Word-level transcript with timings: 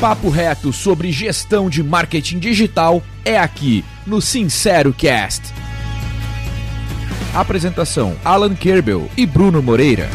papo 0.00 0.28
reto 0.28 0.74
sobre 0.74 1.10
gestão 1.10 1.70
de 1.70 1.82
marketing 1.82 2.38
digital 2.38 3.02
é 3.24 3.38
aqui 3.38 3.82
no 4.06 4.20
Sincero 4.20 4.92
Cast. 4.92 5.54
Apresentação: 7.34 8.14
Alan 8.24 8.54
Kerbel 8.54 9.08
e 9.16 9.24
Bruno 9.24 9.62
Moreira. 9.62 10.08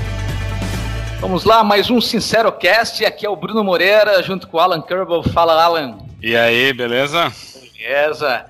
Vamos 1.20 1.46
lá, 1.46 1.64
mais 1.64 1.90
um 1.90 2.00
Sincero 2.00 2.52
Cast. 2.52 3.04
Aqui 3.04 3.26
é 3.26 3.30
o 3.30 3.36
Bruno 3.36 3.64
Moreira, 3.64 4.22
junto 4.22 4.48
com 4.48 4.58
o 4.58 4.60
Alan 4.60 4.82
Kerbel. 4.82 5.24
Fala, 5.24 5.62
Alan. 5.64 5.98
E 6.22 6.36
aí, 6.36 6.72
beleza? 6.74 7.32
Beleza. 7.76 8.46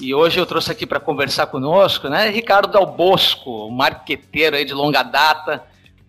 E 0.00 0.12
hoje 0.12 0.40
eu 0.40 0.46
trouxe 0.46 0.72
aqui 0.72 0.84
para 0.84 0.98
conversar 0.98 1.46
conosco, 1.46 2.08
né, 2.08 2.28
Ricardo 2.28 2.72
Dal 2.72 2.86
Bosco, 2.86 3.70
marqueteiro 3.70 4.56
aí 4.56 4.64
de 4.64 4.72
longa 4.72 5.02
data, 5.04 5.62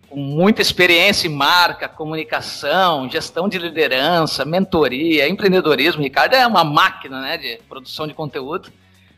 com 0.08 0.20
muita 0.20 0.62
experiência 0.62 1.26
em 1.26 1.30
marca, 1.30 1.88
comunicação, 1.88 3.08
gestão 3.10 3.48
de 3.48 3.58
liderança, 3.58 4.44
mentoria, 4.44 5.28
empreendedorismo. 5.28 6.02
Ricardo 6.02 6.34
é 6.34 6.46
uma 6.46 6.64
máquina, 6.64 7.20
né, 7.20 7.36
de 7.36 7.58
produção 7.68 8.06
de 8.06 8.14
conteúdo. 8.14 8.70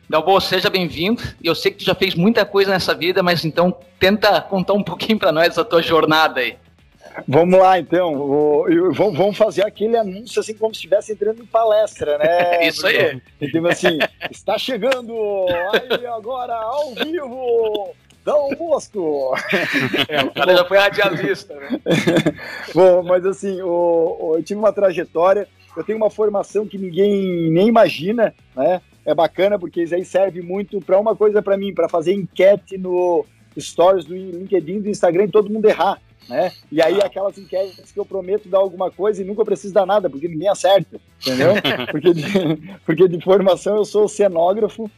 Dalbo, 0.09 0.41
seja 0.41 0.71
bem-vindo. 0.71 1.21
Eu 1.43 1.55
sei 1.55 1.73
que 1.73 1.79
tu 1.79 1.85
já 1.85 1.95
fez 1.95 2.15
muita 2.15 2.45
coisa 2.45 2.71
nessa 2.71 2.95
vida, 2.95 3.23
mas 3.23 3.45
então 3.45 3.77
tenta 3.99 4.41
contar 4.41 4.73
um 4.75 4.83
pouquinho 4.83 5.19
para 5.19 5.33
nós 5.33 5.57
da 5.57 5.65
tua 5.65 5.83
jornada 5.83 6.41
aí. 6.41 6.57
Vamos 7.27 7.59
lá, 7.59 7.79
então. 7.79 8.65
vamos 8.93 9.37
fazer 9.37 9.65
aquele 9.65 9.97
anúncio 9.97 10.41
assim 10.41 10.55
como 10.55 10.75
se 10.75 10.79
estivesse 10.79 11.13
entrando 11.13 11.43
em 11.43 11.47
palestra, 11.47 12.19
né? 12.19 12.66
Isso 12.69 12.87
aí. 12.87 13.21
Então, 13.41 13.66
assim, 13.66 13.99
está 14.30 14.59
chegando 14.59 15.13
aí 15.73 16.07
agora 16.07 16.55
ao 16.55 16.95
vivo 16.95 17.95
Dom 18.27 18.51
Bosco! 18.57 19.33
É, 20.09 20.23
o 20.23 20.33
cara 20.33 20.57
já 20.57 20.65
foi 20.65 20.79
radialista, 20.79 21.55
né? 21.55 21.80
Bom, 22.75 23.02
mas 23.02 23.25
assim, 23.25 23.61
o, 23.62 24.16
o, 24.21 24.37
eu 24.37 24.43
tive 24.43 24.59
uma 24.59 24.73
trajetória, 24.73 25.49
eu 25.77 25.85
tenho 25.85 25.97
uma 25.97 26.11
formação 26.11 26.66
que 26.66 26.77
ninguém 26.77 27.51
nem 27.51 27.69
imagina, 27.69 28.35
né? 28.54 28.80
É 29.04 29.15
bacana 29.15 29.59
porque 29.59 29.82
isso 29.82 29.95
aí 29.95 30.04
serve 30.04 30.43
muito 30.43 30.80
para 30.80 30.99
uma 30.99 31.15
coisa 31.15 31.41
para 31.41 31.57
mim, 31.57 31.73
para 31.73 31.88
fazer 31.88 32.13
enquete 32.13 32.77
no 32.77 33.24
stories 33.59 34.04
do 34.04 34.15
LinkedIn, 34.15 34.80
do 34.80 34.88
Instagram 34.88 35.24
e 35.24 35.30
todo 35.30 35.51
mundo 35.51 35.66
errar. 35.66 36.01
Né? 36.29 36.52
E 36.73 36.82
aí 36.82 37.01
ah. 37.01 37.07
aquelas 37.07 37.38
enquetes 37.38 37.93
que 37.93 38.01
eu 38.01 38.04
prometo 38.04 38.49
dar 38.49 38.59
alguma 38.59 38.91
coisa 38.91 39.23
e 39.23 39.24
nunca 39.24 39.45
preciso 39.45 39.73
dar 39.73 39.87
nada, 39.87 40.10
porque 40.10 40.27
ninguém 40.27 40.49
acerta, 40.49 41.01
entendeu? 41.21 41.54
Porque 41.91 42.13
de, 42.13 42.79
porque 42.85 43.09
de 43.09 43.23
formação 43.23 43.77
eu 43.77 43.85
sou 43.85 44.09
cenógrafo, 44.09 44.91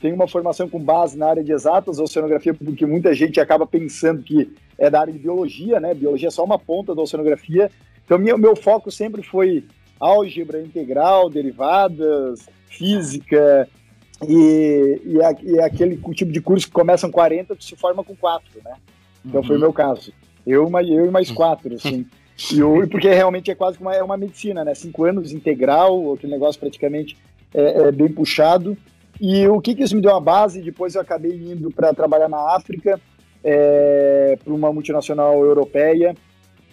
tenho 0.00 0.14
uma 0.14 0.28
formação 0.28 0.68
com 0.68 0.78
base 0.78 1.16
na 1.16 1.26
área 1.26 1.44
de 1.44 1.52
exatas, 1.52 1.98
oceanografia, 1.98 2.54
porque 2.54 2.86
muita 2.86 3.12
gente 3.14 3.40
acaba 3.40 3.66
pensando 3.66 4.22
que 4.22 4.50
é 4.78 4.88
da 4.88 5.00
área 5.00 5.12
de 5.12 5.18
biologia, 5.18 5.78
né? 5.78 5.94
Biologia 5.94 6.28
é 6.28 6.30
só 6.30 6.44
uma 6.44 6.58
ponta 6.58 6.94
da 6.94 7.02
oceanografia. 7.02 7.70
Então, 8.04 8.18
meu, 8.18 8.38
meu 8.38 8.56
foco 8.56 8.90
sempre 8.90 9.22
foi 9.22 9.64
álgebra 10.00 10.60
integral, 10.60 11.30
derivadas, 11.30 12.46
física, 12.68 13.68
e, 14.28 15.00
e, 15.04 15.22
a, 15.22 15.36
e 15.42 15.60
aquele 15.60 15.96
tipo 16.14 16.32
de 16.32 16.40
curso 16.40 16.66
que 16.66 16.72
começam 16.72 17.10
40 17.10 17.56
que 17.56 17.64
se 17.64 17.76
forma 17.76 18.04
com 18.04 18.14
4, 18.14 18.46
né? 18.64 18.74
Então 19.24 19.40
uhum. 19.40 19.46
foi 19.46 19.56
o 19.56 19.60
meu 19.60 19.72
caso. 19.72 20.12
Eu, 20.46 20.70
eu 20.80 21.06
e 21.06 21.10
mais 21.10 21.30
quatro, 21.30 21.74
assim. 21.76 22.06
E 22.52 22.58
eu, 22.58 22.86
porque 22.88 23.08
realmente 23.08 23.50
é 23.50 23.54
quase 23.54 23.78
uma, 23.78 23.94
é 23.94 24.02
uma 24.02 24.16
medicina, 24.16 24.64
né? 24.64 24.74
Cinco 24.74 25.04
anos 25.04 25.32
integral, 25.32 26.12
aquele 26.12 26.32
negócio 26.32 26.60
praticamente 26.60 27.16
é, 27.52 27.88
é 27.88 27.92
bem 27.92 28.08
puxado. 28.08 28.76
E 29.20 29.46
o 29.46 29.60
que, 29.60 29.74
que 29.74 29.82
isso 29.82 29.94
me 29.94 30.02
deu 30.02 30.10
uma 30.10 30.20
base? 30.20 30.60
Depois 30.60 30.94
eu 30.94 31.00
acabei 31.00 31.32
indo 31.32 31.70
para 31.70 31.94
trabalhar 31.94 32.28
na 32.28 32.54
África, 32.56 33.00
é, 33.42 34.36
para 34.42 34.52
uma 34.52 34.72
multinacional 34.72 35.44
europeia, 35.44 36.14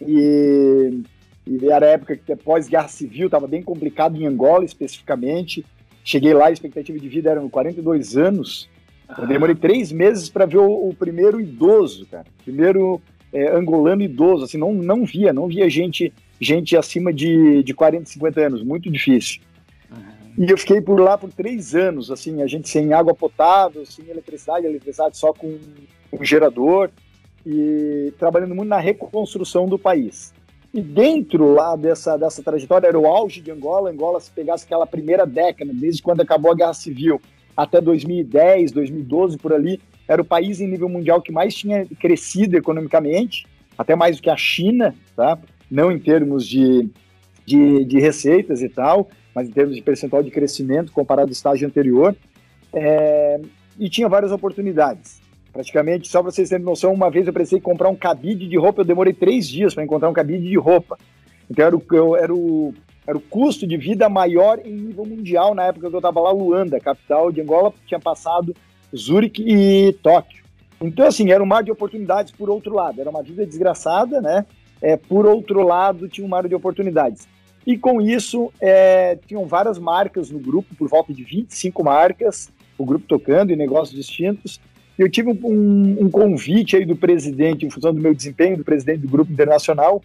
e, 0.02 1.02
e 1.46 1.70
era 1.70 1.86
a 1.86 1.90
época 1.90 2.16
que 2.16 2.36
pós-guerra 2.36 2.88
civil, 2.88 3.28
estava 3.28 3.48
bem 3.48 3.62
complicado 3.62 4.16
em 4.16 4.26
Angola 4.26 4.66
especificamente. 4.66 5.66
Cheguei 6.04 6.34
lá, 6.34 6.48
a 6.48 6.52
expectativa 6.52 6.98
de 6.98 7.08
vida 7.08 7.30
era 7.30 7.42
42 7.42 8.18
anos. 8.18 8.70
Eu 9.18 9.28
demorei 9.28 9.56
três 9.56 9.92
meses 9.92 10.30
para 10.30 10.46
ver 10.46 10.58
o, 10.58 10.90
o, 10.90 10.96
primeiro 10.96 11.40
idoso, 11.40 12.06
cara. 12.08 12.26
Primeiro 12.44 13.02
é, 13.32 13.56
angolano 13.56 14.02
idoso, 14.02 14.46
assim, 14.46 14.58
não, 14.58 14.74
não 14.74 15.06
via, 15.06 15.34
não 15.34 15.48
via 15.48 15.70
gente, 15.70 16.14
gente 16.40 16.78
acima 16.78 17.14
de, 17.14 17.62
de 17.64 17.74
40, 17.74 18.06
50 18.06 18.42
anos, 18.42 18.64
muito 18.64 18.90
difícil. 18.90 19.42
E 20.38 20.50
eu 20.50 20.58
fiquei 20.58 20.82
por 20.82 21.00
lá 21.00 21.18
por 21.18 21.32
três 21.32 21.76
anos, 21.76 22.10
assim, 22.10 22.42
a 22.42 22.48
gente 22.48 22.70
sem 22.70 22.94
água 22.94 23.14
potável, 23.14 23.86
sem 23.86 24.08
eletricidade, 24.10 24.66
eletricidade 24.66 25.18
só 25.18 25.34
com 25.34 25.58
um 26.12 26.24
gerador, 26.24 26.90
e 27.46 28.14
trabalhando 28.18 28.56
muito 28.56 28.70
na 28.70 28.80
reconstrução 28.80 29.68
do 29.68 29.78
país. 29.78 30.34
E 30.74 30.82
dentro 30.82 31.54
lá 31.54 31.76
dessa, 31.76 32.18
dessa 32.18 32.42
trajetória, 32.42 32.88
era 32.88 32.98
o 32.98 33.06
auge 33.06 33.42
de 33.42 33.52
Angola. 33.52 33.90
Angola, 33.90 34.20
se 34.20 34.32
pegasse 34.32 34.64
aquela 34.64 34.88
primeira 34.88 35.26
década, 35.26 35.72
desde 35.74 36.02
quando 36.02 36.22
acabou 36.22 36.52
a 36.52 36.56
Guerra 36.56 36.74
Civil 36.74 37.22
até 37.56 37.82
2010, 37.82 38.72
2012, 38.72 39.38
por 39.38 39.52
ali, 39.52 39.82
era 40.08 40.22
o 40.22 40.26
país 40.26 40.62
em 40.62 40.68
nível 40.68 40.88
mundial 40.88 41.22
que 41.22 41.32
mais 41.32 41.54
tinha 41.54 41.86
crescido 42.00 42.58
economicamente, 42.58 43.46
até 43.78 43.96
mais 43.96 44.18
do 44.18 44.24
que 44.24 44.30
a 44.30 44.38
China, 44.38 44.96
tá? 45.16 45.38
não 45.70 45.92
em 45.92 46.00
termos 46.00 46.46
de, 46.46 46.90
de, 47.46 47.86
de 47.86 48.00
receitas 48.00 48.62
e 48.62 48.70
tal, 48.70 49.10
mas 49.34 49.48
em 49.48 49.52
termos 49.52 49.76
de 49.76 49.82
percentual 49.82 50.22
de 50.24 50.32
crescimento 50.32 50.92
comparado 50.92 51.30
ao 51.30 51.32
estágio 51.32 51.68
anterior, 51.68 52.16
é, 52.74 53.40
e 53.80 53.90
tinha 53.90 54.08
várias 54.08 54.32
oportunidades. 54.32 55.22
Praticamente, 55.52 56.08
só 56.08 56.22
para 56.22 56.32
vocês 56.32 56.50
terem 56.50 56.66
noção, 56.66 56.94
uma 56.94 57.10
vez 57.10 57.28
eu 57.28 57.34
precisei 57.34 57.60
comprar 57.60 57.90
um 57.90 57.96
cabide 57.96 58.48
de 58.48 58.58
roupa, 58.58 58.82
eu 58.82 58.86
demorei 58.86 59.14
três 59.14 59.48
dias 59.48 59.74
para 59.74 59.84
encontrar 59.84 60.10
um 60.10 60.14
cabide 60.14 60.48
de 60.48 60.58
roupa. 60.58 60.98
Então 61.50 61.66
era 61.66 61.76
o, 61.76 62.16
era, 62.16 62.34
o, 62.34 62.74
era 63.06 63.18
o 63.18 63.22
custo 63.22 63.68
de 63.68 63.76
vida 63.76 64.08
maior 64.08 64.60
em 64.64 64.74
nível 64.74 65.06
mundial 65.06 65.54
na 65.54 65.66
época 65.66 65.90
que 65.90 65.96
eu 65.96 66.00
estava 66.00 66.22
lá, 66.22 66.32
Luanda, 66.32 66.80
capital 66.80 67.32
de 67.32 67.42
Angola, 67.42 67.74
tinha 67.86 68.00
passado 68.00 68.56
Zurique 68.96 69.44
e 69.46 69.92
Tóquio. 70.02 70.42
Então, 70.82 71.06
assim, 71.06 71.32
era 71.32 71.44
um 71.44 71.46
mar 71.46 71.64
de 71.64 71.72
oportunidades 71.72 72.32
por 72.32 72.50
outro 72.50 72.74
lado. 72.74 73.00
Era 73.00 73.10
uma 73.10 73.22
vida 73.22 73.46
desgraçada, 73.46 74.20
né? 74.22 74.46
É, 74.82 74.98
por 74.98 75.28
outro 75.28 75.62
lado, 75.62 76.10
tinha 76.10 76.26
um 76.26 76.30
mar 76.30 76.48
de 76.48 76.56
oportunidades. 76.56 77.28
E 77.66 77.78
com 77.78 78.02
isso, 78.02 78.52
é, 78.60 79.18
tinham 79.28 79.46
várias 79.46 79.78
marcas 79.78 80.32
no 80.32 80.40
grupo, 80.40 80.74
por 80.76 80.90
volta 80.90 81.14
de 81.14 81.24
25 81.24 81.84
marcas, 81.84 82.50
o 82.78 82.86
grupo 82.86 83.06
tocando 83.08 83.52
em 83.52 83.56
negócios 83.56 83.96
distintos. 83.96 84.60
E 84.98 85.02
eu 85.02 85.10
tive 85.10 85.30
um, 85.30 85.98
um 86.06 86.10
convite 86.10 86.76
aí 86.76 86.86
do 86.86 86.96
presidente, 86.96 87.66
em 87.66 87.70
função 87.70 87.94
do 87.94 88.02
meu 88.02 88.14
desempenho, 88.14 88.58
do 88.58 88.64
presidente 88.64 89.02
do 89.02 89.08
grupo 89.08 89.32
internacional, 89.32 90.02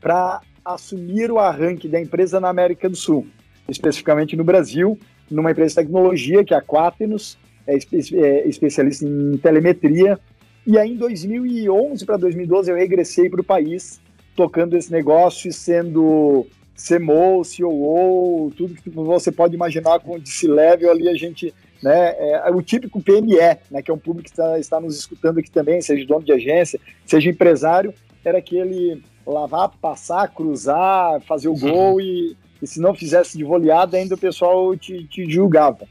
para 0.00 0.40
assumir 0.64 1.30
o 1.30 1.38
arranque 1.38 1.88
da 1.88 2.00
empresa 2.00 2.40
na 2.40 2.48
América 2.48 2.88
do 2.88 2.96
Sul, 2.96 3.26
especificamente 3.68 4.36
no 4.36 4.42
Brasil, 4.42 4.98
numa 5.30 5.52
empresa 5.52 5.70
de 5.70 5.86
tecnologia, 5.86 6.44
que 6.44 6.52
é 6.52 6.56
a 6.56 6.62
Quaternos, 6.62 7.38
é, 7.66 7.76
espe 7.76 8.16
é 8.16 8.46
especialista 8.48 9.04
em 9.04 9.36
telemetria. 9.38 10.18
E 10.66 10.76
aí, 10.78 10.92
em 10.92 10.96
2011 10.96 12.04
para 12.04 12.16
2012, 12.16 12.70
eu 12.70 12.76
regressei 12.76 13.30
para 13.30 13.40
o 13.40 13.44
país, 13.44 14.00
tocando 14.34 14.76
esse 14.76 14.90
negócio 14.90 15.48
e 15.48 15.52
sendo 15.52 16.46
CMO, 16.76 17.42
COO, 17.42 18.52
tudo 18.56 18.74
que 18.74 18.90
você 18.90 19.32
pode 19.32 19.54
imaginar 19.54 19.98
com 20.00 20.18
de 20.18 20.28
C-level 20.28 20.90
ali 20.90 21.08
a 21.08 21.14
gente, 21.14 21.52
né, 21.82 22.14
é, 22.18 22.50
o 22.50 22.62
típico 22.62 23.02
PME, 23.02 23.58
né, 23.70 23.82
que 23.82 23.90
é 23.90 23.94
um 23.94 23.98
público 23.98 24.24
que 24.24 24.30
está, 24.30 24.58
está 24.58 24.80
nos 24.80 24.98
escutando 24.98 25.38
aqui 25.38 25.50
também, 25.50 25.80
seja 25.80 26.06
dono 26.06 26.24
de 26.24 26.32
agência, 26.32 26.78
seja 27.06 27.30
empresário, 27.30 27.94
era 28.24 28.38
aquele 28.38 29.02
lavar, 29.26 29.70
passar, 29.80 30.28
cruzar, 30.28 31.20
fazer 31.22 31.48
o 31.48 31.58
gol 31.58 32.00
e, 32.00 32.36
e 32.60 32.66
se 32.66 32.80
não 32.80 32.94
fizesse 32.94 33.36
de 33.36 33.44
voleada 33.44 33.96
ainda 33.96 34.14
o 34.14 34.18
pessoal 34.18 34.76
te, 34.76 35.04
te 35.04 35.28
julgava. 35.30 35.86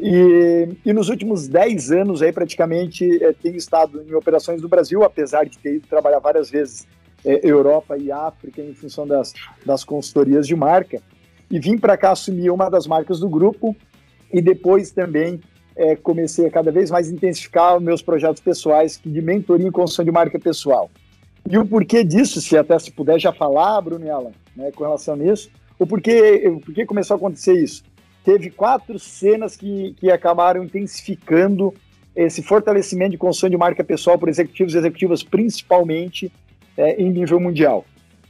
E, 0.00 0.68
e, 0.84 0.92
nos 0.92 1.08
últimos 1.08 1.46
10 1.46 1.92
anos 1.92 2.22
aí 2.22 2.32
praticamente 2.32 3.22
é, 3.22 3.32
tenho 3.32 3.56
estado 3.56 4.02
em 4.02 4.14
operações 4.14 4.60
do 4.60 4.68
Brasil, 4.68 5.04
apesar 5.04 5.44
de 5.44 5.58
ter 5.58 5.76
ido 5.76 5.86
trabalhar 5.86 6.18
várias 6.18 6.50
vezes 6.50 6.88
é, 7.24 7.40
Europa 7.42 7.96
e 7.96 8.10
África 8.10 8.60
em 8.60 8.74
função 8.74 9.06
das, 9.06 9.32
das 9.64 9.84
consultorias 9.84 10.46
de 10.46 10.56
marca. 10.56 11.00
E 11.50 11.58
vim 11.58 11.76
para 11.76 11.96
cá 11.96 12.12
assumir 12.12 12.50
uma 12.50 12.68
das 12.68 12.86
marcas 12.86 13.20
do 13.20 13.28
grupo 13.28 13.76
e 14.32 14.40
depois 14.40 14.90
também 14.90 15.40
é, 15.76 15.96
comecei 15.96 16.46
a 16.46 16.50
cada 16.50 16.70
vez 16.70 16.90
mais 16.90 17.10
intensificar 17.10 17.76
os 17.76 17.82
meus 17.82 18.02
projetos 18.02 18.40
pessoais 18.40 19.00
de 19.04 19.22
mentoria 19.22 19.68
em 19.68 19.70
construção 19.70 20.04
de 20.04 20.10
marca 20.10 20.38
pessoal. 20.38 20.90
E 21.48 21.58
o 21.58 21.66
porquê 21.66 22.04
disso, 22.04 22.40
se 22.40 22.56
até 22.56 22.78
se 22.78 22.90
puder 22.90 23.18
já 23.18 23.32
falar, 23.32 23.80
Bruno 23.80 24.10
Alan, 24.10 24.32
né, 24.56 24.70
com 24.72 24.84
relação 24.84 25.14
a 25.14 25.24
isso, 25.24 25.50
o 25.78 25.86
porquê, 25.86 26.48
o 26.48 26.60
porquê 26.60 26.86
começou 26.86 27.14
a 27.14 27.18
acontecer 27.18 27.54
isso? 27.54 27.82
Teve 28.24 28.50
quatro 28.50 28.98
cenas 28.98 29.56
que, 29.56 29.94
que 29.98 30.10
acabaram 30.10 30.62
intensificando 30.62 31.74
esse 32.14 32.42
fortalecimento 32.42 33.12
de 33.12 33.18
construção 33.18 33.50
de 33.50 33.56
marca 33.56 33.82
pessoal 33.82 34.18
por 34.18 34.28
executivos 34.28 34.74
e 34.74 34.78
executivas, 34.78 35.22
principalmente 35.22 36.30
é, 36.76 37.00
em 37.00 37.10
nível 37.10 37.38
mundial. 37.40 37.84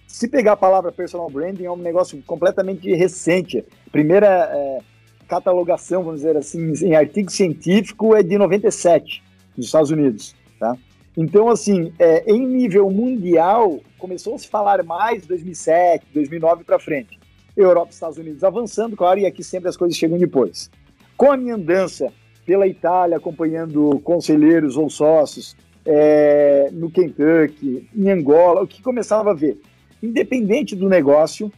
Se 0.06 0.28
pegar 0.28 0.52
a 0.52 0.56
palavra 0.56 0.92
personal 0.92 1.30
branding, 1.30 1.64
é 1.64 1.70
um 1.70 1.76
negócio 1.76 2.22
completamente 2.26 2.92
recente. 2.94 3.64
Primeira 3.90 4.26
é, 4.52 4.78
catalogação, 5.26 6.02
vamos 6.02 6.20
dizer 6.20 6.36
assim, 6.36 6.72
em 6.84 6.94
artigo 6.94 7.30
científico 7.30 8.14
é 8.14 8.22
de 8.22 8.36
97, 8.36 9.22
nos 9.56 9.66
Estados 9.66 9.90
Unidos. 9.90 10.36
Tá? 10.60 10.76
Então, 11.16 11.48
assim, 11.48 11.92
é, 11.98 12.30
em 12.30 12.46
nível 12.46 12.90
mundial, 12.90 13.80
começou 13.98 14.34
a 14.34 14.38
se 14.38 14.48
falar 14.48 14.82
mais 14.82 15.26
2007, 15.26 16.06
2009 16.12 16.64
para 16.64 16.78
frente. 16.78 17.18
Europa 17.56 17.90
e 17.90 17.94
Estados 17.94 18.18
Unidos 18.18 18.44
avançando, 18.44 18.96
claro, 18.96 19.20
e 19.20 19.26
aqui 19.26 19.42
sempre 19.42 19.68
as 19.68 19.76
coisas 19.76 19.96
chegam 19.96 20.18
depois. 20.18 20.70
Com 21.16 21.30
a 21.30 21.36
minha 21.36 21.54
andança 21.54 22.12
pela 22.44 22.66
Itália, 22.66 23.16
acompanhando 23.16 24.00
conselheiros 24.00 24.76
ou 24.76 24.90
sócios, 24.90 25.56
é, 25.84 26.68
no 26.72 26.90
Kentucky, 26.90 27.88
em 27.94 28.10
Angola, 28.10 28.62
o 28.62 28.66
que 28.66 28.82
começava 28.82 29.30
a 29.30 29.34
ver? 29.34 29.60
Independente 30.02 30.74
do 30.76 30.88
negócio, 30.88 31.52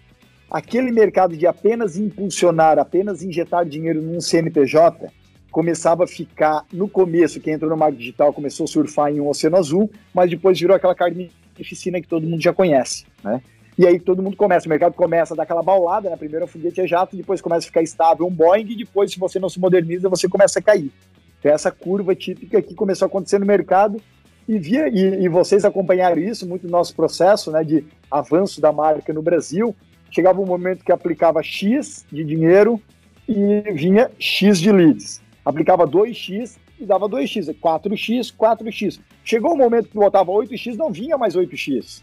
aquele 0.51 0.91
mercado 0.91 1.37
de 1.37 1.47
apenas 1.47 1.97
impulsionar, 1.97 2.79
apenas 2.79 3.23
injetar 3.23 3.65
dinheiro 3.65 4.03
num 4.03 4.21
CNPJ, 4.21 5.11
começava 5.51 6.05
a 6.05 6.07
ficar, 6.07 6.65
no 6.73 6.89
começo, 6.89 7.41
quem 7.41 7.55
entrou 7.55 7.71
no 7.71 7.77
marketing 7.77 8.01
digital 8.01 8.33
começou 8.33 8.65
a 8.65 8.67
surfar 8.67 9.13
em 9.13 9.21
um 9.21 9.29
oceano 9.29 9.57
azul, 9.57 9.91
mas 10.13 10.29
depois 10.29 10.59
virou 10.59 10.75
aquela 10.77 10.95
carnificina 10.95 12.01
que 12.01 12.09
todo 12.09 12.27
mundo 12.27 12.43
já 12.43 12.53
conhece, 12.53 13.07
né? 13.23 13.41
E 13.77 13.87
aí 13.87 13.99
todo 13.99 14.23
mundo 14.23 14.37
começa, 14.37 14.67
o 14.67 14.69
mercado 14.69 14.95
começa 14.95 15.35
a 15.35 15.37
dar 15.37 15.43
aquela 15.43 15.63
baulada, 15.63 16.09
né? 16.09 16.17
Primeiro 16.17 16.45
o 16.45 16.49
foguete 16.49 16.81
é 16.81 16.87
jato, 16.87 17.17
depois 17.17 17.41
começa 17.41 17.67
a 17.67 17.69
ficar 17.69 17.83
estável 17.83 18.27
um 18.27 18.31
Boeing, 18.31 18.67
e 18.71 18.77
depois, 18.77 19.13
se 19.13 19.19
você 19.19 19.39
não 19.39 19.49
se 19.49 19.59
moderniza, 19.59 20.09
você 20.09 20.29
começa 20.29 20.59
a 20.59 20.63
cair. 20.63 20.93
Então, 21.39 21.53
essa 21.53 21.71
curva 21.71 22.15
típica 22.15 22.63
que 22.63 22.75
começou 22.75 23.07
a 23.07 23.09
acontecer 23.09 23.39
no 23.39 23.47
mercado, 23.47 24.01
e, 24.49 24.59
via, 24.59 24.89
e, 24.89 25.25
e 25.25 25.29
vocês 25.29 25.65
acompanharam 25.65 26.19
isso 26.19 26.47
muito 26.47 26.65
no 26.65 26.73
nosso 26.73 26.95
processo 26.95 27.51
né, 27.51 27.63
de 27.65 27.85
avanço 28.11 28.61
da 28.61 28.73
marca 28.73 29.13
no 29.13 29.23
Brasil. 29.23 29.75
Chegava 30.11 30.41
um 30.41 30.47
momento 30.47 30.85
que 30.85 30.93
aplicava 30.93 31.43
X 31.43 32.05
de 32.11 32.25
dinheiro 32.25 32.81
e 33.29 33.63
vinha 33.73 34.11
X 34.19 34.61
de 34.61 34.71
leads. 34.71 35.23
Aplicava 35.45 35.87
2X 35.87 36.57
e 36.79 36.85
dava 36.85 37.09
2X, 37.09 37.55
4X, 37.55 38.35
4X. 38.37 39.01
Chegou 39.25 39.55
um 39.55 39.59
momento 39.59 39.89
que 39.89 39.95
botava 39.95 40.31
8X, 40.31 40.77
não 40.77 40.91
vinha 40.91 41.19
mais 41.19 41.35
8X 41.35 42.03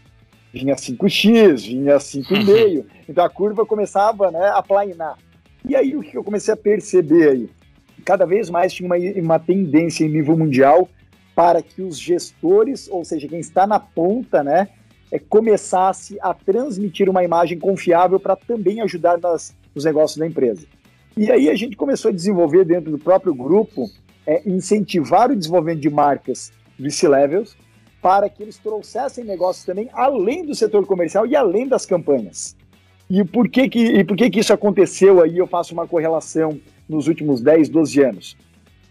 vinha 0.52 0.74
5x, 0.74 1.66
vinha 1.66 1.96
5,5. 1.96 2.84
então 3.08 3.24
a 3.24 3.30
curva 3.30 3.64
começava 3.64 4.30
né, 4.30 4.52
a 4.54 4.62
plainar. 4.62 5.16
E 5.66 5.74
aí 5.74 5.96
o 5.96 6.02
que 6.02 6.16
eu 6.16 6.22
comecei 6.22 6.52
a 6.52 6.56
perceber 6.56 7.30
aí? 7.30 7.50
Cada 8.04 8.26
vez 8.26 8.50
mais 8.50 8.72
tinha 8.72 8.86
uma, 8.86 8.96
uma 8.96 9.38
tendência 9.38 10.04
em 10.04 10.08
nível 10.08 10.36
mundial 10.36 10.88
para 11.34 11.62
que 11.62 11.82
os 11.82 11.98
gestores, 11.98 12.88
ou 12.90 13.04
seja, 13.04 13.28
quem 13.28 13.40
está 13.40 13.66
na 13.66 13.80
ponta, 13.80 14.42
né, 14.42 14.68
é, 15.10 15.18
começasse 15.18 16.18
a 16.20 16.32
transmitir 16.34 17.08
uma 17.08 17.24
imagem 17.24 17.58
confiável 17.58 18.18
para 18.18 18.36
também 18.36 18.80
ajudar 18.80 19.18
nas, 19.18 19.54
nos 19.74 19.84
negócios 19.84 20.18
da 20.18 20.26
empresa. 20.26 20.66
E 21.16 21.30
aí 21.30 21.50
a 21.50 21.54
gente 21.54 21.76
começou 21.76 22.10
a 22.10 22.14
desenvolver 22.14 22.64
dentro 22.64 22.90
do 22.90 22.98
próprio 22.98 23.34
grupo, 23.34 23.90
é, 24.26 24.42
incentivar 24.48 25.30
o 25.30 25.36
desenvolvimento 25.36 25.80
de 25.80 25.90
marcas 25.90 26.52
vice-levels, 26.78 27.56
para 28.00 28.28
que 28.28 28.42
eles 28.42 28.58
trouxessem 28.58 29.24
negócios 29.24 29.64
também 29.64 29.88
além 29.92 30.44
do 30.44 30.54
setor 30.54 30.84
comercial 30.86 31.26
e 31.26 31.36
além 31.36 31.68
das 31.68 31.86
campanhas. 31.86 32.56
E 33.08 33.22
por 33.24 33.48
que 33.48 33.68
que, 33.68 33.78
e 33.78 34.04
por 34.04 34.16
que, 34.16 34.30
que 34.30 34.40
isso 34.40 34.52
aconteceu 34.52 35.22
aí? 35.22 35.36
Eu 35.36 35.46
faço 35.46 35.74
uma 35.74 35.86
correlação 35.86 36.58
nos 36.88 37.06
últimos 37.06 37.40
10, 37.42 37.68
12 37.68 38.02
anos. 38.02 38.36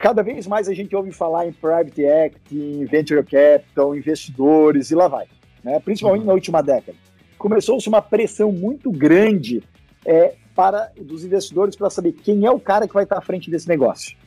Cada 0.01 0.23
vez 0.23 0.47
mais 0.47 0.67
a 0.67 0.73
gente 0.73 0.95
ouve 0.95 1.11
falar 1.11 1.45
em 1.45 1.53
private 1.53 2.01
equity, 2.01 2.57
em 2.57 2.85
venture 2.85 3.23
capital, 3.23 3.95
investidores 3.95 4.89
e 4.89 4.95
lá 4.95 5.07
vai, 5.07 5.27
né? 5.63 5.79
principalmente 5.79 6.21
uhum. 6.21 6.27
na 6.27 6.33
última 6.33 6.63
década. 6.63 6.97
Começou-se 7.37 7.87
uma 7.87 8.01
pressão 8.01 8.51
muito 8.51 8.91
grande 8.91 9.61
é, 10.03 10.33
para 10.55 10.91
dos 10.99 11.23
investidores 11.23 11.75
para 11.75 11.91
saber 11.91 12.13
quem 12.13 12.47
é 12.47 12.51
o 12.51 12.59
cara 12.59 12.87
que 12.87 12.93
vai 12.95 13.03
estar 13.03 13.19
à 13.19 13.21
frente 13.21 13.51
desse 13.51 13.67
negócio. 13.67 14.17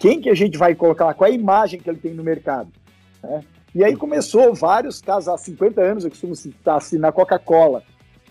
Quem 0.00 0.20
que 0.20 0.28
a 0.28 0.34
gente 0.34 0.58
vai 0.58 0.74
colocar 0.74 1.04
lá, 1.04 1.14
qual 1.14 1.28
é 1.28 1.32
a 1.32 1.34
imagem 1.34 1.78
que 1.78 1.88
ele 1.88 1.98
tem 1.98 2.12
no 2.12 2.24
mercado. 2.24 2.68
Né? 3.22 3.44
E 3.72 3.84
aí 3.84 3.94
começou 3.94 4.52
vários 4.52 5.00
casos, 5.00 5.28
há 5.28 5.38
50 5.38 5.80
anos, 5.80 6.04
eu 6.04 6.10
costumo 6.10 6.34
citar 6.34 6.78
assim, 6.78 6.98
na 6.98 7.12
Coca-Cola, 7.12 7.84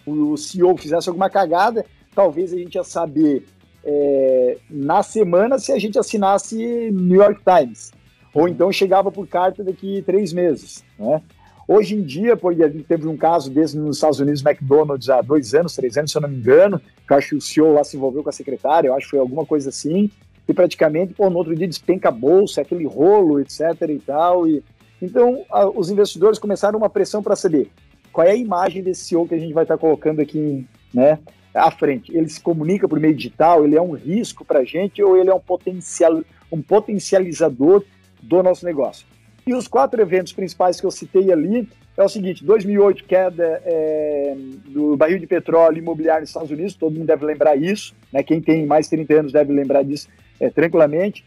o 0.05 0.35
CEO 0.35 0.75
fizesse 0.75 1.07
alguma 1.07 1.29
cagada, 1.29 1.85
talvez 2.13 2.51
a 2.51 2.57
gente 2.57 2.75
ia 2.75 2.83
saber 2.83 3.45
é, 3.91 4.57
na 4.69 5.01
semana 5.01 5.57
se 5.57 5.71
a 5.71 5.79
gente 5.79 5.97
assinasse 5.97 6.55
New 6.91 7.19
York 7.19 7.41
Times. 7.43 7.91
Ou 8.33 8.47
então 8.47 8.71
chegava 8.71 9.11
por 9.11 9.27
carta 9.27 9.63
daqui 9.63 10.03
três 10.05 10.31
meses. 10.31 10.83
Né? 10.97 11.19
Hoje 11.67 11.95
em 11.95 12.03
dia, 12.03 12.37
pô, 12.37 12.49
teve 12.87 13.07
um 13.07 13.17
caso 13.17 13.49
desse 13.49 13.75
nos 13.77 13.97
Estados 13.97 14.19
Unidos, 14.19 14.45
McDonald's, 14.45 15.09
há 15.09 15.21
dois 15.21 15.55
anos, 15.55 15.75
três 15.75 15.97
anos, 15.97 16.11
se 16.11 16.17
eu 16.17 16.21
não 16.21 16.29
me 16.29 16.37
engano, 16.37 16.79
que 16.79 17.13
eu 17.13 17.17
acho 17.17 17.29
que 17.29 17.35
o 17.35 17.41
CEO 17.41 17.73
lá 17.73 17.83
se 17.83 17.97
envolveu 17.97 18.23
com 18.23 18.29
a 18.29 18.33
secretária, 18.33 18.87
eu 18.87 18.93
acho 18.93 19.05
que 19.05 19.11
foi 19.11 19.19
alguma 19.19 19.45
coisa 19.45 19.69
assim, 19.69 20.09
e 20.47 20.53
praticamente, 20.53 21.13
pô, 21.13 21.29
no 21.29 21.37
outro 21.37 21.55
dia 21.55 21.67
despenca 21.67 22.09
a 22.09 22.11
bolsa, 22.11 22.61
aquele 22.61 22.85
rolo, 22.85 23.39
etc 23.39 23.59
e 23.87 23.99
tal, 23.99 24.47
e 24.47 24.63
então, 25.01 25.45
a, 25.49 25.67
os 25.69 25.89
investidores 25.89 26.39
começaram 26.39 26.77
uma 26.77 26.89
pressão 26.89 27.23
para 27.23 27.35
saber 27.35 27.69
qual 28.11 28.27
é 28.27 28.31
a 28.31 28.35
imagem 28.35 28.83
desse 28.83 29.05
CEO 29.05 29.27
que 29.27 29.35
a 29.35 29.39
gente 29.39 29.53
vai 29.53 29.63
estar 29.63 29.75
tá 29.75 29.79
colocando 29.79 30.19
aqui 30.21 30.67
né, 30.93 31.19
à 31.53 31.71
frente. 31.71 32.15
Ele 32.15 32.29
se 32.29 32.39
comunica 32.39 32.87
por 32.87 32.99
meio 32.99 33.15
digital, 33.15 33.65
ele 33.65 33.75
é 33.75 33.81
um 33.81 33.91
risco 33.91 34.45
para 34.45 34.59
a 34.59 34.63
gente 34.63 35.01
ou 35.03 35.17
ele 35.17 35.29
é 35.29 35.33
um, 35.33 35.39
potencial, 35.39 36.21
um 36.51 36.61
potencializador 36.61 37.83
do 38.21 38.43
nosso 38.43 38.65
negócio. 38.65 39.05
E 39.45 39.53
os 39.53 39.67
quatro 39.67 40.01
eventos 40.01 40.33
principais 40.33 40.79
que 40.79 40.85
eu 40.85 40.91
citei 40.91 41.31
ali 41.31 41.67
é 41.97 42.03
o 42.03 42.09
seguinte: 42.09 42.43
2008, 42.45 43.03
queda 43.05 43.61
é, 43.65 44.35
do 44.67 44.95
barril 44.95 45.19
de 45.19 45.27
petróleo 45.27 45.79
imobiliário 45.79 46.21
nos 46.21 46.29
Estados 46.29 46.51
Unidos, 46.51 46.75
todo 46.75 46.93
mundo 46.93 47.07
deve 47.07 47.25
lembrar 47.25 47.55
isso, 47.55 47.95
né? 48.11 48.21
quem 48.23 48.41
tem 48.41 48.65
mais 48.65 48.85
de 48.85 48.91
30 48.91 49.13
anos 49.13 49.31
deve 49.31 49.51
lembrar 49.51 49.83
disso 49.83 50.07
é, 50.39 50.49
tranquilamente. 50.49 51.25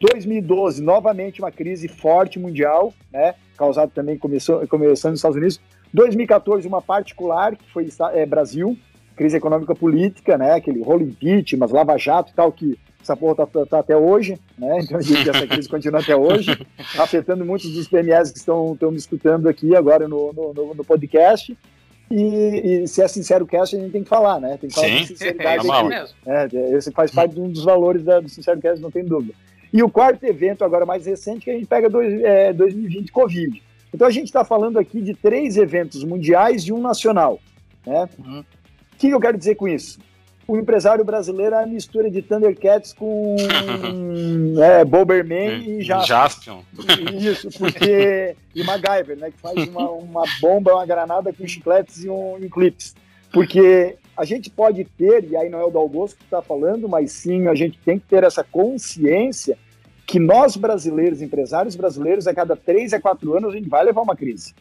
2012, 0.00 0.82
novamente 0.82 1.40
uma 1.40 1.52
crise 1.52 1.86
forte 1.86 2.38
mundial, 2.38 2.92
né, 3.12 3.36
causada 3.56 3.90
também 3.94 4.18
começou, 4.18 4.66
começando 4.66 5.12
nos 5.12 5.20
Estados 5.20 5.36
Unidos. 5.36 5.60
2014, 5.94 6.66
uma 6.66 6.82
particular, 6.82 7.54
que 7.54 7.70
foi 7.70 7.86
é, 8.14 8.26
Brasil, 8.26 8.76
crise 9.16 9.36
econômica 9.36 9.74
política, 9.74 10.38
né, 10.38 10.54
aquele 10.54 10.82
rolo 10.82 11.02
impeachment, 11.02 11.66
Lava 11.70 11.96
Jato 11.96 12.32
e 12.32 12.34
tal, 12.34 12.52
que 12.52 12.78
essa 13.00 13.16
porra 13.16 13.34
tá, 13.34 13.46
tá, 13.46 13.66
tá 13.66 13.78
até 13.80 13.96
hoje, 13.96 14.38
né, 14.56 14.80
então 14.80 14.98
essa 14.98 15.46
crise 15.46 15.68
continua 15.68 16.00
até 16.00 16.14
hoje, 16.14 16.50
afetando 16.98 17.44
muitos 17.44 17.70
dos 17.72 17.88
PMS 17.88 18.32
que 18.32 18.38
estão, 18.38 18.74
estão 18.74 18.90
me 18.90 18.96
escutando 18.96 19.48
aqui 19.48 19.74
agora 19.74 20.06
no, 20.08 20.32
no, 20.32 20.74
no 20.74 20.84
podcast. 20.84 21.56
E, 22.10 22.82
e, 22.82 22.88
se 22.88 23.00
é 23.00 23.08
sincero 23.08 23.46
cast, 23.46 23.74
a 23.74 23.80
gente 23.80 23.90
tem 23.90 24.02
que 24.02 24.08
falar, 24.08 24.38
né? 24.38 24.58
Tem 24.60 24.68
que 24.68 24.74
falar 24.74 24.88
Sim, 24.88 24.96
de 24.96 25.06
sinceridade 25.06 25.66
é. 25.66 25.82
Mesmo. 25.82 26.16
É, 26.26 26.48
esse 26.76 26.90
faz 26.90 27.10
parte 27.10 27.34
de 27.34 27.40
um 27.40 27.48
dos 27.48 27.64
valores 27.64 28.04
da, 28.04 28.20
do 28.20 28.28
sincero 28.28 28.60
cast, 28.60 28.82
não 28.82 28.90
tem 28.90 29.02
dúvida. 29.02 29.32
E 29.72 29.82
o 29.82 29.88
quarto 29.88 30.22
evento, 30.24 30.62
agora 30.62 30.84
mais 30.84 31.06
recente, 31.06 31.44
que 31.44 31.50
a 31.50 31.54
gente 31.54 31.64
pega 31.64 31.88
dois, 31.88 32.22
é, 32.22 32.52
2020 32.52 33.10
Covid. 33.10 33.62
Então 33.94 34.06
a 34.06 34.10
gente 34.10 34.26
está 34.26 34.44
falando 34.44 34.78
aqui 34.78 35.00
de 35.00 35.14
três 35.14 35.56
eventos 35.56 36.04
mundiais 36.04 36.64
e 36.64 36.72
um 36.72 36.80
nacional. 36.80 37.40
Né? 37.86 38.08
Uhum. 38.18 38.44
O 39.02 39.04
que 39.04 39.10
eu 39.10 39.20
quero 39.20 39.36
dizer 39.36 39.56
com 39.56 39.66
isso? 39.66 39.98
O 40.46 40.56
empresário 40.56 41.04
brasileiro 41.04 41.56
é 41.56 41.64
a 41.64 41.66
mistura 41.66 42.08
de 42.08 42.22
Thundercats 42.22 42.92
com 42.92 43.34
é, 44.62 44.84
Boberman 44.84 45.60
e 45.60 45.82
Jaspion. 45.82 46.60
Isso, 47.18 47.48
porque. 47.58 48.36
e 48.54 48.62
MacGyver, 48.62 49.18
né? 49.18 49.32
Que 49.32 49.38
faz 49.38 49.68
uma, 49.68 49.90
uma 49.90 50.22
bomba, 50.40 50.74
uma 50.74 50.86
granada 50.86 51.32
com 51.32 51.44
chicletes 51.44 52.04
e 52.04 52.08
um, 52.08 52.36
um 52.36 52.48
clips. 52.48 52.94
Porque 53.32 53.96
a 54.16 54.24
gente 54.24 54.50
pode 54.50 54.84
ter, 54.84 55.24
e 55.24 55.36
aí 55.36 55.48
não 55.48 55.58
é 55.58 55.64
o 55.64 55.70
Dal 55.70 55.88
Bosco 55.88 56.18
que 56.18 56.24
está 56.24 56.40
falando, 56.40 56.88
mas 56.88 57.10
sim 57.10 57.48
a 57.48 57.56
gente 57.56 57.76
tem 57.84 57.98
que 57.98 58.06
ter 58.06 58.22
essa 58.22 58.44
consciência 58.44 59.58
que 60.06 60.20
nós 60.20 60.56
brasileiros, 60.56 61.20
empresários 61.20 61.74
brasileiros, 61.74 62.28
a 62.28 62.34
cada 62.34 62.54
três 62.54 62.92
a 62.92 63.00
quatro 63.00 63.36
anos 63.36 63.52
a 63.52 63.56
gente 63.56 63.68
vai 63.68 63.84
levar 63.84 64.02
uma 64.02 64.14
crise. 64.14 64.54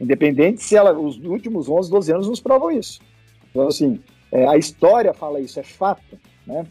Independente 0.00 0.64
se 0.64 0.74
ela, 0.74 0.92
os 0.98 1.16
últimos 1.18 1.68
11, 1.68 1.90
12 1.90 2.12
anos 2.12 2.28
nos 2.28 2.40
provam 2.40 2.72
isso. 2.72 3.00
Então, 3.54 3.68
assim, 3.68 4.00
é, 4.32 4.48
a 4.48 4.56
história 4.56 5.14
fala 5.14 5.38
isso, 5.38 5.60
é 5.60 5.62
fato. 5.62 6.18
Né? 6.44 6.66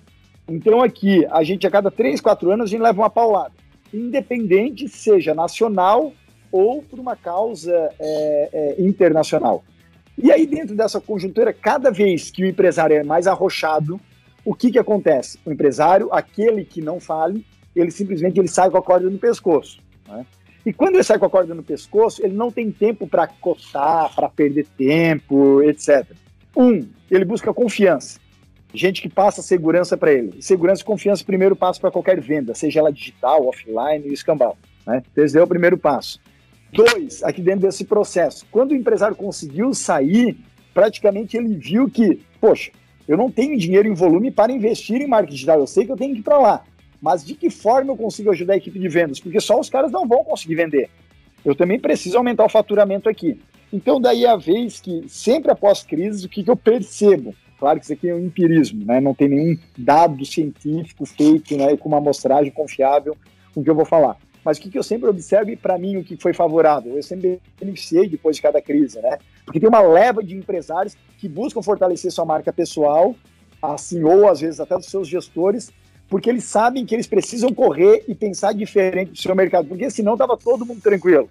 Então, 0.50 0.84
aqui, 0.84 1.26
a 1.32 1.42
gente 1.42 1.66
a 1.66 1.72
cada 1.72 1.90
três, 1.90 2.20
quatro 2.20 2.52
anos 2.52 2.66
a 2.66 2.70
gente 2.70 2.82
leva 2.82 3.02
uma 3.02 3.10
paulada. 3.10 3.54
Independente 3.94 4.90
seja 4.90 5.34
nacional 5.34 6.12
ou 6.52 6.84
por 6.84 7.00
uma 7.00 7.16
causa 7.16 7.90
é, 7.98 8.50
é, 8.52 8.82
internacional. 8.82 9.64
E 10.22 10.30
aí, 10.30 10.46
dentro 10.46 10.76
dessa 10.76 11.00
conjuntura, 11.00 11.54
cada 11.54 11.90
vez 11.90 12.30
que 12.30 12.44
o 12.44 12.46
empresário 12.46 12.98
é 12.98 13.04
mais 13.04 13.28
arrochado, 13.28 14.00
o 14.44 14.54
que, 14.54 14.70
que 14.70 14.78
acontece? 14.78 15.40
O 15.46 15.52
empresário, 15.52 16.10
aquele 16.12 16.66
que 16.66 16.82
não 16.82 17.00
fale, 17.00 17.46
ele 17.74 17.92
simplesmente 17.92 18.38
ele 18.38 18.50
sai 18.50 18.70
com 18.70 18.78
a 18.78 18.84
corda 18.84 19.10
no 19.10 19.18
pescoço. 19.18 19.80
Né? 20.06 20.26
E 20.66 20.74
quando 20.74 20.96
ele 20.96 21.04
sai 21.04 21.18
com 21.18 21.26
a 21.26 21.30
corda 21.30 21.56
no 21.56 21.64
pescoço, 21.64 22.24
ele 22.24 22.34
não 22.34 22.52
tem 22.52 22.70
tempo 22.70 23.08
para 23.08 23.26
coçar, 23.26 24.14
para 24.14 24.28
perder 24.28 24.68
tempo, 24.78 25.64
etc. 25.64 26.06
Um, 26.56 26.88
ele 27.10 27.26
busca 27.26 27.54
confiança. 27.54 28.20
Gente 28.74 29.02
que 29.02 29.10
passa 29.10 29.42
segurança 29.42 29.96
para 29.96 30.12
ele. 30.12 30.42
Segurança 30.42 30.82
e 30.82 30.86
confiança, 30.86 31.24
primeiro 31.24 31.56
passo 31.56 31.80
para 31.80 31.92
qualquer 31.92 32.20
venda, 32.20 32.56
seja 32.56 32.80
ela 32.80 32.92
digital, 32.92 33.46
offline, 33.46 34.12
escambau. 34.12 34.58
Né? 34.86 35.04
Esse 35.16 35.38
é 35.38 35.44
o 35.44 35.48
primeiro 35.48 35.78
passo. 35.78 36.20
Dois, 36.72 37.24
aqui 37.24 37.40
dentro 37.40 37.62
desse 37.62 37.86
processo, 37.86 38.48
quando 38.52 38.72
o 38.72 38.76
empresário 38.76 39.16
conseguiu 39.16 39.76
sair, 39.76 40.36
praticamente 40.74 41.38
ele 41.38 41.56
viu 41.56 41.88
que, 41.88 42.20
poxa, 42.42 42.72
eu 43.08 43.16
não 43.16 43.30
tenho 43.30 43.58
dinheiro 43.60 43.88
em 43.88 43.94
volume 43.94 44.32
para 44.32 44.52
investir 44.52 45.00
em 45.00 45.08
marketing 45.08 45.34
digital, 45.34 45.60
eu 45.60 45.68
sei 45.68 45.86
que 45.86 45.92
eu 45.92 45.98
tenho 45.98 46.16
que 46.16 46.22
ir 46.22 46.24
para 46.24 46.40
lá, 46.40 46.64
mas 47.00 47.24
de 47.24 47.36
que 47.36 47.50
forma 47.52 47.92
eu 47.92 47.98
consigo 47.98 48.32
ajudar 48.32 48.54
a 48.54 48.58
equipe 48.58 48.80
de 48.80 48.88
vendas? 48.88 49.20
Porque 49.20 49.40
só 49.40 49.60
os 49.60 49.70
caras 49.70 49.92
não 49.92 50.08
vão 50.08 50.24
conseguir 50.24 50.56
vender. 50.56 50.90
Eu 51.46 51.54
também 51.54 51.80
preciso 51.80 52.18
aumentar 52.18 52.46
o 52.46 52.50
faturamento 52.50 53.08
aqui. 53.08 53.40
Então, 53.74 54.00
daí 54.00 54.24
a 54.24 54.36
vez 54.36 54.80
que, 54.80 55.04
sempre 55.08 55.52
após 55.52 55.82
crise, 55.82 56.28
o 56.28 56.30
que, 56.30 56.44
que 56.44 56.52
eu 56.52 56.56
percebo? 56.56 57.34
Claro 57.58 57.80
que 57.80 57.86
isso 57.86 57.94
aqui 57.94 58.08
é 58.08 58.14
um 58.14 58.20
empirismo, 58.20 58.86
né? 58.86 59.02
Não 59.02 59.16
tem 59.16 59.28
nenhum 59.28 59.58
dado 59.76 60.24
científico 60.24 61.08
feito 61.08 61.58
né, 61.58 61.76
com 61.76 61.90
uma 61.90 61.98
amostragem 61.98 62.52
confiável 62.52 63.18
com 63.52 63.62
o 63.62 63.64
que 63.64 63.70
eu 63.70 63.74
vou 63.74 63.84
falar. 63.84 64.16
Mas 64.46 64.60
o 64.60 64.62
que, 64.62 64.78
eu 64.78 64.84
sempre 64.84 65.10
observo 65.10 65.50
e 65.50 65.56
para 65.56 65.76
mim 65.80 65.98
o 65.98 66.04
que 66.04 66.16
foi 66.18 66.34
favorável, 66.34 66.96
eu 66.96 67.02
sempre 67.02 67.42
beneficiei 67.60 68.08
depois 68.08 68.36
de 68.36 68.44
cada 68.44 68.62
crise, 68.62 69.02
né? 69.02 69.18
Porque 69.44 69.60
tem 69.60 69.70
uma 69.70 69.82
leva 69.82 70.22
de 70.22 70.36
empresários 70.36 70.96
que 71.18 71.28
buscam 71.28 71.64
fortalecer 71.64 72.12
sua 72.12 72.26
marca 72.26 72.54
pessoal, 72.54 73.16
assim, 73.60 74.04
ou 74.04 74.30
às 74.30 74.42
vezes 74.42 74.60
até 74.60 74.76
dos 74.76 74.86
seus 74.86 75.08
gestores, 75.08 75.72
porque 76.10 76.30
eles 76.30 76.44
sabem 76.44 76.86
que 76.86 76.94
eles 76.94 77.08
precisam 77.08 77.52
correr 77.52 78.04
e 78.08 78.14
pensar 78.14 78.54
diferente 78.54 79.12
do 79.12 79.18
seu 79.18 79.34
mercado, 79.34 79.68
porque 79.68 79.90
senão 79.90 80.14
estava 80.14 80.38
todo 80.38 80.64
mundo 80.64 80.82
tranquilo. 80.82 81.28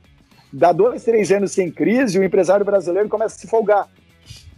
Dá 0.52 0.72
dois, 0.72 1.02
três 1.04 1.30
anos 1.32 1.52
sem 1.52 1.70
crise, 1.70 2.18
o 2.18 2.24
empresário 2.24 2.64
brasileiro 2.64 3.08
começa 3.08 3.36
a 3.36 3.38
se 3.38 3.46
folgar. 3.46 3.88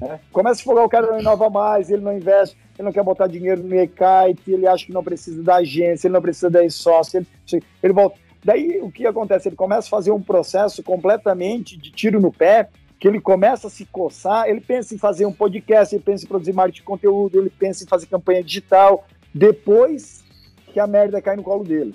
Né? 0.01 0.19
Começa 0.33 0.55
a 0.55 0.57
se 0.57 0.65
folgar, 0.65 0.85
o 0.85 0.89
cara 0.89 1.07
não 1.07 1.21
inova 1.21 1.49
mais, 1.49 1.89
ele 1.91 2.03
não 2.03 2.17
investe, 2.17 2.57
ele 2.77 2.87
não 2.87 2.93
quer 2.93 3.05
botar 3.05 3.27
dinheiro 3.27 3.63
no 3.63 3.77
e-kite, 3.77 4.51
ele 4.51 4.67
acha 4.67 4.87
que 4.87 4.93
não 4.93 5.05
precisa 5.05 5.43
da 5.43 5.57
agência, 5.57 6.09
ele 6.09 6.15
não 6.15 6.23
precisa 6.23 6.51
da 6.51 6.69
sócio, 6.69 7.19
ele, 7.19 7.63
ele 7.83 7.93
volta. 7.93 8.19
Daí 8.45 8.81
o 8.83 8.91
que 8.91 9.07
acontece? 9.07 9.49
Ele 9.49 9.57
começa 9.57 9.87
a 9.87 9.91
fazer 9.91 10.11
um 10.11 10.21
processo 10.21 10.83
completamente 10.83 11.77
de 11.79 11.91
tiro 11.91 12.21
no 12.21 12.33
pé, 12.33 12.69
que 12.99 13.09
ele 13.09 13.21
começa 13.21 13.69
a 13.69 13.71
se 13.71 13.87
coçar, 13.87 14.49
ele 14.49 14.61
pensa 14.61 14.95
em 14.95 14.99
fazer 14.99 15.27
um 15.27 15.33
podcast, 15.33 15.95
ele 15.95 16.03
pensa 16.03 16.25
em 16.25 16.29
produzir 16.29 16.53
marketing 16.53 16.81
de 16.81 16.85
conteúdo, 16.85 17.39
ele 17.39 17.51
pensa 17.51 17.85
em 17.85 17.87
fazer 17.87 18.07
campanha 18.07 18.43
digital, 18.43 19.07
depois 19.33 20.25
que 20.73 20.81
a 20.81 20.87
merda 20.87 21.23
cai 21.23 21.37
no 21.37 21.43
colo 21.43 21.65
dele. 21.65 21.95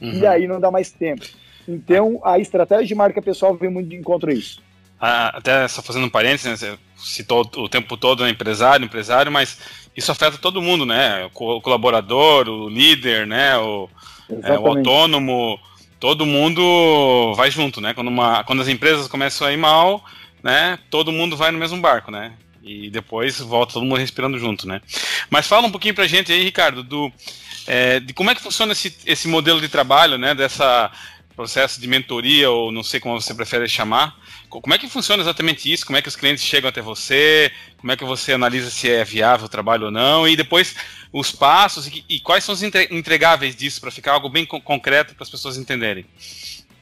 Uhum. 0.00 0.12
E 0.12 0.26
aí 0.26 0.46
não 0.46 0.60
dá 0.60 0.70
mais 0.70 0.90
tempo. 0.90 1.24
Então, 1.68 2.20
a 2.24 2.38
estratégia 2.38 2.86
de 2.86 2.94
marca 2.94 3.20
pessoal 3.20 3.54
vem 3.54 3.70
muito 3.70 3.88
de 3.88 3.96
encontro 3.96 4.30
a 4.30 4.34
isso. 4.34 4.60
Ah, 5.00 5.36
até 5.36 5.68
só 5.68 5.82
fazendo 5.82 6.06
um 6.06 6.10
parênteses, 6.10 6.46
né, 6.46 6.56
você 6.56 6.78
citou 6.96 7.48
o 7.56 7.68
tempo 7.68 7.96
todo 7.96 8.24
né, 8.24 8.30
empresário, 8.30 8.84
empresário, 8.84 9.30
mas 9.30 9.58
isso 9.96 10.10
afeta 10.10 10.38
todo 10.38 10.62
mundo, 10.62 10.86
né? 10.86 11.28
O 11.34 11.60
colaborador, 11.60 12.48
o 12.48 12.68
líder, 12.68 13.26
né? 13.26 13.56
O, 13.58 13.88
é, 14.42 14.58
o 14.58 14.66
autônomo, 14.66 15.58
todo 15.98 16.26
mundo 16.26 17.32
vai 17.34 17.50
junto, 17.50 17.80
né? 17.80 17.94
Quando, 17.94 18.08
uma, 18.08 18.44
quando 18.44 18.62
as 18.62 18.68
empresas 18.68 19.08
começam 19.08 19.46
a 19.46 19.52
ir 19.52 19.56
mal, 19.56 20.04
né? 20.42 20.78
Todo 20.90 21.12
mundo 21.12 21.36
vai 21.36 21.50
no 21.50 21.58
mesmo 21.58 21.80
barco, 21.80 22.10
né? 22.10 22.32
E 22.62 22.90
depois 22.90 23.38
volta 23.40 23.74
todo 23.74 23.86
mundo 23.86 23.98
respirando 23.98 24.38
junto, 24.38 24.66
né? 24.66 24.80
Mas 25.30 25.46
fala 25.46 25.66
um 25.66 25.70
pouquinho 25.70 25.94
pra 25.94 26.06
gente 26.06 26.32
aí, 26.32 26.42
Ricardo, 26.42 26.82
do, 26.82 27.12
é, 27.66 28.00
de 28.00 28.12
como 28.12 28.30
é 28.30 28.34
que 28.34 28.42
funciona 28.42 28.72
esse, 28.72 28.96
esse 29.06 29.28
modelo 29.28 29.60
de 29.60 29.68
trabalho, 29.68 30.18
né? 30.18 30.34
Dessa 30.34 30.90
processo 31.36 31.78
de 31.80 31.86
mentoria, 31.86 32.50
ou 32.50 32.72
não 32.72 32.82
sei 32.82 32.98
como 32.98 33.20
você 33.20 33.34
prefere 33.34 33.68
chamar. 33.68 34.16
Como 34.48 34.72
é 34.72 34.78
que 34.78 34.88
funciona 34.88 35.22
exatamente 35.22 35.70
isso? 35.70 35.84
Como 35.84 35.98
é 35.98 36.02
que 36.02 36.08
os 36.08 36.16
clientes 36.16 36.42
chegam 36.42 36.70
até 36.70 36.80
você? 36.80 37.52
Como 37.78 37.92
é 37.92 37.96
que 37.96 38.04
você 38.04 38.32
analisa 38.32 38.70
se 38.70 38.90
é 38.90 39.04
viável 39.04 39.46
o 39.46 39.50
trabalho 39.50 39.86
ou 39.86 39.90
não? 39.90 40.26
E 40.26 40.34
depois 40.34 40.74
os 41.12 41.30
passos 41.30 41.90
e, 42.08 42.18
quais 42.20 42.42
são 42.42 42.54
os 42.54 42.62
entregáveis 42.62 43.54
disso 43.54 43.80
para 43.80 43.90
ficar 43.90 44.12
algo 44.12 44.28
bem 44.28 44.46
concreto 44.46 45.14
para 45.14 45.22
as 45.22 45.30
pessoas 45.30 45.58
entenderem? 45.58 46.06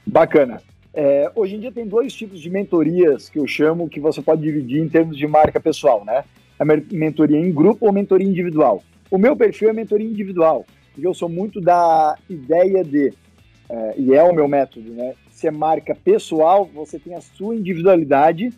Bacana. 0.06 0.62
É, 0.96 1.30
hoje 1.34 1.56
em 1.56 1.60
dia 1.60 1.72
tem 1.72 1.86
dois 1.86 2.14
tipos 2.14 2.40
de 2.40 2.48
mentorias 2.48 3.28
que 3.28 3.40
eu 3.40 3.48
chamo 3.48 3.88
que 3.88 3.98
você 3.98 4.22
pode 4.22 4.42
dividir 4.42 4.80
em 4.80 4.88
termos 4.88 5.16
de 5.16 5.26
marca 5.26 5.58
pessoal, 5.58 6.04
né? 6.04 6.24
A 6.56 6.64
mentoria 6.64 7.36
em 7.36 7.52
grupo 7.52 7.86
ou 7.86 7.92
mentoria 7.92 8.26
individual. 8.26 8.84
O 9.10 9.18
meu 9.18 9.36
perfil 9.36 9.70
é 9.70 9.72
mentoria 9.72 10.06
individual, 10.06 10.64
porque 10.92 11.06
eu 11.06 11.12
sou 11.12 11.28
muito 11.28 11.60
da 11.60 12.16
ideia 12.30 12.84
de, 12.84 13.12
é, 13.68 13.94
e 13.96 14.14
é 14.14 14.22
o 14.22 14.34
meu 14.34 14.46
método, 14.46 14.90
né? 14.92 15.14
Se 15.30 15.46
é 15.46 15.50
marca 15.50 15.94
pessoal, 15.94 16.64
você 16.66 16.98
tem 16.98 17.14
a 17.14 17.20
sua 17.20 17.54
individualidade 17.54 18.52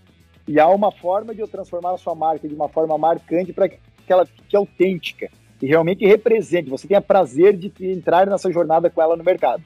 e 0.47 0.61
há 0.61 0.69
uma 0.69 0.93
forma 0.93 1.35
de 1.35 1.41
eu 1.41 1.49
transformar 1.49 1.93
a 1.95 1.99
sua 1.99 2.15
marca 2.15 2.47
de 2.47 2.55
uma 2.55 2.69
forma 2.69 2.97
marcante 2.99 3.53
para 3.53 3.69
que 3.69 3.79
ela 4.09 4.27
fique 4.27 4.57
autêntica 4.57 5.29
e 5.61 5.67
realmente 5.67 6.07
represente, 6.07 6.69
você 6.69 6.87
tenha 6.87 7.01
prazer 7.01 7.57
de 7.57 7.73
entrar 7.81 8.27
nessa 8.27 8.51
jornada 8.53 8.91
com 8.91 9.01
ela 9.01 9.17
no 9.17 9.25
mercado. 9.25 9.63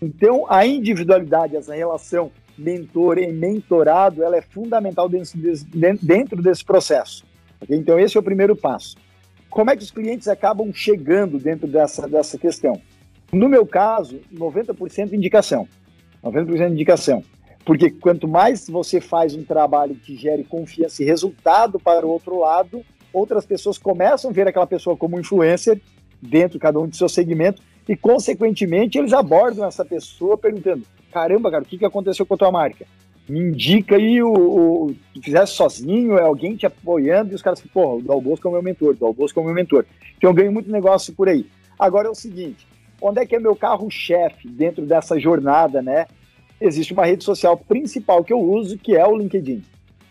Então, 0.00 0.46
a 0.48 0.66
individualidade, 0.66 1.56
essa 1.56 1.74
relação 1.74 2.30
mentor 2.56 3.18
e 3.18 3.32
mentorado, 3.32 4.22
ela 4.22 4.36
é 4.36 4.42
fundamental 4.42 5.08
dentro 5.08 5.38
desse, 5.38 5.66
dentro 6.00 6.42
desse 6.42 6.64
processo. 6.64 7.24
Okay? 7.60 7.76
Então, 7.76 7.98
esse 7.98 8.16
é 8.16 8.20
o 8.20 8.22
primeiro 8.22 8.54
passo. 8.54 8.96
Como 9.50 9.70
é 9.70 9.76
que 9.76 9.82
os 9.82 9.90
clientes 9.90 10.28
acabam 10.28 10.72
chegando 10.72 11.38
dentro 11.38 11.66
dessa, 11.66 12.08
dessa 12.08 12.38
questão? 12.38 12.80
No 13.34 13.48
meu 13.48 13.66
caso, 13.66 14.20
90% 14.30 15.14
indicação. 15.14 15.66
90% 16.22 16.70
indicação. 16.70 17.24
Porque 17.64 17.90
quanto 17.90 18.28
mais 18.28 18.68
você 18.68 19.00
faz 19.00 19.34
um 19.34 19.42
trabalho 19.42 19.94
que 19.94 20.14
gere 20.16 20.44
confiança 20.44 21.02
e 21.02 21.06
resultado 21.06 21.80
para 21.80 22.06
o 22.06 22.10
outro 22.10 22.40
lado, 22.40 22.84
outras 23.10 23.46
pessoas 23.46 23.78
começam 23.78 24.30
a 24.30 24.34
ver 24.34 24.46
aquela 24.46 24.66
pessoa 24.66 24.98
como 24.98 25.18
influencer 25.18 25.80
dentro 26.20 26.58
de 26.58 26.58
cada 26.58 26.78
um 26.78 26.86
de 26.86 26.94
seu 26.94 27.08
segmento 27.08 27.62
e, 27.88 27.96
consequentemente, 27.96 28.98
eles 28.98 29.14
abordam 29.14 29.64
essa 29.64 29.84
pessoa 29.84 30.36
perguntando: 30.36 30.84
caramba, 31.10 31.50
cara, 31.50 31.62
o 31.62 31.66
que, 31.66 31.78
que 31.78 31.86
aconteceu 31.86 32.26
com 32.26 32.34
a 32.34 32.38
tua 32.38 32.52
marca? 32.52 32.84
Me 33.26 33.40
indica 33.40 33.96
aí 33.96 34.22
o, 34.22 34.30
o 34.30 34.94
fizesse 35.22 35.54
sozinho, 35.54 36.18
é 36.18 36.22
alguém 36.22 36.54
te 36.54 36.66
apoiando, 36.66 37.32
e 37.32 37.34
os 37.34 37.40
caras 37.40 37.62
porra, 37.72 37.94
o 37.94 38.02
Dal 38.02 38.20
Bosco 38.20 38.46
é 38.46 38.50
o 38.50 38.52
meu 38.52 38.62
mentor, 38.62 38.90
o 38.90 38.94
Dal 38.94 39.16
é 39.18 39.40
o 39.40 39.44
meu 39.44 39.54
mentor. 39.54 39.86
Então 40.18 40.28
eu 40.28 40.34
ganho 40.34 40.52
muito 40.52 40.70
negócio 40.70 41.14
por 41.14 41.30
aí. 41.30 41.46
Agora 41.78 42.08
é 42.08 42.10
o 42.10 42.14
seguinte, 42.14 42.66
onde 43.02 43.20
é 43.20 43.26
que 43.26 43.34
é 43.34 43.40
meu 43.40 43.56
carro-chefe 43.56 44.48
dentro 44.48 44.86
dessa 44.86 45.18
jornada, 45.18 45.82
né? 45.82 46.06
Existe 46.60 46.92
uma 46.92 47.04
rede 47.04 47.24
social 47.24 47.56
principal 47.56 48.22
que 48.22 48.32
eu 48.32 48.40
uso, 48.40 48.78
que 48.78 48.96
é 48.96 49.04
o 49.04 49.16
LinkedIn. 49.16 49.62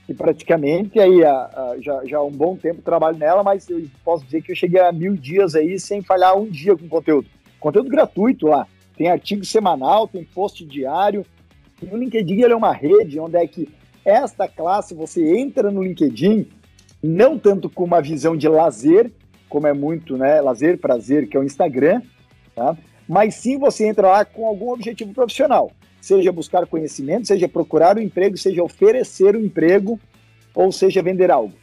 E 0.10 0.14
praticamente 0.14 1.00
aí 1.00 1.24
a, 1.24 1.32
a, 1.32 1.76
já, 1.80 2.06
já 2.06 2.18
há 2.18 2.24
um 2.24 2.32
bom 2.32 2.58
tempo 2.58 2.82
trabalho 2.82 3.18
nela, 3.18 3.44
mas 3.44 3.70
eu 3.70 3.82
posso 4.04 4.26
dizer 4.26 4.42
que 4.42 4.52
eu 4.52 4.56
cheguei 4.56 4.82
a 4.82 4.92
mil 4.92 5.16
dias 5.16 5.56
aí 5.56 5.80
sem 5.80 6.02
falhar 6.02 6.38
um 6.38 6.46
dia 6.46 6.76
com 6.76 6.90
conteúdo. 6.90 7.28
Conteúdo 7.60 7.90
gratuito 7.90 8.48
lá. 8.48 8.68
Tem 8.98 9.10
artigo 9.10 9.46
semanal, 9.46 10.08
tem 10.08 10.26
post 10.26 10.66
diário. 10.66 11.26
E 11.82 11.86
o 11.86 11.98
LinkedIn 11.98 12.42
é 12.42 12.56
uma 12.56 12.74
rede 12.74 13.20
onde 13.20 13.38
é 13.38 13.48
que 13.48 13.70
esta 14.04 14.48
classe 14.48 14.94
você 14.94 15.38
entra 15.38 15.72
no 15.72 15.82
LinkedIn 15.82 16.48
não 17.02 17.38
tanto 17.40 17.70
com 17.70 17.84
uma 17.84 18.02
visão 18.02 18.36
de 18.36 18.48
lazer, 18.48 19.12
como 19.50 19.68
é 19.68 19.74
muito, 19.74 20.18
né, 20.18 20.40
lazer, 20.40 20.78
prazer, 20.78 21.28
que 21.28 21.36
é 21.36 21.40
o 21.40 21.44
Instagram, 21.44 22.02
tá? 22.55 22.77
Mas 23.08 23.36
sim 23.36 23.58
você 23.58 23.88
entra 23.88 24.08
lá 24.08 24.25
com 24.25 24.48
algum 24.48 24.72
objetivo 24.72 25.13
profissional, 25.13 25.72
seja 26.00 26.31
buscar 26.31 26.65
conhecimento, 26.65 27.27
seja 27.27 27.48
procurar 27.48 27.98
um 27.98 28.01
emprego, 28.01 28.38
seja 28.38 28.63
oferecer 28.63 29.36
um 29.36 29.41
emprego, 29.41 30.00
ou 30.53 30.72
seja 30.72 31.01
vender 31.01 31.31
algo, 31.31 31.53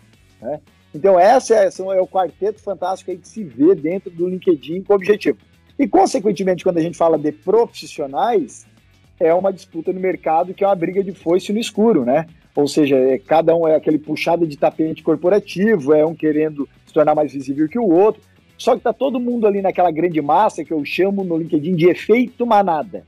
né? 0.41 0.61
Então 0.95 1.19
essa 1.19 1.55
é, 1.55 1.69
é 1.69 2.01
o 2.01 2.07
quarteto 2.07 2.61
fantástico 2.61 3.11
aí 3.11 3.19
que 3.19 3.29
se 3.29 3.45
vê 3.45 3.75
dentro 3.75 4.11
do 4.11 4.29
LinkedIn 4.29 4.83
com 4.83 4.95
objetivo. 4.95 5.39
E, 5.79 5.87
consequentemente, 5.87 6.65
quando 6.65 6.79
a 6.79 6.83
gente 6.83 6.99
fala 6.99 7.17
de 7.17 7.31
profissionais, 7.31 8.67
é 9.21 9.33
uma 9.33 9.53
disputa 9.53 9.93
no 9.93 10.01
mercado 10.01 10.53
que 10.53 10.65
é 10.65 10.67
uma 10.67 10.75
briga 10.75 11.05
de 11.05 11.13
foice 11.13 11.53
no 11.53 11.61
escuro, 11.61 12.05
né? 12.05 12.27
Ou 12.55 12.67
seja, 12.67 12.97
é, 12.97 13.19
cada 13.19 13.55
um 13.55 13.69
é 13.69 13.77
aquele 13.77 13.99
puxado 13.99 14.45
de 14.45 14.57
tapete 14.57 15.03
corporativo, 15.03 15.95
é 15.95 16.05
um 16.05 16.15
querendo 16.15 16.69
se 16.85 16.93
tornar 16.93 17.15
mais 17.15 17.33
visível 17.33 17.69
que 17.69 17.79
o 17.79 17.89
outro. 17.89 18.21
Só 18.59 18.77
que 18.77 18.83
tá 18.83 18.93
todo 18.93 19.21
mundo 19.21 19.47
ali 19.47 19.63
naquela 19.63 19.91
grande 19.91 20.21
massa 20.21 20.65
que 20.65 20.73
eu 20.73 20.85
chamo 20.85 21.23
no 21.23 21.39
LinkedIn 21.39 21.77
de 21.77 21.89
efeito 21.89 22.45
manada. 22.45 23.05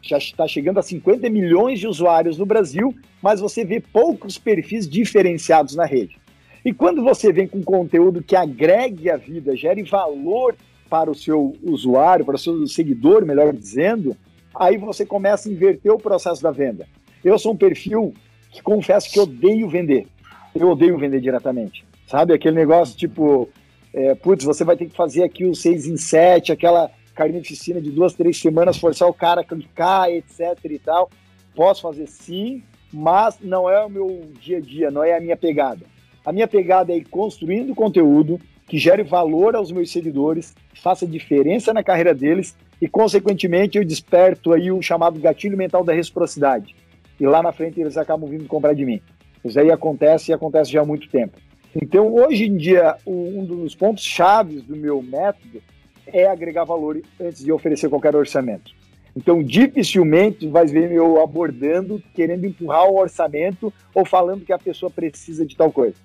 Já 0.00 0.16
está 0.16 0.46
chegando 0.46 0.78
a 0.78 0.82
50 0.82 1.28
milhões 1.28 1.80
de 1.80 1.88
usuários 1.88 2.38
no 2.38 2.46
Brasil, 2.46 2.94
mas 3.20 3.40
você 3.40 3.64
vê 3.64 3.80
poucos 3.80 4.38
perfis 4.38 4.88
diferenciados 4.88 5.74
na 5.74 5.84
rede. 5.84 6.16
E 6.64 6.72
quando 6.72 7.02
você 7.02 7.32
vem 7.32 7.48
com 7.48 7.62
conteúdo 7.62 8.22
que 8.22 8.36
agregue 8.36 9.10
a 9.10 9.16
vida, 9.16 9.56
gere 9.56 9.82
valor 9.82 10.54
para 10.88 11.10
o 11.10 11.14
seu 11.14 11.56
usuário, 11.62 12.24
para 12.24 12.36
o 12.36 12.38
seu 12.38 12.66
seguidor, 12.68 13.26
melhor 13.26 13.52
dizendo, 13.52 14.16
aí 14.54 14.76
você 14.76 15.04
começa 15.04 15.48
a 15.48 15.52
inverter 15.52 15.90
o 15.90 15.98
processo 15.98 16.42
da 16.42 16.52
venda. 16.52 16.86
Eu 17.24 17.38
sou 17.38 17.52
um 17.52 17.56
perfil 17.56 18.14
que 18.50 18.62
confesso 18.62 19.10
que 19.10 19.18
odeio 19.18 19.68
vender. 19.68 20.06
Eu 20.54 20.70
odeio 20.70 20.98
vender 20.98 21.20
diretamente. 21.20 21.84
Sabe? 22.06 22.34
Aquele 22.34 22.56
negócio 22.56 22.96
tipo, 22.96 23.48
é, 23.92 24.14
putz, 24.14 24.44
você 24.44 24.64
vai 24.64 24.76
ter 24.76 24.86
que 24.86 24.96
fazer 24.96 25.22
aqui 25.22 25.44
o 25.44 25.54
6 25.54 25.86
em 25.86 25.96
7, 25.96 26.52
aquela 26.52 26.90
carnificina 27.14 27.80
de 27.80 27.90
duas, 27.90 28.14
três 28.14 28.38
semanas, 28.38 28.78
forçar 28.78 29.08
o 29.08 29.14
cara 29.14 29.42
a 29.42 29.44
clicar, 29.44 30.10
etc 30.10 30.58
e 30.64 30.78
tal. 30.78 31.10
Posso 31.54 31.82
fazer 31.82 32.06
sim, 32.06 32.62
mas 32.92 33.38
não 33.40 33.68
é 33.68 33.84
o 33.84 33.90
meu 33.90 34.22
dia 34.40 34.58
a 34.58 34.60
dia, 34.60 34.90
não 34.90 35.04
é 35.04 35.16
a 35.16 35.20
minha 35.20 35.36
pegada. 35.36 35.84
A 36.24 36.32
minha 36.32 36.48
pegada 36.48 36.92
é 36.92 36.96
ir 36.96 37.04
construindo 37.04 37.74
conteúdo, 37.74 38.40
que 38.66 38.78
gere 38.78 39.02
valor 39.02 39.54
aos 39.54 39.70
meus 39.70 39.90
seguidores, 39.90 40.54
faça 40.74 41.06
diferença 41.06 41.74
na 41.74 41.82
carreira 41.82 42.14
deles 42.14 42.56
e, 42.80 42.88
consequentemente, 42.88 43.76
eu 43.76 43.84
desperto 43.84 44.52
aí 44.52 44.72
o 44.72 44.80
chamado 44.80 45.20
gatilho 45.20 45.58
mental 45.58 45.84
da 45.84 45.92
reciprocidade. 45.92 46.74
E 47.20 47.26
lá 47.26 47.42
na 47.42 47.52
frente 47.52 47.80
eles 47.80 47.96
acabam 47.96 48.28
vindo 48.30 48.46
comprar 48.46 48.72
de 48.72 48.86
mim. 48.86 49.00
Isso 49.44 49.60
aí 49.60 49.70
acontece 49.70 50.30
e 50.30 50.34
acontece 50.34 50.72
já 50.72 50.80
há 50.80 50.84
muito 50.84 51.08
tempo. 51.08 51.38
Então, 51.74 52.12
hoje 52.14 52.44
em 52.44 52.56
dia, 52.56 52.96
um 53.06 53.44
dos 53.44 53.74
pontos 53.74 54.04
chaves 54.04 54.62
do 54.62 54.76
meu 54.76 55.02
método 55.02 55.62
é 56.06 56.26
agregar 56.26 56.64
valor 56.64 57.00
antes 57.18 57.42
de 57.42 57.50
oferecer 57.50 57.88
qualquer 57.88 58.14
orçamento. 58.14 58.72
Então, 59.16 59.42
dificilmente 59.42 60.46
vai 60.48 60.66
ver 60.66 60.90
eu 60.92 61.22
abordando, 61.22 62.02
querendo 62.14 62.46
empurrar 62.46 62.86
o 62.86 62.98
orçamento 62.98 63.72
ou 63.94 64.04
falando 64.04 64.44
que 64.44 64.52
a 64.52 64.58
pessoa 64.58 64.90
precisa 64.90 65.46
de 65.46 65.56
tal 65.56 65.70
coisa. 65.70 65.96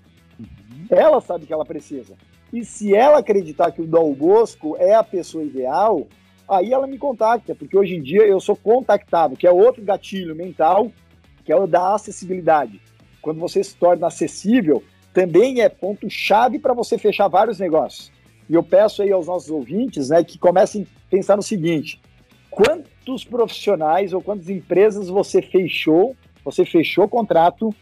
Ela 0.89 1.19
sabe 1.19 1.45
que 1.45 1.53
ela 1.53 1.65
precisa. 1.65 2.15
E 2.51 2.63
se 2.63 2.95
ela 2.95 3.19
acreditar 3.19 3.71
que 3.71 3.81
o 3.81 3.87
Dal 3.87 4.13
Bosco 4.13 4.77
é 4.77 4.93
a 4.93 5.03
pessoa 5.03 5.43
ideal, 5.43 6.07
aí 6.47 6.71
ela 6.71 6.87
me 6.87 6.97
contacta, 6.97 7.53
porque 7.53 7.77
hoje 7.77 7.95
em 7.95 8.01
dia 8.01 8.25
eu 8.25 8.39
sou 8.39 8.55
contactável, 8.55 9.35
que 9.35 9.47
é 9.47 9.51
outro 9.51 9.83
gatilho 9.83 10.35
mental, 10.35 10.91
que 11.43 11.51
é 11.51 11.55
o 11.55 11.67
da 11.67 11.95
acessibilidade. 11.95 12.79
Quando 13.21 13.39
você 13.39 13.61
se 13.63 13.75
torna 13.75 14.07
acessível, 14.07 14.81
também 15.17 15.61
é 15.61 15.67
ponto-chave 15.67 16.59
para 16.59 16.75
você 16.75 16.95
fechar 16.95 17.27
vários 17.27 17.57
negócios. 17.57 18.11
E 18.47 18.53
eu 18.53 18.61
peço 18.61 19.01
aí 19.01 19.11
aos 19.11 19.25
nossos 19.25 19.49
ouvintes 19.49 20.09
né, 20.09 20.23
que 20.23 20.37
comecem 20.37 20.83
a 20.83 21.09
pensar 21.09 21.35
no 21.35 21.41
seguinte: 21.41 21.99
quantos 22.51 23.23
profissionais 23.23 24.13
ou 24.13 24.21
quantas 24.21 24.47
empresas 24.47 25.09
você 25.09 25.41
fechou, 25.41 26.15
você 26.45 26.63
fechou 26.63 27.07
contrato 27.07 27.73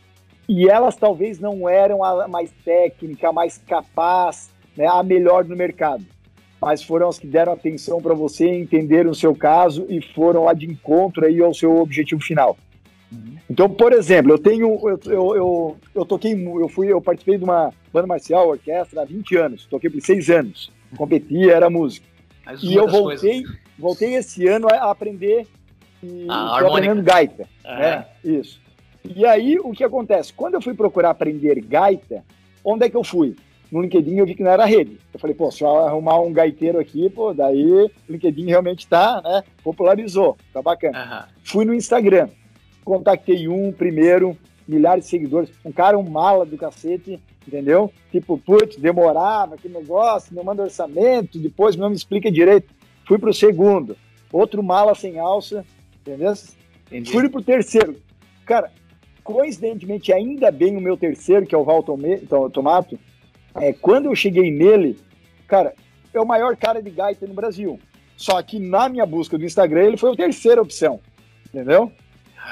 e 0.48 0.70
elas 0.70 0.96
talvez 0.96 1.38
não 1.38 1.68
eram 1.68 2.06
a 2.06 2.26
mais 2.26 2.54
técnica, 2.64 3.28
a 3.28 3.34
mais 3.34 3.58
capaz, 3.58 4.50
né, 4.78 4.88
a 4.88 5.04
melhor 5.04 5.44
no 5.44 5.58
mercado, 5.58 6.06
mas 6.62 6.82
foram 6.82 7.10
as 7.10 7.20
que 7.20 7.28
deram 7.28 7.52
atenção 7.52 8.02
para 8.02 8.14
você, 8.14 8.48
entenderam 8.48 9.12
o 9.12 9.16
seu 9.16 9.36
caso 9.36 9.86
e 9.90 10.02
foram 10.02 10.46
lá 10.46 10.54
de 10.54 10.68
encontro 10.68 11.26
aí 11.26 11.42
ao 11.42 11.54
seu 11.54 11.82
objetivo 11.82 12.22
final. 12.22 12.56
Uhum. 13.16 13.38
Então, 13.50 13.70
por 13.70 13.94
exemplo, 13.94 14.34
eu 14.34 14.38
tenho, 14.38 14.68
eu, 14.88 15.00
eu, 15.06 15.36
eu, 15.36 15.78
eu, 15.94 16.06
toquei, 16.06 16.34
eu 16.34 16.68
fui, 16.68 16.92
eu 16.92 17.02
participei 17.02 17.38
de 17.38 17.44
uma 17.44 17.72
banda 17.94 18.08
marcial, 18.08 18.50
orquestra 18.50 19.02
há 19.02 19.06
20 19.06 19.38
anos, 19.38 19.66
toquei 19.66 19.90
por 19.90 20.02
6 20.02 20.30
anos, 20.30 20.72
competia, 20.98 21.54
era 21.54 21.70
música. 21.70 22.06
e 22.62 22.76
eu 22.76 22.88
voltei, 22.88 23.44
coisas. 23.44 23.60
voltei 23.78 24.16
esse 24.16 24.48
ano 24.48 24.68
a 24.70 24.92
aprender 24.92 25.48
e 26.04 26.28
ah, 26.30 26.60
aprendendo 26.60 27.02
gaita, 27.02 27.48
ah. 27.64 27.80
né? 27.80 28.06
Isso. 28.24 28.60
E 29.04 29.26
aí, 29.26 29.60
o 29.60 29.72
que 29.72 29.84
acontece? 29.84 30.34
Quando 30.34 30.56
eu 30.56 30.62
fui 30.62 30.74
procurar 30.74 31.12
aprender 31.12 31.60
gaita, 31.62 32.24
onde 32.64 32.86
é 32.86 32.90
que 32.90 32.98
eu 32.98 33.04
fui? 33.04 33.36
No 33.72 33.82
LinkedIn 33.82 34.18
eu 34.18 34.26
vi 34.26 34.36
que 34.36 34.44
não 34.44 34.52
era 34.52 34.66
rede. 34.66 34.98
Eu 35.14 35.20
falei, 35.20 35.36
pô, 35.36 35.52
se 35.52 35.64
eu 35.64 35.68
arrumar 35.68 36.20
um 36.22 36.32
gaiteiro 36.32 36.80
aqui, 36.80 37.10
pô, 37.10 37.34
daí 37.34 37.66
o 37.66 37.92
LinkedIn 38.08 38.46
realmente 38.46 38.88
tá, 38.88 39.22
né, 39.24 39.44
popularizou, 39.64 40.38
tá 40.54 40.62
bacana. 40.62 41.28
Uhum. 41.28 41.34
Fui 41.44 41.66
no 41.66 41.74
Instagram, 41.74 42.30
contactei 42.86 43.48
um 43.48 43.72
primeiro, 43.72 44.38
milhares 44.68 45.04
de 45.04 45.10
seguidores, 45.10 45.50
um 45.66 45.72
cara, 45.72 45.98
um 45.98 46.08
mala 46.08 46.46
do 46.46 46.58
cacete, 46.58 47.20
entendeu? 47.46 47.92
Tipo, 48.12 48.38
putz, 48.38 48.78
demorava, 48.78 49.58
que 49.58 49.68
negócio, 49.68 50.34
não 50.34 50.44
manda 50.44 50.64
orçamento, 50.64 51.40
depois 51.40 51.76
não 51.76 51.90
me 51.90 51.96
explica 51.96 52.32
direito. 52.32 52.74
Fui 53.06 53.18
pro 53.18 53.34
segundo, 53.34 53.98
outro 54.32 54.64
mala 54.64 54.96
sem 54.96 55.20
alça, 55.20 55.66
entendeu? 56.02 56.34
Entendi. 56.88 57.12
Fui 57.12 57.28
pro 57.28 57.42
terceiro. 57.42 57.98
Cara, 58.46 58.72
coincidentemente, 59.24 60.14
ainda 60.14 60.52
bem 60.52 60.78
o 60.78 60.82
meu 60.82 60.96
terceiro, 60.96 61.46
que 61.46 61.56
é 61.56 61.58
o 61.58 61.64
Val 61.64 61.84
Tomato, 61.84 63.00
é, 63.56 63.74
quando 63.74 64.06
eu 64.06 64.16
cheguei 64.16 64.52
nele, 64.52 64.98
cara, 65.48 65.74
é 66.14 66.20
o 66.20 66.26
maior 66.26 66.56
cara 66.56 66.82
de 66.82 66.90
gaita 66.90 67.26
no 67.26 67.34
Brasil. 67.34 67.80
Só 68.16 68.42
que 68.42 68.60
na 68.60 68.88
minha 68.88 69.06
busca 69.06 69.38
do 69.38 69.46
Instagram, 69.46 69.86
ele 69.86 69.98
foi 69.98 70.14
a 70.14 70.16
terceira 70.16 70.62
opção, 70.62 71.00
entendeu? 71.48 71.92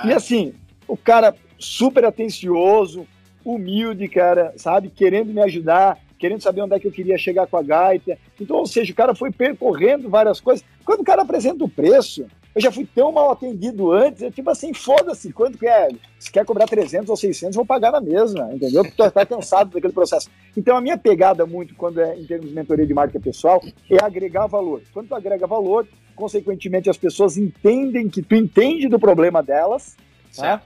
E 0.03 0.11
ah. 0.11 0.17
assim, 0.17 0.53
o 0.87 0.97
cara 0.97 1.35
super 1.59 2.05
atencioso, 2.05 3.07
humilde, 3.43 4.07
cara, 4.07 4.53
sabe? 4.57 4.89
Querendo 4.89 5.33
me 5.33 5.41
ajudar, 5.41 5.97
querendo 6.17 6.41
saber 6.41 6.61
onde 6.61 6.75
é 6.75 6.79
que 6.79 6.87
eu 6.87 6.91
queria 6.91 7.17
chegar 7.17 7.47
com 7.47 7.57
a 7.57 7.63
gaita. 7.63 8.17
Então, 8.39 8.57
ou 8.57 8.65
seja, 8.65 8.91
o 8.91 8.95
cara 8.95 9.13
foi 9.13 9.31
percorrendo 9.31 10.09
várias 10.09 10.39
coisas. 10.39 10.65
Quando 10.85 11.01
o 11.01 11.05
cara 11.05 11.21
apresenta 11.21 11.63
o 11.63 11.69
preço, 11.69 12.25
eu 12.55 12.61
já 12.61 12.71
fui 12.71 12.87
tão 12.93 13.11
mal 13.11 13.31
atendido 13.31 13.91
antes, 13.91 14.21
eu, 14.21 14.31
tipo 14.31 14.49
assim, 14.49 14.73
foda-se, 14.73 15.33
quanto 15.33 15.57
que 15.57 15.67
é? 15.67 15.89
Se 16.19 16.31
quer 16.31 16.45
cobrar 16.45 16.67
300 16.67 17.09
ou 17.09 17.15
600, 17.15 17.55
vou 17.55 17.65
pagar 17.65 17.91
na 17.91 17.99
mesma, 17.99 18.53
entendeu? 18.53 18.83
Porque 18.83 18.95
tu 18.95 19.11
tá 19.11 19.25
cansado 19.25 19.71
daquele 19.71 19.93
processo. 19.93 20.29
Então, 20.55 20.77
a 20.77 20.81
minha 20.81 20.97
pegada 20.97 21.45
muito, 21.45 21.73
quando 21.75 21.99
é 21.99 22.15
em 22.15 22.25
termos 22.25 22.49
de 22.49 22.55
mentoria 22.55 22.85
de 22.85 22.93
marca 22.93 23.19
pessoal, 23.19 23.63
é 23.89 24.03
agregar 24.03 24.45
valor. 24.45 24.81
Quando 24.93 25.07
tu 25.07 25.15
agrega 25.15 25.47
valor, 25.47 25.87
consequentemente, 26.15 26.89
as 26.89 26.97
pessoas 26.97 27.37
entendem 27.37 28.07
que 28.07 28.21
tu 28.21 28.35
entende 28.35 28.87
do 28.87 28.99
problema 28.99 29.41
delas, 29.41 29.97
tá? 30.35 30.61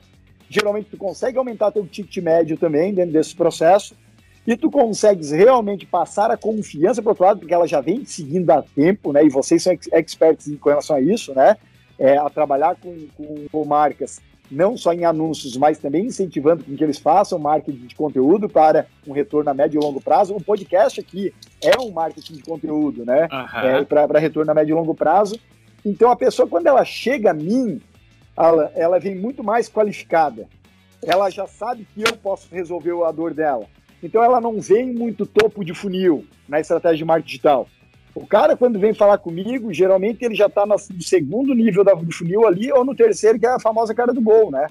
Geralmente, 0.50 0.90
tu 0.92 0.98
consegue 0.98 1.38
aumentar 1.38 1.72
teu 1.72 1.86
ticket 1.88 2.18
médio 2.24 2.58
também 2.58 2.94
dentro 2.94 3.14
desse 3.14 3.36
processo, 3.36 3.96
e 4.46 4.56
tu 4.56 4.72
consegues 4.72 5.32
realmente 5.32 5.86
passar 5.86 6.32
a 6.32 6.38
confiança 6.38 7.02
para 7.02 7.10
o 7.10 7.12
outro 7.12 7.26
lado, 7.26 7.40
porque 7.40 7.54
ela 7.54 7.68
já 7.68 7.82
vem 7.82 8.06
seguindo 8.06 8.50
há 8.50 8.62
tempo, 8.62 9.12
né? 9.12 9.26
E 9.26 9.30
vocês 9.30 9.62
são 9.62 9.78
experts 9.92 10.50
com 10.60 10.70
relação 10.70 10.96
a 10.96 11.02
isso, 11.02 11.34
né? 11.34 11.58
É, 12.00 12.18
a 12.18 12.30
trabalhar 12.30 12.76
com, 12.76 13.08
com, 13.16 13.48
com, 13.52 13.66
marcas, 13.66 14.22
não 14.50 14.78
só 14.78 14.94
em 14.94 15.04
anúncios, 15.04 15.58
mas 15.58 15.78
também 15.78 16.06
incentivando 16.06 16.64
que 16.64 16.84
eles 16.84 17.00
façam 17.00 17.40
marketing 17.40 17.88
de 17.88 17.96
conteúdo 17.96 18.48
para 18.48 18.86
um 19.06 19.12
retorno 19.12 19.50
a 19.50 19.54
médio 19.54 19.80
e 19.80 19.84
longo 19.84 20.02
prazo. 20.02 20.36
O 20.36 20.44
podcast 20.44 21.00
aqui 21.00 21.34
é 21.62 21.78
um 21.80 21.92
marketing 21.92 22.34
de 22.34 22.44
conteúdo, 22.44 23.06
né? 23.06 23.28
Uhum. 23.32 23.60
É, 23.60 23.84
para 23.84 24.20
retorno 24.20 24.52
a 24.52 24.56
médio 24.56 24.74
e 24.74 24.76
longo 24.76 24.96
prazo. 24.96 25.40
Então, 25.84 26.12
a 26.12 26.16
pessoa, 26.16 26.48
quando 26.48 26.68
ela 26.68 26.84
chega 26.86 27.32
a 27.32 27.34
mim, 27.34 27.82
ela, 28.36 28.72
ela 28.76 29.00
vem 29.00 29.16
muito 29.16 29.44
mais 29.44 29.70
qualificada. 29.70 30.48
Ela 31.04 31.30
já 31.30 31.46
sabe 31.46 31.88
que 31.94 32.02
eu 32.02 32.16
posso 32.18 32.48
resolver 32.54 32.94
a 33.04 33.12
dor 33.12 33.34
dela. 33.34 33.66
Então, 34.02 34.24
ela 34.24 34.40
não 34.40 34.62
vem 34.62 34.94
muito 34.94 35.26
topo 35.26 35.64
de 35.64 35.74
funil 35.74 36.26
na 36.48 36.60
estratégia 36.60 36.98
de 36.98 37.06
marketing 37.06 37.28
digital 37.28 37.68
o 38.18 38.26
cara, 38.26 38.58
quando 38.58 38.80
vem 38.80 38.94
falar 38.94 39.20
comigo, 39.20 39.72
geralmente 39.72 40.26
ele 40.26 40.34
já 40.34 40.48
está 40.48 40.66
no 40.66 40.78
segundo 41.02 41.54
nível 41.54 41.84
da, 41.84 41.94
do 41.94 42.12
funil 42.12 42.48
ali, 42.48 42.72
ou 42.72 42.84
no 42.84 42.96
terceiro, 42.96 43.40
que 43.40 43.46
é 43.46 43.50
a 43.50 43.60
famosa 43.60 43.94
cara 43.94 44.12
do 44.12 44.22
gol, 44.22 44.50
né? 44.50 44.68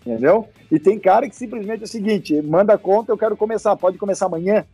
Entendeu? 0.00 0.48
E 0.70 0.78
tem 0.78 0.98
cara 0.98 1.28
que 1.28 1.36
simplesmente 1.36 1.82
é 1.82 1.84
o 1.84 1.88
seguinte: 1.88 2.40
manda 2.42 2.72
a 2.72 2.78
conta, 2.78 3.12
eu 3.12 3.18
quero 3.18 3.36
começar, 3.36 3.76
pode 3.76 3.98
começar 3.98 4.26
amanhã. 4.26 4.64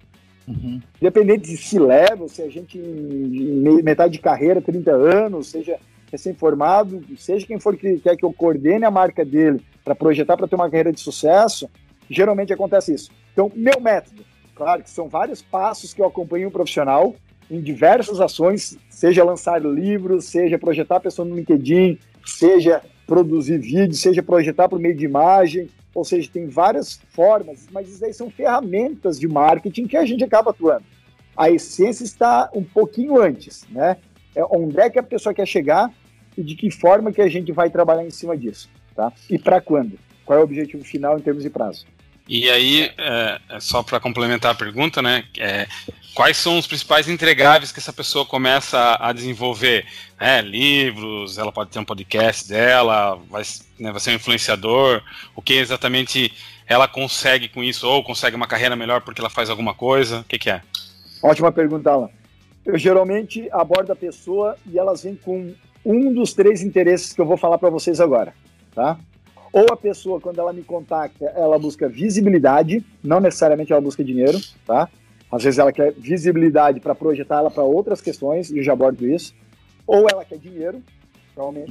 Uhum. 0.46 0.80
Independente 1.00 1.50
de 1.50 1.56
se 1.56 1.78
leva, 1.78 2.28
se 2.28 2.42
a 2.42 2.48
gente 2.48 2.78
em 2.78 3.82
metade 3.82 4.12
de 4.12 4.18
carreira, 4.18 4.60
30 4.60 4.90
anos, 4.92 5.48
seja 5.48 5.78
recém-formado, 6.10 7.02
seja 7.16 7.46
quem 7.46 7.58
for 7.58 7.76
que 7.76 7.98
quer 7.98 8.16
que 8.16 8.24
eu 8.24 8.32
coordene 8.32 8.84
a 8.84 8.90
marca 8.90 9.24
dele 9.24 9.60
para 9.82 9.94
projetar 9.94 10.36
para 10.36 10.46
ter 10.46 10.54
uma 10.54 10.68
carreira 10.68 10.92
de 10.92 11.00
sucesso, 11.00 11.68
geralmente 12.08 12.52
acontece 12.52 12.92
isso. 12.94 13.10
Então, 13.32 13.50
meu 13.54 13.80
método, 13.80 14.24
claro 14.54 14.82
que 14.82 14.90
são 14.90 15.08
vários 15.08 15.40
passos 15.40 15.94
que 15.94 16.02
eu 16.02 16.06
acompanho 16.06 16.48
um 16.48 16.52
profissional, 16.52 17.14
em 17.52 17.60
diversas 17.60 18.18
ações, 18.18 18.78
seja 18.88 19.22
lançar 19.22 19.62
livros, 19.62 20.24
seja 20.24 20.58
projetar 20.58 20.96
a 20.96 21.00
pessoa 21.00 21.28
no 21.28 21.36
LinkedIn, 21.36 21.98
seja 22.24 22.80
produzir 23.06 23.58
vídeo, 23.58 23.94
seja 23.94 24.22
projetar 24.22 24.70
por 24.70 24.80
meio 24.80 24.96
de 24.96 25.04
imagem, 25.04 25.68
ou 25.94 26.02
seja, 26.02 26.30
tem 26.32 26.46
várias 26.46 26.98
formas, 27.10 27.68
mas 27.70 27.90
isso 27.90 28.02
aí 28.02 28.14
são 28.14 28.30
ferramentas 28.30 29.20
de 29.20 29.28
marketing 29.28 29.86
que 29.86 29.98
a 29.98 30.06
gente 30.06 30.24
acaba 30.24 30.50
atuando. 30.50 30.84
A 31.36 31.50
essência 31.50 32.04
está 32.04 32.48
um 32.54 32.64
pouquinho 32.64 33.20
antes, 33.20 33.66
né? 33.68 33.98
É 34.34 34.42
onde 34.44 34.80
é 34.80 34.88
que 34.88 34.98
a 34.98 35.02
pessoa 35.02 35.34
quer 35.34 35.46
chegar 35.46 35.92
e 36.38 36.42
de 36.42 36.54
que 36.54 36.70
forma 36.70 37.12
que 37.12 37.20
a 37.20 37.28
gente 37.28 37.52
vai 37.52 37.68
trabalhar 37.68 38.06
em 38.06 38.10
cima 38.10 38.34
disso, 38.34 38.70
tá? 38.94 39.12
E 39.28 39.38
para 39.38 39.60
quando? 39.60 39.98
Qual 40.24 40.38
é 40.38 40.40
o 40.40 40.44
objetivo 40.44 40.82
final 40.84 41.18
em 41.18 41.22
termos 41.22 41.42
de 41.42 41.50
prazo? 41.50 41.84
E 42.28 42.48
aí, 42.48 42.90
é, 42.96 43.40
é 43.48 43.60
só 43.60 43.82
para 43.82 43.98
complementar 43.98 44.52
a 44.52 44.54
pergunta, 44.54 45.02
né? 45.02 45.24
É, 45.38 45.66
quais 46.14 46.36
são 46.36 46.58
os 46.58 46.66
principais 46.66 47.08
entregáveis 47.08 47.72
que 47.72 47.80
essa 47.80 47.92
pessoa 47.92 48.24
começa 48.24 48.96
a 49.00 49.12
desenvolver? 49.12 49.84
É, 50.18 50.40
livros, 50.40 51.36
ela 51.36 51.50
pode 51.50 51.70
ter 51.70 51.78
um 51.78 51.84
podcast 51.84 52.48
dela, 52.48 53.18
vai, 53.28 53.42
né, 53.78 53.90
vai 53.90 54.00
ser 54.00 54.12
um 54.12 54.14
influenciador. 54.14 55.02
O 55.34 55.42
que 55.42 55.54
exatamente 55.54 56.32
ela 56.66 56.86
consegue 56.86 57.48
com 57.48 57.62
isso? 57.62 57.86
Ou 57.88 58.04
consegue 58.04 58.36
uma 58.36 58.46
carreira 58.46 58.76
melhor 58.76 59.00
porque 59.00 59.20
ela 59.20 59.30
faz 59.30 59.50
alguma 59.50 59.74
coisa? 59.74 60.20
O 60.20 60.24
que, 60.24 60.38
que 60.38 60.50
é? 60.50 60.62
Ótima 61.22 61.50
pergunta, 61.50 61.90
Alan. 61.90 62.10
Eu 62.64 62.78
geralmente 62.78 63.48
abordo 63.50 63.92
a 63.92 63.96
pessoa 63.96 64.56
e 64.70 64.78
elas 64.78 65.02
vêm 65.02 65.16
com 65.16 65.52
um 65.84 66.14
dos 66.14 66.32
três 66.32 66.62
interesses 66.62 67.12
que 67.12 67.20
eu 67.20 67.26
vou 67.26 67.36
falar 67.36 67.58
para 67.58 67.70
vocês 67.70 68.00
agora, 68.00 68.32
tá? 68.72 68.96
Ou 69.52 69.66
a 69.70 69.76
pessoa, 69.76 70.18
quando 70.20 70.38
ela 70.38 70.52
me 70.52 70.62
contacta, 70.62 71.26
ela 71.26 71.58
busca 71.58 71.88
visibilidade, 71.88 72.82
não 73.04 73.20
necessariamente 73.20 73.70
ela 73.70 73.82
busca 73.82 74.02
dinheiro, 74.02 74.38
tá? 74.66 74.88
Às 75.30 75.44
vezes 75.44 75.58
ela 75.58 75.72
quer 75.72 75.92
visibilidade 75.92 76.80
para 76.80 76.94
projetar 76.94 77.38
ela 77.38 77.50
para 77.50 77.62
outras 77.62 78.00
questões, 78.00 78.50
e 78.50 78.58
eu 78.58 78.62
já 78.62 78.72
abordo 78.72 79.06
isso. 79.06 79.34
Ou 79.86 80.06
ela 80.10 80.24
quer 80.24 80.38
dinheiro, 80.38 80.82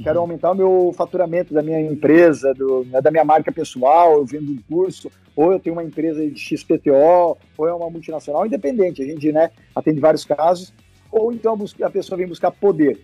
quero 0.02 0.16
uhum. 0.16 0.22
aumentar 0.22 0.52
o 0.52 0.54
meu 0.54 0.92
faturamento 0.96 1.52
da 1.52 1.62
minha 1.62 1.80
empresa, 1.80 2.54
do, 2.54 2.84
né, 2.84 3.00
da 3.00 3.10
minha 3.10 3.24
marca 3.24 3.50
pessoal, 3.50 4.14
eu 4.14 4.24
vendo 4.24 4.52
um 4.52 4.58
curso, 4.68 5.10
ou 5.34 5.52
eu 5.52 5.58
tenho 5.58 5.74
uma 5.74 5.84
empresa 5.84 6.24
de 6.24 6.38
XPTO, 6.38 7.36
ou 7.56 7.68
é 7.68 7.72
uma 7.72 7.90
multinacional, 7.90 8.46
independente, 8.46 9.02
a 9.02 9.06
gente 9.06 9.32
né, 9.32 9.50
atende 9.74 10.00
vários 10.00 10.24
casos. 10.24 10.72
Ou 11.10 11.32
então 11.32 11.58
a 11.82 11.90
pessoa 11.90 12.16
vem 12.16 12.26
buscar 12.26 12.50
poder. 12.50 13.00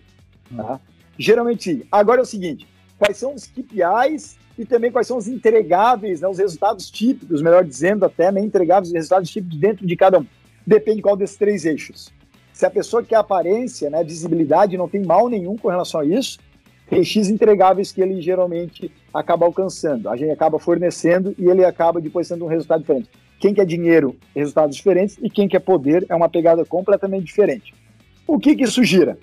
Tá? 0.55 0.73
Uhum. 0.73 0.79
Geralmente 1.17 1.63
sim. 1.63 1.83
Agora 1.91 2.21
é 2.21 2.23
o 2.23 2.25
seguinte, 2.25 2.67
quais 2.97 3.17
são 3.17 3.33
os 3.33 3.45
KPIs 3.45 4.37
e 4.59 4.65
também 4.65 4.91
quais 4.91 5.07
são 5.07 5.15
os 5.15 5.29
entregáveis, 5.29 6.19
né, 6.19 6.27
os 6.27 6.37
resultados 6.37 6.91
típicos, 6.91 7.41
melhor 7.41 7.63
dizendo, 7.63 8.03
até 8.03 8.29
né, 8.29 8.41
entregáveis 8.41 8.91
resultados 8.91 9.29
típicos 9.29 9.57
dentro 9.57 9.87
de 9.87 9.95
cada 9.95 10.19
um. 10.19 10.25
Depende 10.67 11.01
qual 11.01 11.15
desses 11.15 11.37
três 11.37 11.63
eixos. 11.63 12.11
Se 12.51 12.65
a 12.65 12.69
pessoa 12.69 13.01
quer 13.01 13.15
aparência, 13.15 13.89
né, 13.89 14.03
visibilidade, 14.03 14.77
não 14.77 14.89
tem 14.89 15.01
mal 15.01 15.29
nenhum 15.29 15.57
com 15.57 15.69
relação 15.69 16.01
a 16.01 16.05
isso, 16.05 16.39
tem 16.89 17.01
X 17.01 17.29
entregáveis 17.29 17.93
que 17.93 18.01
ele 18.01 18.19
geralmente 18.19 18.91
acaba 19.13 19.45
alcançando. 19.45 20.09
A 20.09 20.17
gente 20.17 20.31
acaba 20.31 20.59
fornecendo 20.59 21.33
e 21.37 21.45
ele 21.45 21.63
acaba 21.63 22.01
depois 22.01 22.27
sendo 22.27 22.43
um 22.43 22.49
resultado 22.49 22.81
diferente. 22.81 23.09
quem 23.39 23.53
quer 23.53 23.65
dinheiro, 23.65 24.17
resultados 24.35 24.75
diferentes, 24.75 25.17
e 25.21 25.29
quem 25.29 25.47
quer 25.47 25.59
poder 25.59 26.05
é 26.09 26.15
uma 26.15 26.27
pegada 26.27 26.65
completamente 26.65 27.23
diferente. 27.23 27.73
O 28.27 28.37
que, 28.37 28.57
que 28.57 28.65
isso 28.65 28.83
gira? 28.83 29.17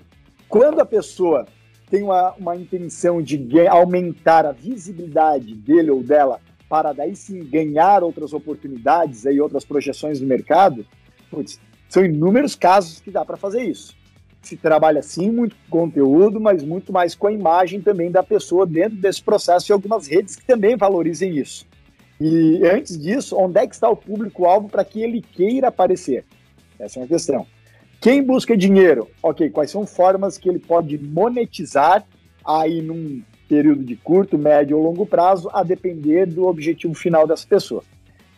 Quando 0.49 0.81
a 0.81 0.87
pessoa 0.87 1.47
tem 1.91 2.03
uma, 2.03 2.33
uma 2.35 2.57
intenção 2.57 3.23
de 3.23 3.39
aumentar 3.69 4.45
a 4.45 4.53
visibilidade 4.53 5.55
dele 5.55 5.91
ou 5.91 6.03
dela 6.03 6.41
para 6.69 6.93
daí 6.93 7.15
sim 7.15 7.45
ganhar 7.45 8.03
outras 8.03 8.33
oportunidades 8.33 9.25
e 9.25 9.41
outras 9.41 9.65
projeções 9.65 10.21
no 10.21 10.27
mercado, 10.27 10.85
putz, 11.31 11.61
são 11.89 12.05
inúmeros 12.05 12.55
casos 12.57 13.01
que 13.01 13.11
dá 13.11 13.25
para 13.25 13.37
fazer 13.37 13.63
isso. 13.63 13.95
Se 14.43 14.57
trabalha 14.57 15.03
sim 15.03 15.31
muito 15.31 15.57
com 15.69 15.87
conteúdo, 15.87 16.41
mas 16.41 16.63
muito 16.63 16.93
mais 16.93 17.15
com 17.15 17.29
a 17.29 17.33
imagem 17.33 17.81
também 17.81 18.11
da 18.11 18.23
pessoa 18.23 18.67
dentro 18.67 18.97
desse 18.97 19.23
processo 19.23 19.71
e 19.71 19.73
algumas 19.73 20.07
redes 20.07 20.37
que 20.37 20.45
também 20.45 20.77
valorizem 20.77 21.37
isso. 21.37 21.67
E 22.21 22.63
antes 22.65 22.99
disso, 22.99 23.37
onde 23.37 23.61
é 23.61 23.67
que 23.67 23.75
está 23.75 23.89
o 23.89 23.97
público-alvo 23.97 24.69
para 24.69 24.85
que 24.85 25.03
ele 25.03 25.21
queira 25.21 25.69
aparecer? 25.69 26.25
Essa 26.79 26.99
é 26.99 27.03
uma 27.03 27.09
questão. 27.09 27.47
Quem 28.01 28.23
busca 28.23 28.57
dinheiro? 28.57 29.09
Ok, 29.23 29.51
quais 29.51 29.71
são 29.71 29.87
formas 29.87 30.39
que 30.39 30.49
ele 30.49 30.59
pode 30.59 30.99
monetizar 30.99 32.05
aí 32.45 32.81
num 32.81 33.23
período 33.49 33.85
de 33.85 33.97
curto, 33.97 34.39
médio 34.39 34.77
ou 34.77 34.85
longo 34.85 35.07
prazo, 35.07 35.49
a 35.53 35.63
depender 35.63 36.27
do 36.27 36.47
objetivo 36.47 36.95
final 36.95 37.27
dessa 37.27 37.47
pessoa. 37.47 37.83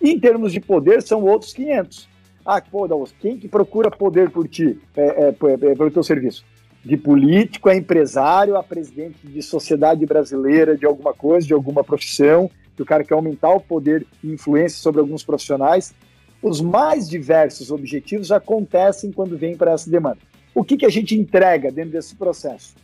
Em 0.01 0.19
termos 0.19 0.53
de 0.53 0.61
poder, 0.61 1.03
são 1.03 1.25
outros 1.25 1.53
500. 1.53 2.09
Ah, 2.45 2.61
pô, 2.61 2.87
Dallas, 2.87 3.15
quem 3.21 3.37
que 3.37 3.49
procura 3.49 3.91
poder 3.91 4.31
por 4.31 4.47
ti, 4.49 4.79
é, 4.97 5.03
é, 5.03 5.29
é, 5.29 5.75
pelo 5.75 5.91
teu 5.91 6.03
serviço? 6.03 6.45
De 6.85 6.97
político 6.97 7.69
a 7.69 7.77
empresário, 7.77 8.57
a 8.57 8.63
presidente 8.63 9.27
de 9.27 9.43
sociedade 9.43 10.07
brasileira 10.07 10.77
de 10.77 10.87
alguma 10.87 11.13
coisa, 11.13 11.47
de 11.47 11.53
alguma 11.53 11.83
profissão, 11.83 12.51
que 12.77 12.83
o 12.83 12.87
cara 12.87 13.03
quer 13.03 13.15
aumentar 13.15 13.51
o 13.51 13.61
poder 13.61 14.07
e 14.23 14.33
influência 14.33 14.79
sobre 14.79 15.01
alguns 15.01 15.25
profissionais. 15.25 15.93
Os 16.43 16.61
mais 16.61 17.09
diversos 17.09 17.71
objetivos 17.71 18.31
acontecem 18.31 19.11
quando 19.11 19.37
vem 19.37 19.57
para 19.57 19.73
essa 19.73 19.91
demanda. 19.91 20.19
O 20.55 20.63
que, 20.63 20.77
que 20.77 20.87
a 20.87 20.91
gente 20.91 21.15
entrega 21.19 21.71
dentro 21.71 21.93
desse 21.93 22.15
processo? 22.15 22.75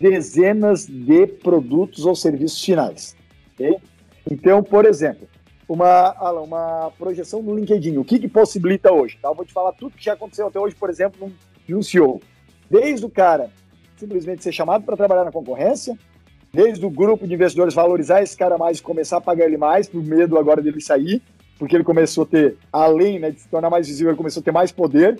Dezenas 0.00 0.86
de 0.86 1.26
produtos 1.26 2.04
ou 2.04 2.14
serviços 2.14 2.62
finais. 2.62 3.16
Okay? 3.54 3.76
Então, 4.30 4.62
por 4.62 4.84
exemplo, 4.84 5.28
uma, 5.68 6.12
uma 6.40 6.92
projeção 6.98 7.42
no 7.42 7.54
LinkedIn, 7.54 7.96
o 7.98 8.04
que, 8.04 8.18
que 8.18 8.28
possibilita 8.28 8.92
hoje? 8.92 9.18
Tá? 9.22 9.28
Eu 9.28 9.34
vou 9.34 9.44
te 9.44 9.52
falar 9.52 9.72
tudo 9.72 9.96
que 9.96 10.04
já 10.04 10.14
aconteceu 10.14 10.48
até 10.48 10.58
hoje, 10.58 10.74
por 10.74 10.90
exemplo, 10.90 11.32
de 11.66 11.74
um 11.74 11.82
CEO. 11.82 12.20
Desde 12.68 13.06
o 13.06 13.10
cara 13.10 13.50
simplesmente 13.96 14.42
ser 14.42 14.52
chamado 14.52 14.84
para 14.84 14.96
trabalhar 14.96 15.24
na 15.24 15.32
concorrência, 15.32 15.96
desde 16.52 16.84
o 16.84 16.90
grupo 16.90 17.26
de 17.26 17.34
investidores 17.34 17.74
valorizar 17.74 18.22
esse 18.22 18.36
cara 18.36 18.58
mais 18.58 18.78
e 18.78 18.82
começar 18.82 19.18
a 19.18 19.20
pagar 19.20 19.46
ele 19.46 19.56
mais, 19.56 19.88
por 19.88 20.02
medo 20.02 20.36
agora 20.36 20.60
dele 20.60 20.80
sair, 20.80 21.22
porque 21.58 21.76
ele 21.76 21.84
começou 21.84 22.24
a 22.24 22.26
ter, 22.26 22.56
além 22.72 23.18
né, 23.18 23.30
de 23.30 23.40
se 23.40 23.48
tornar 23.48 23.70
mais 23.70 23.86
visível, 23.86 24.10
ele 24.10 24.16
começou 24.16 24.40
a 24.40 24.44
ter 24.44 24.52
mais 24.52 24.72
poder, 24.72 25.18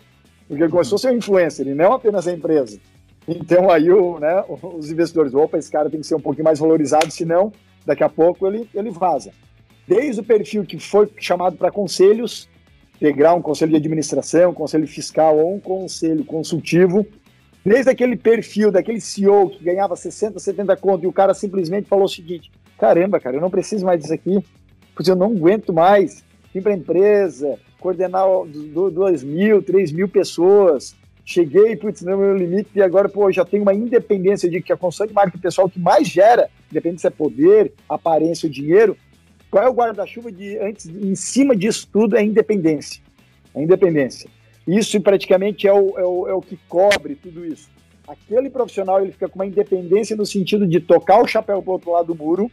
porque 0.48 0.62
ele 0.62 0.70
começou 0.70 0.96
a 0.96 0.98
ser 0.98 1.10
um 1.10 1.16
influencer, 1.16 1.66
e 1.66 1.74
não 1.74 1.92
apenas 1.92 2.26
a 2.26 2.32
empresa. 2.32 2.78
Então 3.26 3.70
aí 3.70 3.90
o, 3.90 4.18
né, 4.18 4.44
os 4.48 4.90
investidores, 4.90 5.34
opa, 5.34 5.58
esse 5.58 5.70
cara 5.70 5.88
tem 5.88 6.00
que 6.00 6.06
ser 6.06 6.14
um 6.14 6.20
pouquinho 6.20 6.44
mais 6.44 6.58
valorizado, 6.58 7.10
senão 7.10 7.52
daqui 7.86 8.04
a 8.04 8.08
pouco 8.08 8.46
ele, 8.46 8.68
ele 8.74 8.90
vaza. 8.90 9.30
Desde 9.86 10.20
o 10.20 10.24
perfil 10.24 10.64
que 10.64 10.78
foi 10.78 11.08
chamado 11.18 11.56
para 11.56 11.70
conselhos, 11.70 12.48
integrar 12.96 13.34
um 13.34 13.42
conselho 13.42 13.70
de 13.70 13.76
administração, 13.76 14.50
um 14.50 14.54
conselho 14.54 14.86
fiscal 14.86 15.38
ou 15.38 15.54
um 15.54 15.60
conselho 15.60 16.24
consultivo, 16.24 17.06
Desde 17.64 17.90
aquele 17.90 18.14
perfil, 18.14 18.70
daquele 18.70 19.00
CEO 19.00 19.48
que 19.48 19.64
ganhava 19.64 19.96
60, 19.96 20.38
70 20.38 20.76
conto 20.76 21.04
e 21.04 21.06
o 21.06 21.12
cara 21.12 21.32
simplesmente 21.32 21.88
falou 21.88 22.04
o 22.04 22.08
seguinte: 22.08 22.52
caramba, 22.78 23.18
cara, 23.18 23.36
eu 23.36 23.40
não 23.40 23.48
preciso 23.48 23.86
mais 23.86 24.00
disso 24.00 24.12
aqui, 24.12 24.44
porque 24.94 25.10
eu 25.10 25.16
não 25.16 25.28
aguento 25.28 25.72
mais 25.72 26.22
ir 26.54 26.62
para 26.62 26.72
a 26.72 26.76
empresa, 26.76 27.58
coordenar 27.78 28.24
2 28.46 29.22
mil, 29.22 29.62
3 29.62 29.92
mil 29.92 30.08
pessoas. 30.08 30.94
Cheguei, 31.24 31.74
putz, 31.76 32.02
no 32.02 32.16
meu 32.18 32.36
limite 32.36 32.68
e 32.74 32.82
agora, 32.82 33.08
pô, 33.08 33.32
já 33.32 33.44
tenho 33.44 33.62
uma 33.62 33.72
independência 33.72 34.48
de 34.48 34.60
que 34.60 34.72
a 34.72 34.76
construção 34.76 35.06
de 35.06 35.14
marca 35.14 35.38
pessoal 35.38 35.68
que 35.68 35.80
mais 35.80 36.06
gera, 36.06 36.50
independente 36.70 37.00
se 37.00 37.06
é 37.06 37.10
poder, 37.10 37.72
aparência 37.88 38.46
ou 38.46 38.52
dinheiro, 38.52 38.96
qual 39.50 39.64
é 39.64 39.68
o 39.68 39.72
guarda-chuva 39.72 40.30
de 40.30 40.58
antes, 40.58 40.86
em 40.86 41.14
cima 41.14 41.56
disso 41.56 41.88
tudo 41.90 42.16
é 42.16 42.22
independência. 42.22 43.02
É 43.54 43.62
independência. 43.62 44.28
Isso 44.66 45.00
praticamente 45.00 45.66
é 45.66 45.72
o, 45.72 45.98
é 45.98 46.04
o, 46.04 46.28
é 46.28 46.34
o 46.34 46.40
que 46.40 46.58
cobre 46.68 47.14
tudo 47.14 47.44
isso. 47.44 47.70
Aquele 48.06 48.50
profissional 48.50 49.00
ele 49.00 49.12
fica 49.12 49.28
com 49.28 49.38
uma 49.38 49.46
independência 49.46 50.16
no 50.16 50.26
sentido 50.26 50.66
de 50.66 50.80
tocar 50.80 51.22
o 51.22 51.26
chapéu 51.26 51.62
para 51.62 51.72
outro 51.72 51.92
lado 51.92 52.08
do 52.08 52.14
muro, 52.14 52.50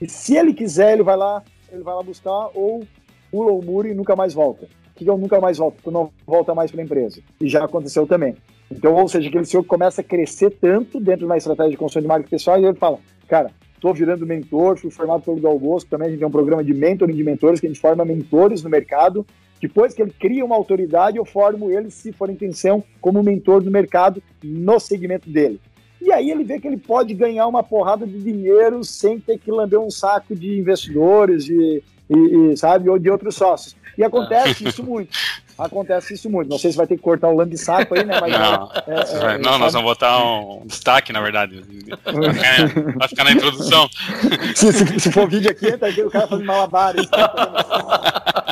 e 0.00 0.08
se 0.08 0.36
ele 0.36 0.52
quiser, 0.52 0.94
ele 0.94 1.02
vai 1.02 1.16
lá, 1.16 1.42
ele 1.70 1.82
vai 1.82 1.94
lá 1.94 2.02
buscar, 2.02 2.50
ou 2.54 2.84
pula 3.30 3.52
o 3.52 3.62
muro 3.62 3.88
e 3.88 3.94
nunca 3.94 4.16
mais 4.16 4.34
volta. 4.34 4.66
O 4.66 4.98
que 4.98 5.08
eu 5.08 5.16
nunca 5.16 5.40
mais 5.40 5.58
volto? 5.58 5.76
Tu 5.82 5.90
não 5.90 6.10
volta 6.26 6.54
mais 6.54 6.70
para 6.70 6.80
a 6.80 6.84
empresa. 6.84 7.20
E 7.40 7.48
já 7.48 7.64
aconteceu 7.64 8.06
também. 8.06 8.34
Então, 8.70 8.94
ou 8.94 9.08
seja, 9.08 9.28
aquele 9.28 9.44
senhor 9.44 9.64
começa 9.64 10.00
a 10.00 10.04
crescer 10.04 10.50
tanto 10.60 11.00
dentro 11.00 11.20
de 11.20 11.24
uma 11.26 11.36
estratégia 11.36 11.70
de 11.70 11.76
construção 11.76 12.02
de 12.02 12.08
marca 12.08 12.28
pessoal 12.28 12.60
e 12.60 12.64
ele 12.64 12.74
fala, 12.74 12.98
cara, 13.26 13.50
estou 13.74 13.94
virando 13.94 14.26
mentor, 14.26 14.76
fui 14.76 14.90
formado 14.90 15.22
pelo 15.22 15.40
Dal 15.40 15.58
também 15.88 16.08
a 16.08 16.10
gente 16.10 16.18
tem 16.18 16.28
um 16.28 16.32
programa 16.32 16.62
de 16.62 16.74
mentoring 16.74 17.14
de 17.14 17.24
mentores, 17.24 17.60
que 17.60 17.66
a 17.66 17.70
gente 17.70 17.80
forma 17.80 18.04
mentores 18.04 18.62
no 18.62 18.68
mercado, 18.68 19.24
depois 19.60 19.94
que 19.94 20.02
ele 20.02 20.12
cria 20.12 20.44
uma 20.44 20.54
autoridade, 20.54 21.16
eu 21.16 21.24
formo 21.24 21.70
ele, 21.70 21.90
se 21.90 22.12
for 22.12 22.30
intenção, 22.30 22.82
como 23.00 23.22
mentor 23.22 23.62
do 23.62 23.70
mercado 23.70 24.22
no 24.42 24.78
segmento 24.78 25.28
dele. 25.28 25.60
E 26.00 26.12
aí 26.12 26.30
ele 26.30 26.44
vê 26.44 26.60
que 26.60 26.68
ele 26.68 26.76
pode 26.76 27.12
ganhar 27.12 27.46
uma 27.48 27.62
porrada 27.62 28.06
de 28.06 28.18
dinheiro 28.22 28.84
sem 28.84 29.18
ter 29.18 29.38
que 29.38 29.50
lamber 29.50 29.80
um 29.80 29.90
saco 29.90 30.34
de 30.34 30.58
investidores 30.58 31.48
e, 31.48 31.82
e, 32.08 32.52
e 32.52 32.56
sabe, 32.56 32.88
ou 32.88 32.98
de 32.98 33.10
outros 33.10 33.34
sócios. 33.34 33.76
E 33.96 34.04
acontece 34.04 34.66
isso 34.66 34.84
muito. 34.84 35.10
Acontece 35.58 36.14
isso 36.14 36.30
muito. 36.30 36.48
Não 36.48 36.56
sei 36.56 36.70
se 36.70 36.76
vai 36.76 36.86
ter 36.86 36.96
que 36.96 37.02
cortar 37.02 37.26
o 37.28 37.34
lambe-saco 37.34 37.92
aí, 37.92 38.04
né? 38.04 38.16
Mas 38.20 38.32
não, 38.32 38.70
é, 38.86 39.34
é, 39.34 39.38
não 39.38 39.58
nós 39.58 39.72
vamos 39.72 39.90
botar 39.90 40.24
um 40.24 40.62
destaque, 40.64 41.12
na 41.12 41.20
verdade. 41.20 41.64
Vai 42.04 42.32
ficar, 42.32 42.92
vai 42.96 43.08
ficar 43.08 43.24
na 43.24 43.32
introdução. 43.32 43.88
Se, 44.54 44.72
se, 44.72 45.00
se, 45.00 45.12
for 45.12 45.28
vídeo 45.28 45.50
aqui, 45.50 45.76
tá 45.76 45.88
aqui 45.88 46.02
o 46.02 46.10
cara 46.10 46.28
fazendo 46.28 46.46
malabares. 46.46 47.08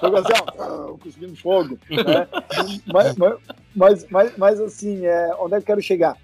Fogo 0.01 0.17
assim, 0.17 0.33
ó, 0.59 0.95
cuspindo 0.99 1.37
fogo. 1.37 1.79
Né? 1.91 2.27
Mas, 2.87 3.17
mas, 3.75 4.07
mas, 4.11 4.33
mas, 4.37 4.61
assim, 4.61 5.07
é, 5.07 5.31
onde 5.39 5.55
é 5.55 5.57
que 5.59 5.63
eu 5.63 5.67
quero 5.67 5.83
chegar? 5.83 6.17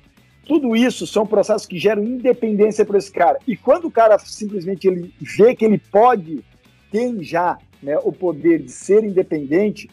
Tudo 0.47 0.75
isso 0.75 1.07
são 1.07 1.25
processos 1.25 1.66
que 1.66 1.79
geram 1.79 2.03
independência 2.03 2.85
para 2.85 2.99
esse 2.99 3.12
cara. 3.12 3.38
E 3.47 3.57
quando 3.57 3.87
o 3.87 3.90
cara 3.90 4.18
simplesmente 4.18 4.88
ele 4.88 5.14
vê 5.21 5.55
que 5.55 5.64
ele 5.64 5.79
pode, 5.79 6.45
tem 6.92 7.22
já 7.22 7.59
né, 7.83 7.98
o 8.05 8.12
poder 8.12 8.62
de 8.62 8.70
ser 8.70 9.02
independente, 9.02 9.90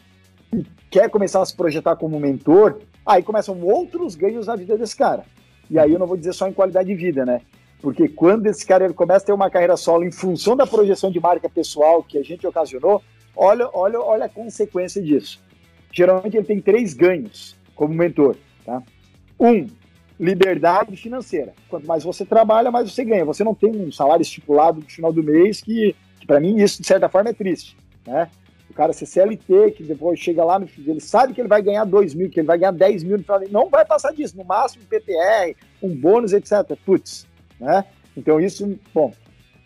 e 0.52 0.64
quer 0.90 1.08
começar 1.08 1.40
a 1.40 1.46
se 1.46 1.56
projetar 1.56 1.96
como 1.96 2.20
mentor, 2.20 2.80
aí 3.04 3.22
começam 3.22 3.60
outros 3.62 4.14
ganhos 4.14 4.46
na 4.46 4.54
vida 4.54 4.76
desse 4.76 4.94
cara. 4.94 5.24
E 5.68 5.78
aí 5.78 5.92
eu 5.92 5.98
não 5.98 6.06
vou 6.06 6.16
dizer 6.16 6.34
só 6.34 6.46
em 6.46 6.52
qualidade 6.52 6.88
de 6.88 6.94
vida, 6.94 7.24
né? 7.24 7.40
Porque 7.80 8.08
quando 8.08 8.46
esse 8.46 8.66
cara 8.66 8.84
ele 8.84 8.92
começa 8.92 9.24
a 9.24 9.26
ter 9.26 9.32
uma 9.32 9.48
carreira 9.48 9.76
solo 9.76 10.04
em 10.04 10.12
função 10.12 10.54
da 10.54 10.66
projeção 10.66 11.10
de 11.10 11.18
marca 11.18 11.48
pessoal 11.48 12.02
que 12.02 12.18
a 12.18 12.22
gente 12.22 12.46
ocasionou, 12.46 13.02
olha, 13.34 13.68
olha, 13.72 14.00
olha 14.00 14.24
a 14.26 14.28
consequência 14.28 15.02
disso. 15.02 15.40
Geralmente 15.92 16.36
ele 16.36 16.46
tem 16.46 16.60
três 16.60 16.92
ganhos 16.92 17.56
como 17.74 17.94
mentor. 17.94 18.36
Tá? 18.66 18.82
Um, 19.38 19.66
liberdade 20.20 20.94
financeira. 20.96 21.54
Quanto 21.70 21.86
mais 21.86 22.04
você 22.04 22.26
trabalha, 22.26 22.70
mais 22.70 22.92
você 22.92 23.02
ganha. 23.02 23.24
Você 23.24 23.42
não 23.42 23.54
tem 23.54 23.70
um 23.70 23.90
salário 23.90 24.22
estipulado 24.22 24.80
no 24.80 24.86
final 24.86 25.10
do 25.10 25.22
mês, 25.22 25.62
que, 25.62 25.96
que 26.20 26.26
para 26.26 26.38
mim 26.38 26.56
isso 26.56 26.80
de 26.80 26.86
certa 26.86 27.08
forma 27.08 27.30
é 27.30 27.32
triste. 27.32 27.76
Né? 28.06 28.28
O 28.68 28.74
cara 28.74 28.92
ser 28.92 29.06
CLT, 29.06 29.72
que 29.72 29.82
depois 29.82 30.20
chega 30.20 30.44
lá 30.44 30.58
no 30.58 30.68
ele 30.86 31.00
sabe 31.00 31.32
que 31.32 31.40
ele 31.40 31.48
vai 31.48 31.60
ganhar 31.60 31.84
2 31.84 32.14
mil, 32.14 32.30
que 32.30 32.38
ele 32.38 32.46
vai 32.46 32.56
ganhar 32.56 32.72
10 32.72 33.02
mil, 33.02 33.24
não 33.50 33.68
vai 33.68 33.84
passar 33.84 34.12
disso, 34.12 34.36
no 34.36 34.44
máximo 34.44 34.84
PTR, 34.84 35.56
um 35.82 35.94
bônus, 35.94 36.32
etc. 36.32 36.76
Putz, 36.86 37.26
né? 37.58 37.84
Então 38.16 38.40
isso, 38.40 38.78
bom. 38.94 39.12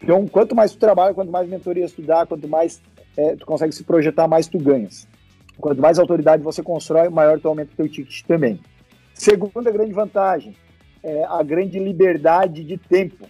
Então, 0.03 0.27
quanto 0.27 0.55
mais 0.55 0.73
tu 0.73 0.79
trabalha, 0.79 1.15
quanto 1.15 1.31
mais 1.31 1.49
mentoria 1.49 1.89
tu 1.89 2.03
dá, 2.03 2.25
quanto 2.27 2.49
mais 2.49 2.81
é, 3.17 3.37
tu 3.37 3.45
consegue 3.47 3.75
se 3.75 3.85
projetar, 3.85 4.29
mais 4.29 4.47
tu 4.47 4.59
ganhas. 4.59 5.07
Quanto 5.59 5.81
mais 5.81 5.99
autoridade 5.99 6.43
você 6.43 6.63
constrói, 6.63 7.09
maior 7.09 7.39
tu 7.39 7.49
aumenta 7.49 7.73
o 7.73 7.77
teu 7.77 7.89
ticket 7.89 8.23
também. 8.27 8.61
Segunda 9.15 9.71
grande 9.71 9.93
vantagem, 9.93 10.57
é 11.03 11.25
a 11.25 11.43
grande 11.43 11.79
liberdade 11.79 12.65
de 12.65 12.77
tempo. 12.77 13.27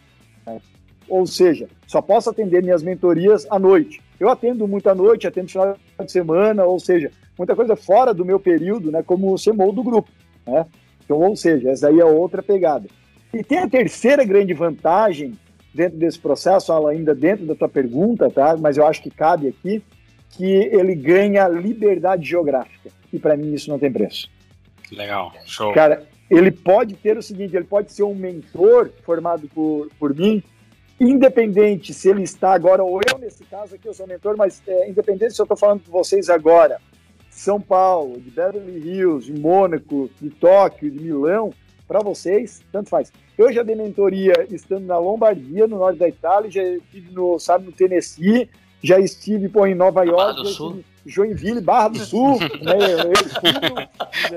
Né? 0.47 0.61
Ou 1.09 1.27
seja, 1.27 1.69
só 1.87 2.01
posso 2.01 2.31
atender 2.31 2.62
minhas 2.62 2.83
mentorias 2.83 3.47
à 3.51 3.59
noite. 3.59 4.01
Eu 4.19 4.29
atendo 4.29 4.67
muito 4.67 4.88
à 4.88 4.95
noite, 4.95 5.27
atendo 5.27 5.49
final 5.49 5.77
de 5.99 6.11
semana, 6.11 6.64
ou 6.64 6.79
seja, 6.79 7.11
muita 7.37 7.55
coisa 7.55 7.77
fora 7.77 8.14
do 8.14 8.25
meu 8.25 8.38
período, 8.38 8.90
né, 8.90 9.03
como 9.03 9.35
CMO 9.37 9.73
do 9.73 9.83
grupo. 9.83 10.11
Né? 10.47 10.67
Então, 11.05 11.21
ou 11.21 11.37
seja, 11.37 11.71
essa 11.71 11.88
aí 11.88 12.01
é 12.01 12.05
outra 12.05 12.43
pegada. 12.43 12.88
E 13.33 13.43
tem 13.43 13.59
a 13.59 13.69
terceira 13.69 14.25
grande 14.25 14.55
vantagem 14.55 15.35
dentro 15.75 15.99
desse 15.99 16.19
processo, 16.19 16.73
ainda 16.87 17.14
dentro 17.14 17.45
da 17.45 17.55
tua 17.55 17.69
pergunta, 17.69 18.31
tá? 18.31 18.57
mas 18.57 18.77
eu 18.77 18.87
acho 18.87 19.03
que 19.03 19.11
cabe 19.11 19.49
aqui, 19.49 19.83
que 20.31 20.45
ele 20.45 20.95
ganha 20.95 21.49
liberdade 21.49 22.25
geográfica. 22.25 22.90
E 23.12 23.19
para 23.19 23.37
mim 23.37 23.53
isso 23.53 23.71
não 23.71 23.79
tem 23.79 23.93
preço. 23.93 24.29
Legal, 24.90 25.33
show. 25.45 25.73
Cara, 25.73 26.07
ele 26.31 26.51
pode 26.51 26.95
ter 26.95 27.17
o 27.17 27.23
seguinte, 27.23 27.57
ele 27.57 27.64
pode 27.64 27.93
ser 27.93 28.03
um 28.03 28.14
mentor 28.14 28.90
formado 29.05 29.49
por, 29.49 29.88
por 29.99 30.14
mim 30.14 30.43
independente 31.01 31.93
se 31.93 32.09
ele 32.09 32.23
está 32.23 32.53
agora, 32.53 32.83
ou 32.83 33.01
eu 33.11 33.19
nesse 33.19 33.45
caso 33.45 33.75
aqui, 33.75 33.89
eu 33.89 33.95
sou 33.95 34.07
mentor, 34.07 34.37
mas 34.37 34.63
é, 34.67 34.89
independente 34.89 35.35
se 35.35 35.41
eu 35.41 35.45
estou 35.45 35.57
falando 35.57 35.83
com 35.85 35.93
vocês 35.93 36.31
agora, 36.31 36.81
São 37.31 37.61
Paulo, 37.61 38.21
de 38.21 38.31
Beverly 38.31 38.79
Hills, 38.79 39.33
de 39.33 39.41
Mônaco, 39.41 40.11
de 40.21 40.31
Tóquio, 40.31 40.91
de 40.91 41.01
Milão, 41.01 41.53
para 41.87 42.01
vocês, 42.01 42.63
tanto 42.73 42.89
faz. 42.89 43.13
Eu 43.37 43.53
já 43.53 43.63
dei 43.63 43.75
mentoria 43.75 44.47
estando 44.51 44.87
na 44.87 44.99
Lombardia, 44.99 45.67
no 45.67 45.79
norte 45.79 45.99
da 45.99 46.09
Itália, 46.09 46.51
já 46.51 46.63
estive 46.63 47.13
no, 47.13 47.39
sabe, 47.39 47.67
no 47.67 47.73
Tennessee, 47.73 48.49
já 48.83 48.99
estive 48.99 49.49
pô, 49.49 49.67
em 49.67 49.75
Nova 49.75 50.05
York, 50.05 50.17
Barra 50.17 50.43
do 50.43 50.47
Sul. 50.47 50.85
Joinville, 51.05 51.61
Barra 51.61 51.89
do 51.89 51.99
Sul, 51.99 52.39
né, 52.63 52.77
eu, 52.81 52.99
eu, 52.99 53.13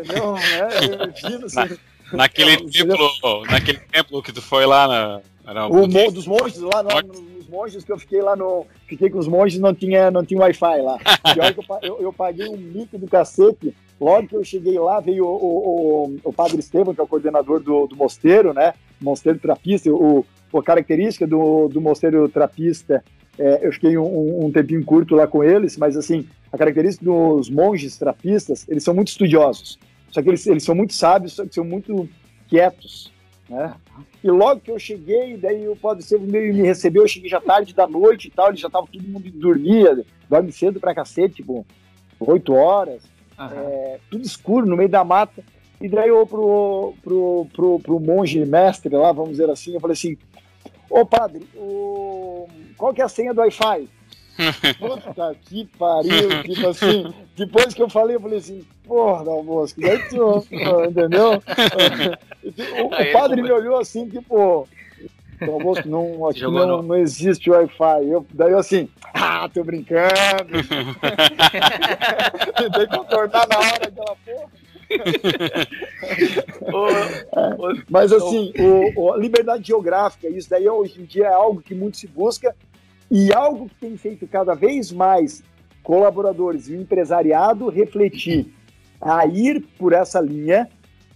entendeu? 0.02 0.34
Né, 0.34 0.70
eu, 0.90 1.40
eu, 1.40 1.46
assim, 1.46 1.58
na, 1.58 1.78
naquele, 2.14 2.58
templo, 2.70 3.46
naquele 3.50 3.80
templo 3.80 4.22
que 4.22 4.32
tu 4.32 4.42
foi 4.42 4.66
lá 4.66 4.88
na, 4.88 5.22
era 5.48 5.66
o 5.68 5.88
mo 5.88 6.12
dos 6.12 6.28
monges 6.28 6.60
lá, 6.60 6.84
no, 6.84 7.14
nos 7.38 7.48
monges 7.48 7.82
que 7.82 7.92
eu 7.92 7.98
fiquei 7.98 8.22
lá 8.22 8.36
no. 8.36 8.66
Fiquei 8.86 9.10
com 9.10 9.18
os 9.18 9.30
monges 9.30 9.60
não 9.62 9.74
tinha, 9.74 10.12
não 10.12 10.26
tinha 10.26 10.42
Wi-Fi 10.42 10.82
lá. 10.82 10.98
Pior 11.34 11.54
que 11.54 11.60
eu, 11.60 11.78
eu, 11.82 12.02
eu, 12.02 12.14
paguei 12.14 12.50
um 12.50 12.58
mico 12.58 12.98
do 12.98 13.08
cacete. 13.08 13.74
Logo 14.00 14.28
que 14.28 14.36
eu 14.36 14.44
cheguei 14.44 14.78
lá, 14.78 15.00
veio 15.00 15.26
o, 15.26 15.30
o, 15.30 16.20
o, 16.26 16.34
padre 16.34 16.60
Estevam, 16.60 16.94
que 16.94 17.00
é 17.00 17.04
o 17.04 17.08
coordenador 17.08 17.62
do, 17.62 17.88
do 17.88 17.96
mosteiro, 17.96 18.54
né? 18.54 18.74
Mosteiro 19.00 19.40
trapista. 19.40 19.90
O, 19.90 20.26
a 20.54 20.64
característica 20.64 21.26
do, 21.26 21.70
do 21.70 21.80
mosteiro 21.80 22.28
trapista, 22.28 23.04
é, 23.40 23.66
eu 23.66 23.72
fiquei 23.72 23.98
um, 23.98 24.46
um 24.46 24.52
tempinho 24.52 24.84
curto 24.84 25.16
lá 25.16 25.28
com 25.28 25.44
eles, 25.44 25.78
mas 25.78 25.96
assim, 25.96 26.28
a 26.52 26.58
característica 26.58 27.06
dos 27.06 27.50
monges 27.50 27.98
trapistas, 27.98 28.66
eles 28.68 28.84
são 28.84 28.94
muito 28.94 29.08
estudiosos. 29.08 29.80
Só 30.12 30.22
que 30.22 30.30
eles, 30.30 30.46
eles 30.48 30.64
são 30.64 30.76
muito 30.76 30.94
sábios, 30.94 31.34
só 31.34 31.46
que 31.46 31.54
são 31.54 31.64
muito 31.64 32.08
quietos. 32.48 33.12
Né? 33.50 33.74
E 34.24 34.30
logo 34.30 34.62
que 34.62 34.72
eu 34.72 34.80
cheguei, 34.80 35.38
daí 35.38 35.68
o 35.68 35.76
Padre 35.76 36.04
Estevam 36.04 36.28
meio 36.28 36.54
me 36.54 36.62
recebeu, 36.62 37.04
eu 37.04 37.08
cheguei 37.08 37.30
já 37.30 37.40
tarde 37.40 37.74
da 37.74 37.88
noite 37.88 38.28
e 38.28 38.32
tal, 38.32 38.50
ele 38.50 38.58
já 38.58 38.70
tava 38.70 38.88
todo 38.88 39.08
mundo 39.08 39.30
dormia, 39.32 40.04
dorme 40.30 40.52
cedo 40.52 40.80
pra 40.80 40.96
cacete, 40.96 41.36
tipo, 41.36 41.66
oito 42.20 42.54
horas, 42.54 43.04
uhum. 43.38 43.46
é, 43.46 44.00
tudo 44.10 44.26
escuro, 44.26 44.66
no 44.66 44.76
meio 44.76 44.90
da 44.90 45.04
mata. 45.04 45.44
E 45.80 45.88
daí 45.88 46.10
eu 46.10 46.26
pro, 46.26 46.94
pro, 47.04 47.48
pro, 47.54 47.80
pro 47.80 48.00
monge 48.00 48.44
mestre 48.46 48.96
lá, 48.96 49.12
vamos 49.12 49.32
dizer 49.32 49.50
assim, 49.50 49.74
eu 49.76 49.80
falei 49.80 49.94
assim, 49.94 50.18
ô 50.90 51.06
padre, 51.06 51.48
o... 51.56 52.48
qual 52.76 52.94
que 52.94 53.02
é 53.02 53.06
a 53.06 53.10
senha 53.10 53.34
do 53.34 53.42
Wi-Fi? 53.42 53.88
Puta 54.78 55.36
que 55.46 55.66
pariu, 55.78 56.44
tipo 56.44 56.68
assim, 56.68 57.14
depois 57.36 57.74
que 57.74 57.82
eu 57.82 57.90
falei, 57.90 58.16
eu 58.16 58.22
falei 58.22 58.38
assim, 58.38 58.64
porra, 58.84 59.26
Dal 59.26 59.44
Bosco, 59.44 59.82
daí 59.82 59.98
tu, 60.10 60.46
entendeu? 60.90 61.42
O, 62.48 62.86
o 62.86 63.12
padre 63.12 63.42
me 63.42 63.52
olhou 63.52 63.78
assim, 63.78 64.08
tipo, 64.08 64.66
Dal 65.40 65.60
Bosco, 65.60 65.90
não, 65.90 66.30
aqui 66.30 66.44
não, 66.44 66.82
não 66.82 66.96
existe 66.96 67.50
Wi-Fi. 67.50 68.10
Eu, 68.10 68.26
daí 68.34 68.52
eu 68.52 68.60
assim, 68.60 68.88
ah, 69.14 69.50
tô 69.54 69.66
brincando. 69.66 70.08
Tentei 72.58 72.88
contornar 72.88 73.46
na 73.50 73.58
hora 73.58 73.88
aquela 73.88 74.16
porra. 74.16 74.50
Mas 77.90 78.12
assim, 78.12 78.54
o, 78.58 79.02
o, 79.02 79.18
liberdade 79.18 79.68
geográfica, 79.68 80.30
isso 80.30 80.50
daí 80.50 80.68
hoje 80.68 81.02
em 81.02 81.06
dia 81.06 81.26
é 81.26 81.34
algo 81.34 81.62
que 81.62 81.76
muito 81.76 81.98
se 81.98 82.08
busca 82.08 82.56
e 83.10 83.34
algo 83.34 83.70
que 83.70 83.76
tem 83.76 83.98
feito 83.98 84.28
cada 84.28 84.54
vez 84.54 84.92
mais 84.92 85.44
colaboradores 85.84 86.68
e 86.68 86.74
o 86.74 86.82
empresariado 86.82 87.70
refletir 87.70 88.54
a 89.00 89.26
ir 89.26 89.62
por 89.78 89.94
essa 89.94 90.20
linha, 90.20 90.68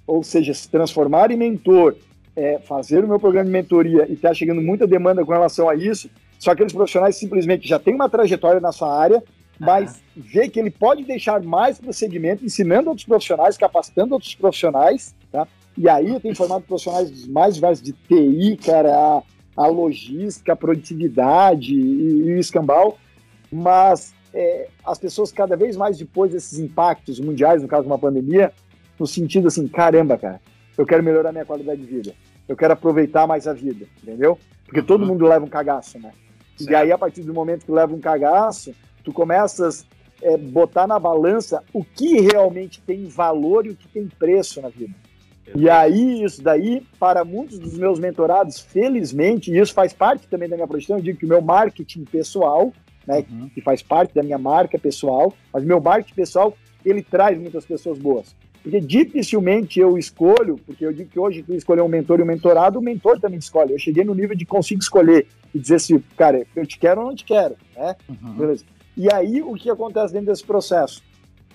ou 0.08 0.24
seja, 0.24 0.54
se 0.54 0.70
transformar 0.70 1.32
em 1.32 1.38
mentor, 1.38 1.96
é, 2.36 2.60
fazer 2.60 3.04
o 3.04 3.08
meu 3.08 3.20
programa 3.20 3.46
de 3.46 3.52
mentoria 3.52 4.06
e 4.10 4.14
está 4.14 4.34
chegando 4.34 4.62
muita 4.62 4.88
demanda 4.88 5.26
com 5.26 5.32
relação 5.32 5.68
a 5.68 5.76
isso, 5.76 6.10
só 6.40 6.52
aqueles 6.52 6.74
profissionais 6.74 7.18
simplesmente 7.18 7.68
já 7.68 7.78
têm 7.78 7.94
uma 7.94 8.10
trajetória 8.10 8.60
na 8.60 8.72
sua 8.72 8.98
área, 8.98 9.22
mas 9.60 10.02
vê 10.16 10.50
que 10.50 10.60
ele 10.60 10.72
pode 10.72 11.04
deixar 11.04 11.42
mais 11.44 11.80
prosseguimento, 11.80 12.44
ensinando 12.44 12.90
outros 12.90 13.06
profissionais, 13.06 13.58
capacitando 13.58 14.16
outros 14.16 14.34
profissionais, 14.34 15.14
tá? 15.32 15.48
E 15.78 15.88
aí 15.88 16.10
eu 16.10 16.20
tenho 16.20 16.36
formado 16.36 16.64
profissionais 16.64 17.28
mais 17.28 17.56
diversos 17.56 17.84
de 17.84 17.94
TI, 17.94 18.58
cara, 18.58 19.22
a, 19.56 19.68
logística, 19.68 20.54
a 20.54 20.56
produtividade 20.56 21.74
e, 21.74 22.28
e 22.28 22.34
o 22.34 22.40
escambau, 22.40 22.98
mas 23.52 24.14
é, 24.34 24.68
as 24.86 24.98
pessoas 24.98 25.32
cada 25.32 25.56
vez 25.56 25.76
mais 25.76 25.98
depois 25.98 26.32
desses 26.32 26.60
impactos 26.60 27.20
mundiais, 27.20 27.62
no 27.62 27.68
caso 27.68 27.84
de 27.84 27.88
uma 27.88 28.00
pandemia, 28.00 28.52
no 29.00 29.06
sentido 29.06 29.48
assim, 29.48 29.68
caramba, 29.68 30.18
cara, 30.18 30.42
eu 30.78 30.86
quero 30.86 31.04
melhorar 31.04 31.32
minha 31.32 31.46
qualidade 31.46 31.82
de 31.82 31.88
vida, 31.88 32.14
eu 32.48 32.56
quero 32.56 32.74
aproveitar 32.74 33.28
mais 33.28 33.48
a 33.48 33.54
vida, 33.54 33.86
entendeu? 34.02 34.38
Porque 34.66 34.80
uhum. 34.80 34.86
todo 34.86 35.06
mundo 35.06 35.26
leva 35.26 35.44
um 35.44 35.50
cagaço, 35.50 36.00
né? 36.00 36.12
Certo. 36.58 36.72
E 36.72 36.76
aí, 36.76 36.92
a 36.92 36.98
partir 36.98 37.24
do 37.24 37.34
momento 37.34 37.66
que 37.66 37.72
leva 37.72 37.94
um 37.94 38.00
cagaço, 38.00 38.74
tu 39.04 39.12
começas 39.12 39.86
a 40.24 40.28
é, 40.28 40.38
botar 40.38 40.88
na 40.88 41.00
balança 41.00 41.64
o 41.74 41.84
que 41.84 42.22
realmente 42.22 42.82
tem 42.82 43.06
valor 43.08 43.66
e 43.66 43.72
o 43.72 43.76
que 43.76 43.88
tem 43.88 44.08
preço 44.08 44.62
na 44.62 44.70
vida. 44.70 44.94
E 45.56 45.70
aí, 45.70 46.24
isso 46.24 46.42
daí, 46.42 46.84
para 47.00 47.26
muitos 47.26 47.60
dos 47.60 47.78
meus 47.78 48.00
mentorados, 48.00 48.60
felizmente, 48.60 49.52
e 49.52 49.58
isso 49.58 49.74
faz 49.74 49.92
parte 49.92 50.28
também 50.28 50.48
da 50.48 50.56
minha 50.56 50.68
profissão, 50.68 50.98
eu 50.98 51.04
digo 51.04 51.20
que 51.20 51.26
o 51.26 51.30
meu 51.30 51.42
marketing 51.42 52.06
pessoal, 52.06 52.72
né, 53.06 53.26
uhum. 53.30 53.50
que 53.50 53.62
faz 53.62 53.82
parte 53.82 54.14
da 54.14 54.24
minha 54.24 54.38
marca 54.38 54.78
pessoal, 54.80 55.34
mas 55.52 55.64
meu 55.64 55.82
marketing 55.82 56.16
pessoal, 56.16 56.56
ele 56.86 57.02
traz 57.02 57.38
muitas 57.38 57.66
pessoas 57.66 57.98
boas. 57.98 58.36
Porque 58.64 58.80
dificilmente 58.80 59.80
eu 59.80 59.98
escolho, 59.98 60.58
porque 60.66 60.86
eu 60.86 60.94
digo 60.94 61.10
que 61.10 61.20
hoje 61.20 61.42
tu 61.42 61.54
escolher 61.54 61.82
um 61.82 61.88
mentor 61.88 62.20
e 62.20 62.24
um 62.24 62.28
mentorado, 62.28 62.78
o 62.78 62.82
mentor 62.82 63.20
também 63.20 63.40
escolhe. 63.40 63.74
Eu 63.74 63.80
cheguei 63.80 64.04
no 64.04 64.14
nível 64.14 64.36
de 64.36 64.46
consigo 64.46 64.80
escolher 64.80 65.28
e 65.54 65.60
dizer 65.60 65.76
assim, 65.76 66.00
cara, 66.16 66.46
eu 66.56 66.66
te 66.66 66.78
quero 66.78 67.02
ou 67.02 67.08
não 67.08 67.16
te 67.16 67.26
quero, 67.26 67.56
né? 67.76 67.96
Uhum. 68.08 68.34
Beleza. 68.34 68.64
E 68.96 69.12
aí, 69.12 69.42
o 69.42 69.56
que 69.56 69.70
acontece 69.70 70.14
dentro 70.14 70.28
desse 70.28 70.44
processo? 70.44 71.02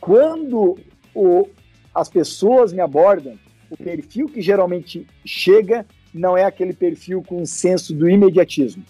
Quando 0.00 0.76
o, 1.14 1.48
as 1.94 2.08
pessoas 2.08 2.72
me 2.72 2.80
abordam, 2.80 3.38
o 3.70 3.76
perfil 3.76 4.28
que 4.28 4.40
geralmente 4.40 5.06
chega 5.24 5.86
não 6.12 6.36
é 6.36 6.44
aquele 6.44 6.72
perfil 6.72 7.22
com 7.22 7.44
senso 7.44 7.94
do 7.94 8.08
imediatismo. 8.08 8.82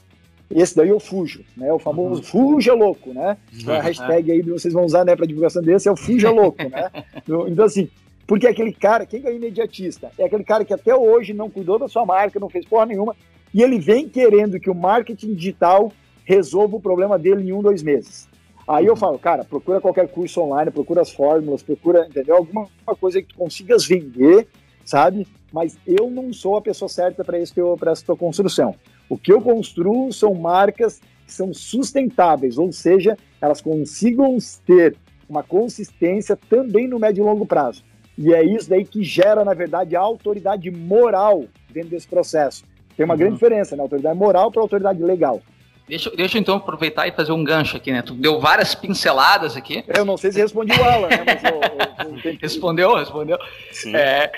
Esse 0.48 0.76
daí 0.76 0.88
eu 0.88 1.00
fujo, 1.00 1.44
né? 1.56 1.72
O 1.72 1.78
famoso 1.78 2.20
uhum. 2.20 2.22
fuja 2.22 2.72
louco, 2.72 3.12
né? 3.12 3.36
Uhum. 3.52 3.72
A 3.72 3.80
hashtag 3.80 4.30
aí 4.30 4.42
vocês 4.42 4.72
vão 4.72 4.84
usar, 4.84 5.04
né, 5.04 5.16
para 5.16 5.26
divulgação 5.26 5.60
desse 5.60 5.88
é 5.88 5.92
o 5.92 5.96
fuja 5.96 6.30
louco, 6.30 6.62
né? 6.68 6.90
Então 7.48 7.64
assim, 7.64 7.88
porque 8.26 8.46
é 8.46 8.50
aquele 8.50 8.72
cara, 8.72 9.04
quem 9.04 9.26
é 9.26 9.34
imediatista? 9.34 10.10
É 10.18 10.24
aquele 10.24 10.44
cara 10.44 10.64
que 10.64 10.72
até 10.72 10.94
hoje 10.94 11.32
não 11.32 11.50
cuidou 11.50 11.78
da 11.78 11.88
sua 11.88 12.06
marca, 12.06 12.38
não 12.38 12.48
fez 12.48 12.64
porra 12.64 12.86
nenhuma, 12.86 13.16
e 13.52 13.62
ele 13.62 13.78
vem 13.78 14.08
querendo 14.08 14.60
que 14.60 14.70
o 14.70 14.74
marketing 14.74 15.34
digital 15.34 15.92
resolva 16.24 16.76
o 16.76 16.80
problema 16.80 17.18
dele 17.18 17.48
em 17.48 17.52
um, 17.52 17.62
dois 17.62 17.82
meses. 17.82 18.28
Aí 18.68 18.86
eu 18.86 18.92
uhum. 18.92 18.98
falo, 18.98 19.18
cara, 19.18 19.44
procura 19.44 19.80
qualquer 19.80 20.08
curso 20.08 20.40
online, 20.40 20.70
procura 20.70 21.02
as 21.02 21.10
fórmulas, 21.10 21.62
procura, 21.62 22.06
entendeu? 22.06 22.36
Alguma 22.36 22.68
coisa 23.00 23.20
que 23.20 23.28
tu 23.28 23.36
consigas 23.36 23.84
vender 23.86 24.46
sabe? 24.86 25.26
Mas 25.52 25.76
eu 25.86 26.08
não 26.08 26.32
sou 26.32 26.56
a 26.56 26.62
pessoa 26.62 26.88
certa 26.88 27.22
para 27.22 27.38
essa 27.38 28.04
tua 28.06 28.16
construção. 28.16 28.74
O 29.08 29.18
que 29.18 29.32
eu 29.32 29.42
construo 29.42 30.10
são 30.12 30.34
marcas 30.34 31.00
que 31.26 31.32
são 31.32 31.52
sustentáveis, 31.52 32.56
ou 32.56 32.72
seja, 32.72 33.18
elas 33.40 33.60
consigam 33.60 34.38
ter 34.64 34.96
uma 35.28 35.42
consistência 35.42 36.38
também 36.48 36.86
no 36.86 36.98
médio 36.98 37.22
e 37.22 37.26
longo 37.26 37.44
prazo. 37.44 37.82
E 38.16 38.32
é 38.32 38.42
isso 38.42 38.70
daí 38.70 38.84
que 38.84 39.02
gera, 39.02 39.44
na 39.44 39.52
verdade, 39.52 39.94
a 39.94 40.00
autoridade 40.00 40.70
moral 40.70 41.44
dentro 41.68 41.90
desse 41.90 42.08
processo. 42.08 42.64
Tem 42.96 43.04
uma 43.04 43.14
uhum. 43.14 43.18
grande 43.18 43.34
diferença, 43.34 43.76
né? 43.76 43.82
Autoridade 43.82 44.16
moral 44.16 44.50
para 44.50 44.62
autoridade 44.62 45.02
legal. 45.02 45.42
Deixa, 45.88 46.10
deixa 46.16 46.36
eu 46.36 46.40
então 46.40 46.56
aproveitar 46.56 47.06
e 47.06 47.12
fazer 47.12 47.32
um 47.32 47.44
gancho 47.44 47.76
aqui, 47.76 47.92
né? 47.92 48.02
Tu 48.02 48.14
deu 48.14 48.40
várias 48.40 48.74
pinceladas 48.74 49.56
aqui. 49.56 49.84
Eu 49.86 50.04
não 50.04 50.16
sei 50.16 50.32
se 50.32 50.40
respondi 50.40 50.72
o 50.72 50.84
Alan, 50.84 51.08
né? 51.08 51.24
Mas 51.24 51.44
eu, 51.44 51.60
eu, 52.10 52.32
eu 52.32 52.38
respondeu, 52.42 52.96
respondeu. 52.96 53.38
Sim. 53.70 53.94
É, 53.94 54.32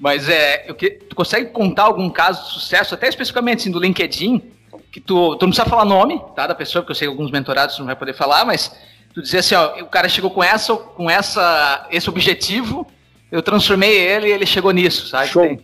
mas 0.00 0.28
é, 0.30 0.64
eu 0.66 0.74
que, 0.74 0.90
tu 0.90 1.14
consegue 1.14 1.50
contar 1.50 1.84
algum 1.84 2.08
caso 2.08 2.46
de 2.46 2.52
sucesso, 2.54 2.94
até 2.94 3.06
especificamente 3.06 3.60
assim, 3.60 3.70
do 3.70 3.78
LinkedIn, 3.78 4.42
que 4.90 4.98
tu, 4.98 5.36
tu 5.36 5.42
não 5.42 5.50
precisa 5.50 5.68
falar 5.68 5.84
nome, 5.84 6.20
tá, 6.34 6.46
da 6.46 6.54
pessoa, 6.54 6.82
porque 6.82 6.92
eu 6.92 6.96
sei 6.96 7.06
que 7.06 7.12
alguns 7.12 7.30
mentorados 7.30 7.78
não 7.78 7.86
vai 7.86 7.94
poder 7.94 8.14
falar, 8.14 8.46
mas 8.46 8.74
tu 9.14 9.20
dizer 9.20 9.38
assim, 9.38 9.54
ó, 9.54 9.82
o 9.82 9.86
cara 9.86 10.08
chegou 10.08 10.30
com 10.30 10.42
essa, 10.42 10.74
com 10.74 11.10
essa, 11.10 11.86
esse 11.90 12.08
objetivo, 12.08 12.86
eu 13.30 13.42
transformei 13.42 13.92
ele 13.92 14.28
e 14.28 14.32
ele 14.32 14.46
chegou 14.46 14.72
nisso, 14.72 15.06
sabe? 15.06 15.28
Show. 15.28 15.58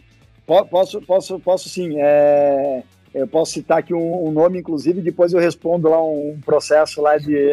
Posso, 0.46 1.00
posso, 1.00 1.40
posso 1.40 1.68
sim. 1.68 1.96
É, 1.98 2.82
eu 3.12 3.26
posso 3.26 3.52
citar 3.52 3.78
aqui 3.78 3.94
um, 3.94 4.28
um, 4.28 4.30
nome, 4.30 4.58
inclusive, 4.58 5.00
depois 5.00 5.32
eu 5.32 5.40
respondo 5.40 5.88
lá 5.88 6.00
um, 6.00 6.34
um 6.34 6.40
processo 6.40 7.00
lá 7.00 7.16
de 7.16 7.50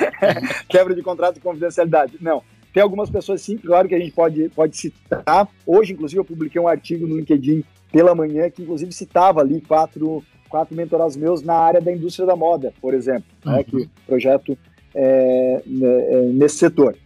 quebra 0.68 0.94
de 0.94 1.02
contrato 1.02 1.34
de 1.34 1.40
confidencialidade. 1.40 2.16
Não. 2.20 2.42
Tem 2.74 2.82
algumas 2.82 3.08
pessoas, 3.08 3.40
sim, 3.40 3.56
claro 3.56 3.86
que 3.86 3.94
a 3.94 4.00
gente 4.00 4.10
pode, 4.10 4.48
pode 4.48 4.76
citar. 4.76 5.48
Hoje, 5.64 5.92
inclusive, 5.92 6.18
eu 6.18 6.24
publiquei 6.24 6.60
um 6.60 6.66
artigo 6.66 7.06
no 7.06 7.16
LinkedIn 7.16 7.62
pela 7.92 8.16
manhã 8.16 8.50
que, 8.50 8.62
inclusive, 8.62 8.90
citava 8.90 9.40
ali 9.40 9.60
quatro, 9.60 10.24
quatro 10.48 10.74
mentorados 10.74 11.14
meus 11.14 11.40
na 11.40 11.54
área 11.54 11.80
da 11.80 11.92
indústria 11.92 12.26
da 12.26 12.34
moda, 12.34 12.74
por 12.80 12.92
exemplo, 12.92 13.26
né, 13.44 13.52
uhum. 13.52 13.58
né, 13.58 13.64
que 13.64 13.90
projeto 14.04 14.58
é, 14.92 15.62
né, 15.64 15.86
é, 15.86 16.22
nesse 16.32 16.56
setor. 16.56 16.96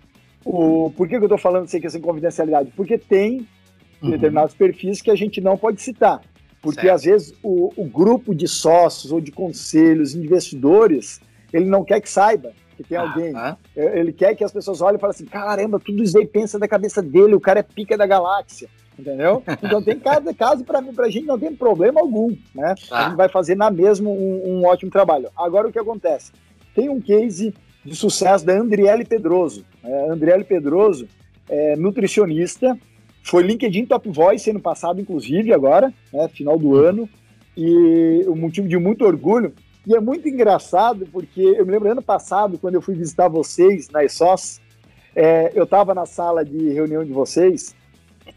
O, 0.43 0.91
por 0.97 1.07
que, 1.07 1.19
que 1.19 1.23
eu 1.23 1.27
estou 1.27 1.37
falando 1.37 1.69
sem 1.69 1.83
questão 1.83 2.01
de 2.01 2.07
confidencialidade? 2.07 2.73
Porque 2.75 2.97
tem 2.97 3.47
uhum. 4.01 4.09
determinados 4.09 4.55
perfis 4.55 5.03
que 5.03 5.11
a 5.11 5.15
gente 5.15 5.39
não 5.39 5.59
pode 5.59 5.83
citar. 5.83 6.23
Porque 6.63 6.81
certo. 6.81 6.95
às 6.95 7.05
vezes 7.05 7.35
o, 7.43 7.75
o 7.77 7.85
grupo 7.85 8.35
de 8.35 8.49
sócios 8.49 9.13
ou 9.13 9.21
de 9.21 9.31
conselhos, 9.31 10.15
investidores, 10.15 11.21
ele 11.53 11.67
não 11.67 11.85
quer 11.85 12.01
que 12.01 12.09
saiba 12.09 12.55
que 12.79 12.85
tem 12.85 12.97
alguém. 12.97 13.35
Ah, 13.35 13.57
Ele 13.77 14.13
quer 14.13 14.37
que 14.37 14.45
as 14.45 14.53
pessoas 14.53 14.81
olhem 14.81 14.97
e 14.97 15.01
falem 15.01 15.15
assim: 15.15 15.27
caramba, 15.27 15.81
tudo 15.81 16.03
isso 16.03 16.17
aí 16.17 16.25
pensa 16.25 16.59
da 16.59 16.69
cabeça 16.69 17.03
dele, 17.03 17.35
o 17.35 17.41
cara 17.41 17.59
é 17.59 17.63
pica 17.63 17.99
da 17.99 18.07
galáxia. 18.07 18.69
Entendeu? 18.97 19.43
Então 19.63 19.83
tem 19.83 19.99
cada 19.99 20.33
caso 20.33 20.65
para 20.65 20.81
mim, 20.81 20.93
pra 20.93 21.11
gente 21.11 21.27
não 21.27 21.39
tem 21.39 21.55
problema 21.55 22.01
algum, 22.01 22.31
né? 22.55 22.75
Ah. 22.91 22.99
A 22.99 23.09
gente 23.09 23.17
vai 23.17 23.29
fazer 23.29 23.57
na 23.57 23.71
mesma 23.71 24.09
um, 24.09 24.43
um, 24.47 24.67
ótimo 24.67 24.91
trabalho. 24.91 25.29
Agora 25.37 25.69
o 25.69 25.73
que 25.73 25.79
acontece? 25.79 26.33
Tem 26.75 26.89
um 26.89 27.01
case 27.01 27.53
de 27.85 27.97
sucesso 27.97 28.47
da 28.47 28.53
Andriele 28.53 29.05
Pedroso. 29.05 29.65
É, 29.83 30.11
Andriele 30.11 30.45
Pedroso 30.45 31.09
é 31.49 31.77
nutricionista, 31.77 32.79
foi 33.23 33.43
LinkedIn 33.43 33.87
Top 33.87 34.09
Voice 34.09 34.51
ano 34.51 34.61
passado, 34.61 35.01
inclusive, 35.01 35.53
agora, 35.53 35.93
né, 36.13 36.29
final 36.29 36.59
do 36.59 36.77
ano, 36.77 37.09
e 37.57 38.25
um 38.29 38.37
motivo 38.37 38.69
de 38.69 38.79
muito 38.79 39.05
orgulho. 39.05 39.53
E 39.89 39.97
é 39.97 40.01
muito 40.01 40.29
engraçado, 40.29 41.09
porque 41.11 41.41
eu 41.41 41.65
me 41.65 41.73
lembro 41.73 41.91
ano 41.91 42.03
passado, 42.03 42.59
quando 42.59 42.75
eu 42.75 42.83
fui 42.83 42.95
visitar 42.95 43.27
vocês 43.27 43.89
na 43.89 44.05
ESOS, 44.05 44.61
é, 45.17 45.51
eu 45.55 45.65
estava 45.65 45.95
na 45.95 46.05
sala 46.05 46.45
de 46.45 46.69
reunião 46.69 47.03
de 47.03 47.11
vocês, 47.11 47.75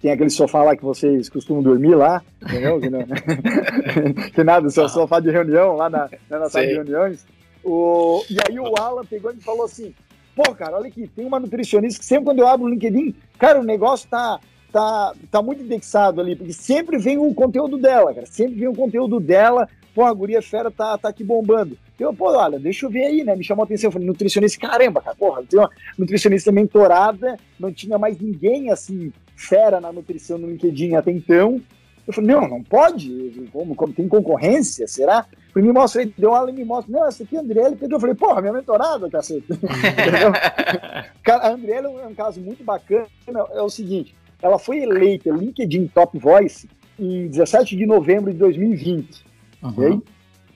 tem 0.02 0.14
aquele 0.14 0.30
sofá 0.30 0.64
lá 0.64 0.78
que 0.78 0.84
vocês 0.86 1.28
costumam 1.28 1.62
dormir 1.62 1.94
lá, 1.94 2.24
entendeu? 2.42 2.80
tem 4.34 4.46
nada, 4.46 4.66
o 4.66 4.72
seu 4.72 4.88
sofá 4.88 5.20
de 5.20 5.30
reunião 5.30 5.76
lá 5.76 5.90
na, 5.90 6.06
né, 6.06 6.20
na 6.30 6.50
sala 6.50 6.66
de 6.66 6.74
reuniões. 6.74 7.28
O, 7.62 8.24
e 8.30 8.38
aí 8.48 8.58
o 8.58 8.74
Alan 8.80 9.04
pegou 9.04 9.34
e 9.34 9.42
falou 9.42 9.66
assim, 9.66 9.94
pô, 10.34 10.56
cara, 10.56 10.78
olha 10.78 10.88
aqui, 10.88 11.06
tem 11.06 11.26
uma 11.26 11.38
nutricionista 11.38 12.00
que 12.00 12.06
sempre 12.06 12.24
quando 12.24 12.40
eu 12.40 12.48
abro 12.48 12.66
o 12.66 12.70
LinkedIn, 12.70 13.14
cara, 13.38 13.60
o 13.60 13.64
negócio 13.64 14.08
tá, 14.10 14.40
tá, 14.72 15.14
tá 15.30 15.42
muito 15.42 15.64
indexado 15.64 16.22
ali, 16.22 16.38
porque 16.38 16.54
sempre 16.54 16.98
vem 16.98 17.18
o 17.18 17.34
conteúdo 17.34 17.78
dela, 17.78 18.14
cara, 18.14 18.26
sempre 18.26 18.56
vem 18.56 18.70
o 18.70 18.74
conteúdo 18.74 19.20
dela, 19.20 19.68
pô, 19.94 20.04
a 20.04 20.14
guria 20.14 20.42
fera 20.42 20.72
tá, 20.72 20.98
tá 20.98 21.10
aqui 21.10 21.24
bombando. 21.24 21.78
Eu, 22.00 22.14
pô, 22.14 22.32
olha, 22.32 22.60
deixa 22.60 22.86
eu 22.86 22.90
ver 22.90 23.06
aí, 23.06 23.24
né? 23.24 23.36
Me 23.36 23.44
chamou 23.44 23.64
a 23.64 23.66
atenção. 23.66 23.88
Eu 23.88 23.92
falei, 23.92 24.08
nutricionista, 24.08 24.60
caramba, 24.60 25.02
cara, 25.02 25.16
porra, 25.16 25.44
tem 25.44 25.60
uma 25.60 25.70
nutricionista 25.98 26.52
mentorada, 26.52 27.38
não 27.60 27.72
tinha 27.72 27.98
mais 27.98 28.20
ninguém 28.20 28.72
assim, 28.72 29.14
fera 29.36 29.80
na 29.80 29.92
nutrição 29.92 30.38
no 30.38 30.50
LinkedIn 30.50 30.96
até 30.96 31.12
então. 31.12 31.62
Eu 32.08 32.14
falei, 32.14 32.36
não, 32.36 32.48
não 32.48 32.64
pode, 32.64 33.50
como, 33.54 33.76
como 33.76 33.94
tem 33.94 34.08
concorrência, 34.08 34.88
será? 34.88 35.26
Eu 35.56 35.62
me 35.62 35.72
mostra, 35.72 36.02
ele 36.02 36.14
deu 36.18 36.34
aula 36.34 36.50
e 36.50 36.54
me 36.54 36.66
mostra, 36.66 36.92
não, 36.92 37.08
essa 37.08 37.24
aqui 37.24 37.36
é 37.36 37.40
a 37.40 37.42
Andriele 37.42 37.76
Pedro. 37.76 37.98
Eu 37.98 38.00
falei, 38.00 38.16
porra, 38.16 38.42
minha 38.42 38.54
mentorada, 38.54 39.10
cacete. 39.10 39.46
a 41.30 41.50
Andriele 41.50 41.88
é 41.88 42.08
um 42.08 42.16
caso 42.16 42.42
muito 42.42 42.64
bacana, 42.64 43.06
é 43.52 43.62
o 43.62 43.70
seguinte, 43.70 44.16
ela 44.42 44.58
foi 44.58 44.80
eleita 44.80 45.30
LinkedIn 45.30 45.88
Top 45.88 46.18
Voice 46.18 46.68
em 46.98 47.28
17 47.28 47.76
de 47.76 47.86
novembro 47.86 48.32
de 48.32 48.40
2020. 48.40 49.31
Uhum. 49.62 49.70
Okay? 49.70 50.02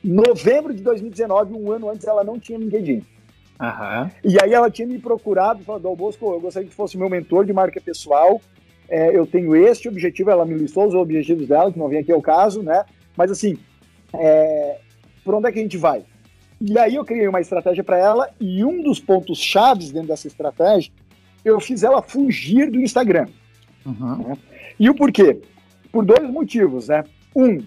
Novembro 0.04 0.74
de 0.74 0.84
2019, 0.84 1.54
um 1.54 1.72
ano 1.72 1.90
antes, 1.90 2.06
ela 2.06 2.24
não 2.24 2.40
tinha 2.40 2.58
LinkedIn. 2.58 3.04
Uhum. 3.60 4.12
E 4.24 4.38
aí 4.42 4.54
ela 4.54 4.70
tinha 4.70 4.88
me 4.88 5.00
procurado 5.00 5.62
e 5.62 5.66
falou, 5.66 5.82
Dal 5.82 5.96
Bosco, 5.96 6.34
eu 6.34 6.40
gostaria 6.40 6.68
que 6.68 6.76
fosse 6.76 6.98
meu 6.98 7.10
mentor 7.10 7.46
de 7.46 7.54
marca 7.54 7.80
pessoal. 7.82 8.42
É, 8.88 9.18
eu 9.18 9.26
tenho 9.26 9.56
este 9.56 9.88
objetivo, 9.88 10.30
ela 10.30 10.46
me 10.46 10.54
listou 10.54 10.88
os 10.88 10.94
objetivos 10.94 11.48
dela, 11.48 11.72
que 11.72 11.80
não 11.80 11.88
vem 11.88 12.00
aqui 12.00 12.12
ao 12.12 12.22
caso, 12.22 12.62
né? 12.62 12.86
Mas 13.18 13.32
assim, 13.32 13.58
é, 14.14 14.78
por 15.24 15.34
onde 15.34 15.48
é 15.48 15.52
que 15.52 15.60
a 15.60 15.62
gente 15.62 15.78
vai? 15.78 16.04
E 16.62 16.78
aí 16.78 16.96
eu 16.96 17.06
criei 17.06 17.28
uma 17.28 17.42
estratégia 17.42 17.84
para 17.84 17.98
ela 17.98 18.30
e 18.40 18.64
um 18.64 18.82
dos 18.82 19.00
pontos 19.00 19.40
chaves 19.40 19.92
dentro 19.92 20.10
dessa 20.10 20.28
estratégia, 20.28 20.92
eu 21.44 21.60
fiz 21.60 21.84
ela 21.84 22.02
fugir 22.02 22.70
do 22.70 22.80
Instagram. 22.80 23.28
Uhum. 23.86 24.18
Né? 24.18 24.38
E 24.80 24.90
o 24.90 24.96
porquê? 24.96 25.42
Por 25.92 26.06
dois 26.06 26.30
motivos, 26.30 26.88
né? 26.88 27.04
Um, 27.36 27.60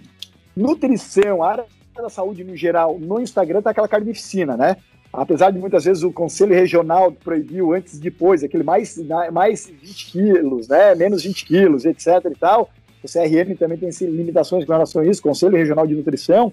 nutrição, 0.59 1.43
área 1.43 1.65
da 1.97 2.09
saúde 2.09 2.45
no 2.45 2.57
geral, 2.57 2.99
no 2.99 3.21
Instagram 3.21 3.63
tá 3.63 3.71
aquela 3.71 3.89
carnificina, 3.89 4.57
né? 4.57 4.77
Apesar 5.13 5.51
de 5.51 5.59
muitas 5.59 5.85
vezes 5.85 6.03
o 6.03 6.13
Conselho 6.13 6.55
Regional 6.55 7.11
proibiu 7.13 7.73
antes 7.73 7.95
e 7.95 8.01
depois, 8.01 8.45
aquele 8.45 8.63
mais, 8.63 8.99
mais 9.33 9.67
20 9.67 10.11
quilos, 10.13 10.69
né? 10.69 10.95
Menos 10.95 11.25
20 11.25 11.47
quilos, 11.47 11.85
etc 11.85 12.07
e 12.31 12.39
tal. 12.39 12.71
O 13.03 13.09
CRM 13.09 13.57
também 13.57 13.79
tem 13.79 13.91
limitações 14.11 14.65
com 14.65 14.73
relação 14.73 15.03
a 15.03 15.07
isso, 15.07 15.23
Conselho 15.23 15.57
Regional 15.57 15.87
de 15.87 15.95
Nutrição. 15.95 16.53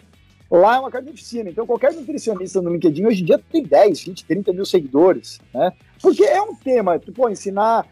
Lá 0.50 0.78
é 0.78 0.80
uma 0.80 0.92
carnificina. 0.92 1.50
Então, 1.50 1.66
qualquer 1.66 1.92
nutricionista 1.94 2.62
no 2.62 2.72
LinkedIn 2.72 3.06
hoje 3.06 3.24
em 3.24 3.26
dia 3.26 3.42
tem 3.52 3.64
10, 3.64 4.04
20, 4.04 4.26
30 4.26 4.54
mil 4.54 4.66
seguidores, 4.66 5.42
né? 5.54 5.74
Porque 6.02 6.24
é 6.24 6.42
um 6.42 6.56
tema, 6.56 7.00
tu 7.00 7.12
pô, 7.12 7.28
ensinar 7.28 7.86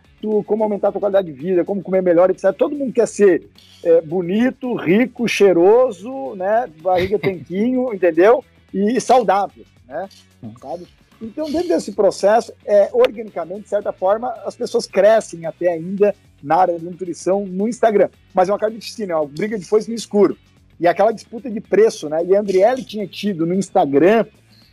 como 0.44 0.64
aumentar 0.64 0.90
a 0.90 0.92
tua 0.92 1.02
qualidade 1.02 1.32
de 1.32 1.34
vida, 1.34 1.66
como 1.66 1.82
comer 1.82 2.02
melhor, 2.02 2.30
etc. 2.30 2.54
Todo 2.54 2.76
mundo 2.76 2.94
quer 2.94 3.08
ser 3.08 3.48
é, 3.84 4.02
bonito, 4.02 4.76
rico, 4.76 5.28
cheiroso, 5.28 6.36
né? 6.36 6.70
Barriga 6.82 7.18
tanquinho, 7.20 7.94
entendeu? 7.94 8.44
E 8.74 9.00
saudável, 9.02 9.66
né? 9.88 10.08
Sabe? 10.62 10.88
Então, 11.22 11.50
dentro 11.50 11.70
desse 11.70 11.94
processo, 11.94 12.52
é, 12.66 12.90
organicamente, 12.92 13.62
de 13.62 13.70
certa 13.70 13.94
forma, 13.94 14.30
as 14.46 14.56
pessoas 14.56 14.86
crescem 14.86 15.46
até 15.46 15.72
ainda 15.72 16.14
na 16.42 16.58
área 16.58 16.78
de 16.78 16.84
nutrição 16.84 17.46
no 17.46 17.68
Instagram. 17.68 18.10
Mas 18.34 18.50
é 18.50 18.52
uma 18.52 18.60
carnificina, 18.60 19.14
é 19.14 19.16
uma 19.16 19.26
briga 19.26 19.58
de 19.58 19.66
foice 19.66 19.90
no 19.90 19.96
escuro. 19.96 20.38
E 20.80 20.88
aquela 20.88 21.12
disputa 21.12 21.50
de 21.50 21.62
preço, 21.62 22.10
né? 22.10 22.26
E 22.26 22.36
a 22.36 22.40
Andriele 22.42 22.84
tinha 22.84 23.08
tido 23.08 23.46
no 23.46 23.54
Instagram, 23.54 24.26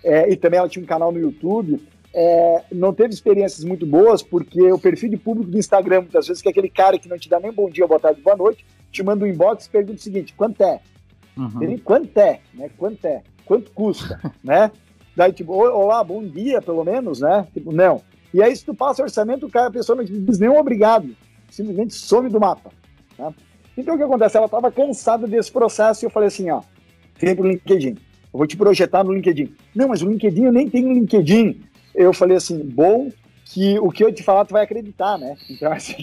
é, 0.02 0.30
e 0.30 0.36
também 0.36 0.58
ela 0.58 0.68
tinha 0.68 0.82
um 0.82 0.86
canal 0.86 1.12
no 1.12 1.20
YouTube, 1.20 1.80
é, 2.12 2.64
não 2.72 2.92
teve 2.92 3.14
experiências 3.14 3.64
muito 3.64 3.86
boas, 3.86 4.22
porque 4.22 4.60
o 4.72 4.78
perfil 4.78 5.10
de 5.10 5.16
público 5.16 5.50
do 5.50 5.58
Instagram, 5.58 6.02
muitas 6.02 6.26
vezes, 6.26 6.42
que 6.42 6.48
é 6.48 6.50
aquele 6.50 6.68
cara 6.68 6.98
que 6.98 7.08
não 7.08 7.18
te 7.18 7.28
dá 7.28 7.38
nem 7.38 7.52
bom 7.52 7.70
dia, 7.70 7.86
boa 7.86 8.00
tarde, 8.00 8.20
boa 8.20 8.36
noite, 8.36 8.64
te 8.90 9.02
manda 9.02 9.24
um 9.24 9.28
inbox 9.28 9.66
e 9.66 9.70
pergunta 9.70 9.98
o 9.98 10.02
seguinte: 10.02 10.34
quanto 10.36 10.60
é? 10.62 10.80
Uhum. 11.36 11.78
quanto 11.78 12.18
é? 12.18 12.40
Né? 12.52 12.70
Quanto 12.76 13.04
é? 13.04 13.22
Quanto 13.44 13.70
custa? 13.70 14.20
né? 14.42 14.70
Daí, 15.16 15.32
tipo, 15.32 15.52
olá, 15.52 16.02
bom 16.02 16.24
dia, 16.24 16.60
pelo 16.60 16.84
menos, 16.84 17.20
né? 17.20 17.46
Tipo, 17.54 17.72
não. 17.72 18.02
E 18.32 18.42
aí, 18.42 18.54
se 18.54 18.64
tu 18.64 18.74
passa 18.74 19.02
orçamento, 19.02 19.46
o 19.46 19.50
cara, 19.50 19.68
a 19.68 19.72
pessoa 19.72 19.96
não 19.96 20.04
te 20.04 20.12
diz 20.12 20.38
nem 20.38 20.48
um 20.48 20.58
obrigado, 20.58 21.14
simplesmente 21.48 21.94
some 21.94 22.28
do 22.28 22.40
mapa. 22.40 22.70
Né? 23.18 23.32
Então, 23.76 23.94
o 23.94 23.98
que 23.98 24.04
acontece? 24.04 24.36
Ela 24.36 24.46
estava 24.46 24.70
cansada 24.70 25.26
desse 25.26 25.50
processo 25.50 26.04
e 26.04 26.06
eu 26.06 26.10
falei 26.10 26.28
assim: 26.28 26.50
ó, 26.50 26.62
vem 27.18 27.36
pro 27.36 27.46
LinkedIn. 27.46 27.96
Eu 28.32 28.38
vou 28.38 28.46
te 28.46 28.56
projetar 28.56 29.02
no 29.02 29.12
LinkedIn. 29.12 29.52
Não, 29.74 29.88
mas 29.88 30.02
o 30.02 30.08
LinkedIn 30.08 30.44
eu 30.44 30.52
nem 30.52 30.68
tenho 30.68 30.92
LinkedIn 30.92 31.60
eu 31.94 32.12
falei 32.12 32.36
assim, 32.36 32.58
bom 32.58 33.10
que 33.52 33.78
o 33.80 33.90
que 33.90 34.04
eu 34.04 34.12
te 34.12 34.22
falar 34.22 34.44
tu 34.44 34.52
vai 34.52 34.62
acreditar, 34.62 35.18
né? 35.18 35.36
Então 35.48 35.72
essa, 35.74 35.92
é, 35.92 35.96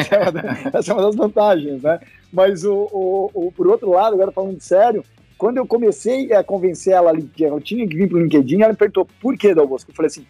essa, 0.00 0.14
é, 0.14 0.30
uma, 0.30 0.78
essa 0.78 0.92
é, 0.92 0.94
uma, 0.94 1.02
das 1.02 1.16
vantagens, 1.16 1.82
né? 1.82 2.00
Mas 2.32 2.64
o, 2.64 2.88
o, 2.90 3.30
o, 3.34 3.52
por 3.52 3.66
outro 3.66 3.90
lado, 3.90 4.14
agora 4.14 4.32
falando 4.32 4.60
sério, 4.60 5.04
quando 5.36 5.58
eu 5.58 5.66
comecei 5.66 6.32
a 6.32 6.42
convencer 6.42 6.94
ela 6.94 7.10
ali 7.10 7.22
que 7.22 7.42
eu 7.42 7.60
tinha 7.60 7.86
que 7.86 7.96
vir 7.96 8.08
para 8.08 8.18
o 8.18 8.22
LinkedIn, 8.22 8.62
ela 8.62 8.72
me 8.72 8.78
perguntou 8.78 9.06
por 9.20 9.36
que, 9.36 9.54
Dalbosco? 9.54 9.90
Eu 9.90 9.94
falei 9.94 10.06
assim, 10.06 10.26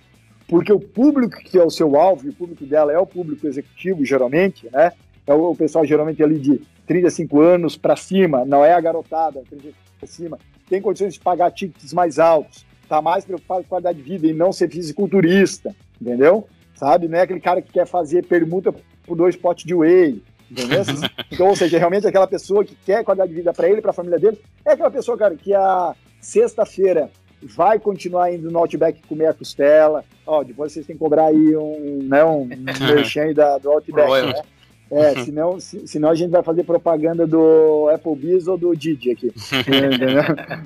porque 0.49 0.73
o 0.73 0.81
público 0.81 1.39
que 1.39 1.57
é 1.57 1.63
o 1.63 1.71
seu 1.71 1.97
alvo, 1.97 2.29
o 2.29 2.35
público 2.35 2.65
dela 2.65 2.93
é 2.93 2.99
o 2.99 3.07
público 3.07 3.47
executivo, 3.47 4.05
geralmente, 4.05 4.69
né? 4.73 4.93
É 5.27 5.33
o, 5.33 5.51
o 5.51 5.57
pessoal 5.57 5.87
geralmente 5.87 6.23
ali 6.23 6.39
de 6.39 6.61
35 6.87 7.41
anos 7.41 7.77
para 7.77 7.95
cima, 7.95 8.45
não 8.45 8.65
é 8.65 8.73
a 8.73 8.81
garotada, 8.81 9.43
35 9.49 9.77
para 10.01 10.09
cima, 10.09 10.39
tem 10.69 10.83
condições 10.83 11.15
de 11.15 11.21
pagar 11.21 11.53
tickets 11.53 11.93
mais 11.93 12.19
altos, 12.19 12.65
tá 12.91 13.01
mais 13.01 13.25
preocupado 13.25 13.63
com 13.63 13.69
qualidade 13.69 14.03
de 14.03 14.05
vida 14.05 14.27
e 14.27 14.33
não 14.33 14.53
ser 14.53 14.69
fisiculturista, 14.69 15.73
entendeu? 16.03 16.49
Sabe? 16.75 17.07
Não 17.07 17.19
é 17.19 17.23
aquele 17.23 17.39
cara 17.39 17.63
que 17.63 17.71
quer 17.71 17.87
fazer 17.87 18.27
permuta 18.27 18.75
por 19.07 19.17
dois 19.17 19.37
potes 19.37 19.65
de 19.65 19.73
whey, 19.73 20.21
entendeu? 20.51 20.83
então, 21.31 21.47
ou 21.47 21.55
seja, 21.55 21.79
realmente 21.79 22.09
aquela 22.09 22.27
pessoa 22.27 22.65
que 22.65 22.75
quer 22.85 23.05
qualidade 23.05 23.31
de 23.31 23.37
vida 23.37 23.53
para 23.53 23.69
ele 23.71 23.81
para 23.81 23.93
a 23.93 23.95
família 23.95 24.19
dele, 24.19 24.41
é 24.67 24.73
aquela 24.73 24.91
pessoa, 24.91 25.17
cara, 25.17 25.37
que 25.37 25.55
a 25.55 25.95
sexta-feira 26.21 27.09
vai 27.41 27.79
continuar 27.79 28.35
indo 28.35 28.51
no 28.51 28.59
Outback 28.59 29.01
comer 29.07 29.27
a 29.27 29.35
costela. 29.35 30.05
Ó, 30.27 30.43
depois 30.43 30.73
vocês 30.73 30.85
têm 30.85 30.97
que 30.97 31.01
cobrar 31.01 31.27
aí 31.27 31.57
um, 31.57 32.01
né, 32.03 32.25
um, 32.25 32.45
merchan 32.93 33.33
da, 33.33 33.57
do 33.59 33.71
Outback, 33.71 34.27
né? 34.27 34.43
É, 34.91 35.15
senão, 35.23 35.61
se, 35.61 35.87
senão 35.87 36.11
a 36.11 36.15
gente 36.17 36.31
vai 36.31 36.43
fazer 36.43 36.65
propaganda 36.65 37.25
do 37.25 37.89
Applebee's 37.95 38.49
ou 38.49 38.59
do 38.59 38.75
Didi 38.75 39.13
aqui. 39.13 39.33
entendeu? 39.63 40.25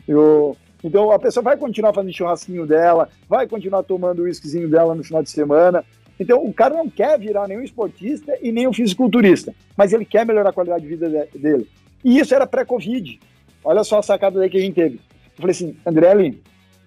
Eu, 0.08 0.56
então 0.85 1.11
a 1.11 1.18
pessoa 1.18 1.42
vai 1.42 1.57
continuar 1.57 1.95
fazendo 1.95 2.14
churrasquinho 2.14 2.66
dela, 2.66 3.09
vai 3.26 3.49
continuar 3.49 3.82
tomando 3.82 4.20
o 4.20 4.24
whiskyzinho 4.24 4.68
dela 4.68 4.95
no 4.95 5.03
final 5.03 5.22
de 5.22 5.30
semana. 5.30 5.82
Então 6.20 6.45
o 6.45 6.53
cara 6.53 6.74
não 6.74 6.89
quer 6.89 7.18
virar 7.18 7.49
nenhum 7.49 7.62
esportista 7.62 8.39
e 8.43 8.53
nem 8.53 8.68
um 8.68 8.72
fisiculturista, 8.72 9.55
mas 9.76 9.93
ele 9.93 10.05
quer 10.05 10.26
melhorar 10.26 10.51
a 10.51 10.53
qualidade 10.53 10.82
de 10.82 10.89
vida 10.89 11.26
dele. 11.35 11.66
E 12.05 12.18
isso 12.18 12.35
era 12.35 12.47
pré-Covid. 12.47 13.18
Olha 13.64 13.82
só 13.82 13.99
a 13.99 14.03
sacada 14.03 14.39
daí 14.39 14.51
que 14.51 14.59
a 14.59 14.61
gente 14.61 14.74
teve. 14.74 14.97
Eu 14.97 15.41
falei 15.41 15.51
assim, 15.53 15.76
André, 15.87 16.35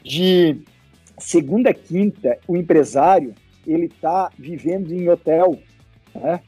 de 0.04 0.58
segunda 1.18 1.72
a 1.72 1.74
quinta, 1.74 2.38
o 2.48 2.56
empresário 2.56 3.34
ele 3.66 3.88
está 3.88 4.30
vivendo 4.38 4.94
em 4.94 5.10
hotel, 5.10 5.60
né? 6.16 6.40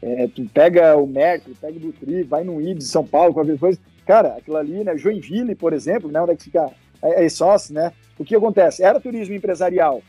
É, 0.00 0.26
tu 0.26 0.44
pega 0.52 0.96
o 0.96 1.06
Mercury, 1.06 1.54
pega 1.60 1.76
o 1.76 1.80
Butri, 1.80 2.22
vai 2.22 2.42
no 2.42 2.60
Ibis, 2.60 2.88
São 2.88 3.06
Paulo, 3.06 3.34
qualquer 3.34 3.58
coisa. 3.58 3.78
Cara, 4.04 4.34
aquilo 4.36 4.56
ali, 4.56 4.82
né? 4.82 4.96
Joinville, 4.96 5.54
por 5.54 5.72
exemplo, 5.72 6.10
né? 6.10 6.20
Onde 6.20 6.32
é 6.32 6.36
que 6.36 6.44
fica 6.44 6.72
é, 7.02 7.24
é 7.24 7.28
sócio, 7.28 7.74
né? 7.74 7.92
O 8.18 8.24
que 8.24 8.36
acontece? 8.36 8.82
Era 8.82 9.00
turismo 9.00 9.34
empresarial, 9.34 10.02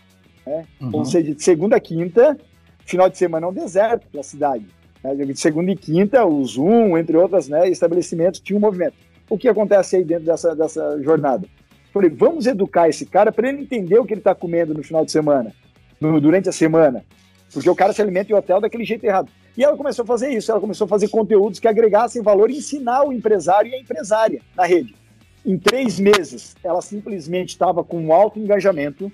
né? 0.46 0.66
Uhum. 0.80 0.90
Ou 0.94 1.06
seja, 1.06 1.34
de 1.34 1.44
segunda 1.44 1.78
a 1.78 1.80
quinta, 1.80 2.38
final 2.86 3.10
de 3.10 3.18
semana 3.18 3.48
é 3.48 3.50
um 3.50 3.54
deserto 3.54 4.08
pela 4.08 4.24
cidade. 4.24 4.66
Né? 5.04 5.16
De 5.16 5.40
segunda 5.40 5.72
e 5.72 5.76
quinta, 5.76 6.26
o 6.26 6.44
Zoom, 6.46 6.98
entre 6.98 7.18
outras 7.18 7.48
né, 7.48 7.68
estabelecimentos, 7.70 8.40
tinha 8.40 8.58
um 8.58 8.62
movimento. 8.62 8.96
o 9.30 9.38
que 9.38 9.48
acontece 9.48 9.96
aí 9.96 10.04
dentro 10.04 10.26
dessa, 10.26 10.56
dessa 10.56 11.02
jornada? 11.02 11.48
Falei, 11.92 12.10
vamos 12.10 12.48
educar 12.48 12.90
esse 12.90 13.06
cara 13.06 13.32
para 13.32 13.50
ele 13.50 13.62
entender 13.62 14.00
o 14.00 14.06
que 14.06 14.14
ele 14.14 14.22
está 14.22 14.34
comendo 14.34 14.74
no 14.74 14.84
final 14.84 15.06
de 15.06 15.12
semana, 15.12 15.54
no, 16.02 16.20
durante 16.20 16.50
a 16.50 16.52
semana. 16.52 17.04
Porque 17.54 17.70
o 17.70 17.76
cara 17.76 17.94
se 17.94 18.02
alimenta 18.02 18.32
em 18.32 18.36
hotel 18.36 18.60
daquele 18.60 18.84
jeito 18.84 19.04
errado. 19.04 19.30
E 19.56 19.64
ela 19.64 19.78
começou 19.78 20.02
a 20.02 20.06
fazer 20.08 20.30
isso, 20.30 20.50
ela 20.50 20.60
começou 20.60 20.86
a 20.86 20.88
fazer 20.88 21.08
conteúdos 21.10 21.60
que 21.60 21.68
agregassem 21.68 22.24
valor 22.24 22.50
e 22.50 22.58
ensinar 22.58 23.04
o 23.04 23.14
empresário 23.14 23.70
e 23.70 23.76
a 23.76 23.80
empresária 23.80 24.42
na 24.56 24.66
rede. 24.66 24.96
Em 25.46 25.58
três 25.58 26.00
meses, 26.00 26.56
ela 26.64 26.82
simplesmente 26.82 27.50
estava 27.50 27.84
com 27.84 28.00
um 28.00 28.14
alto 28.14 28.40
engajamento, 28.40 29.12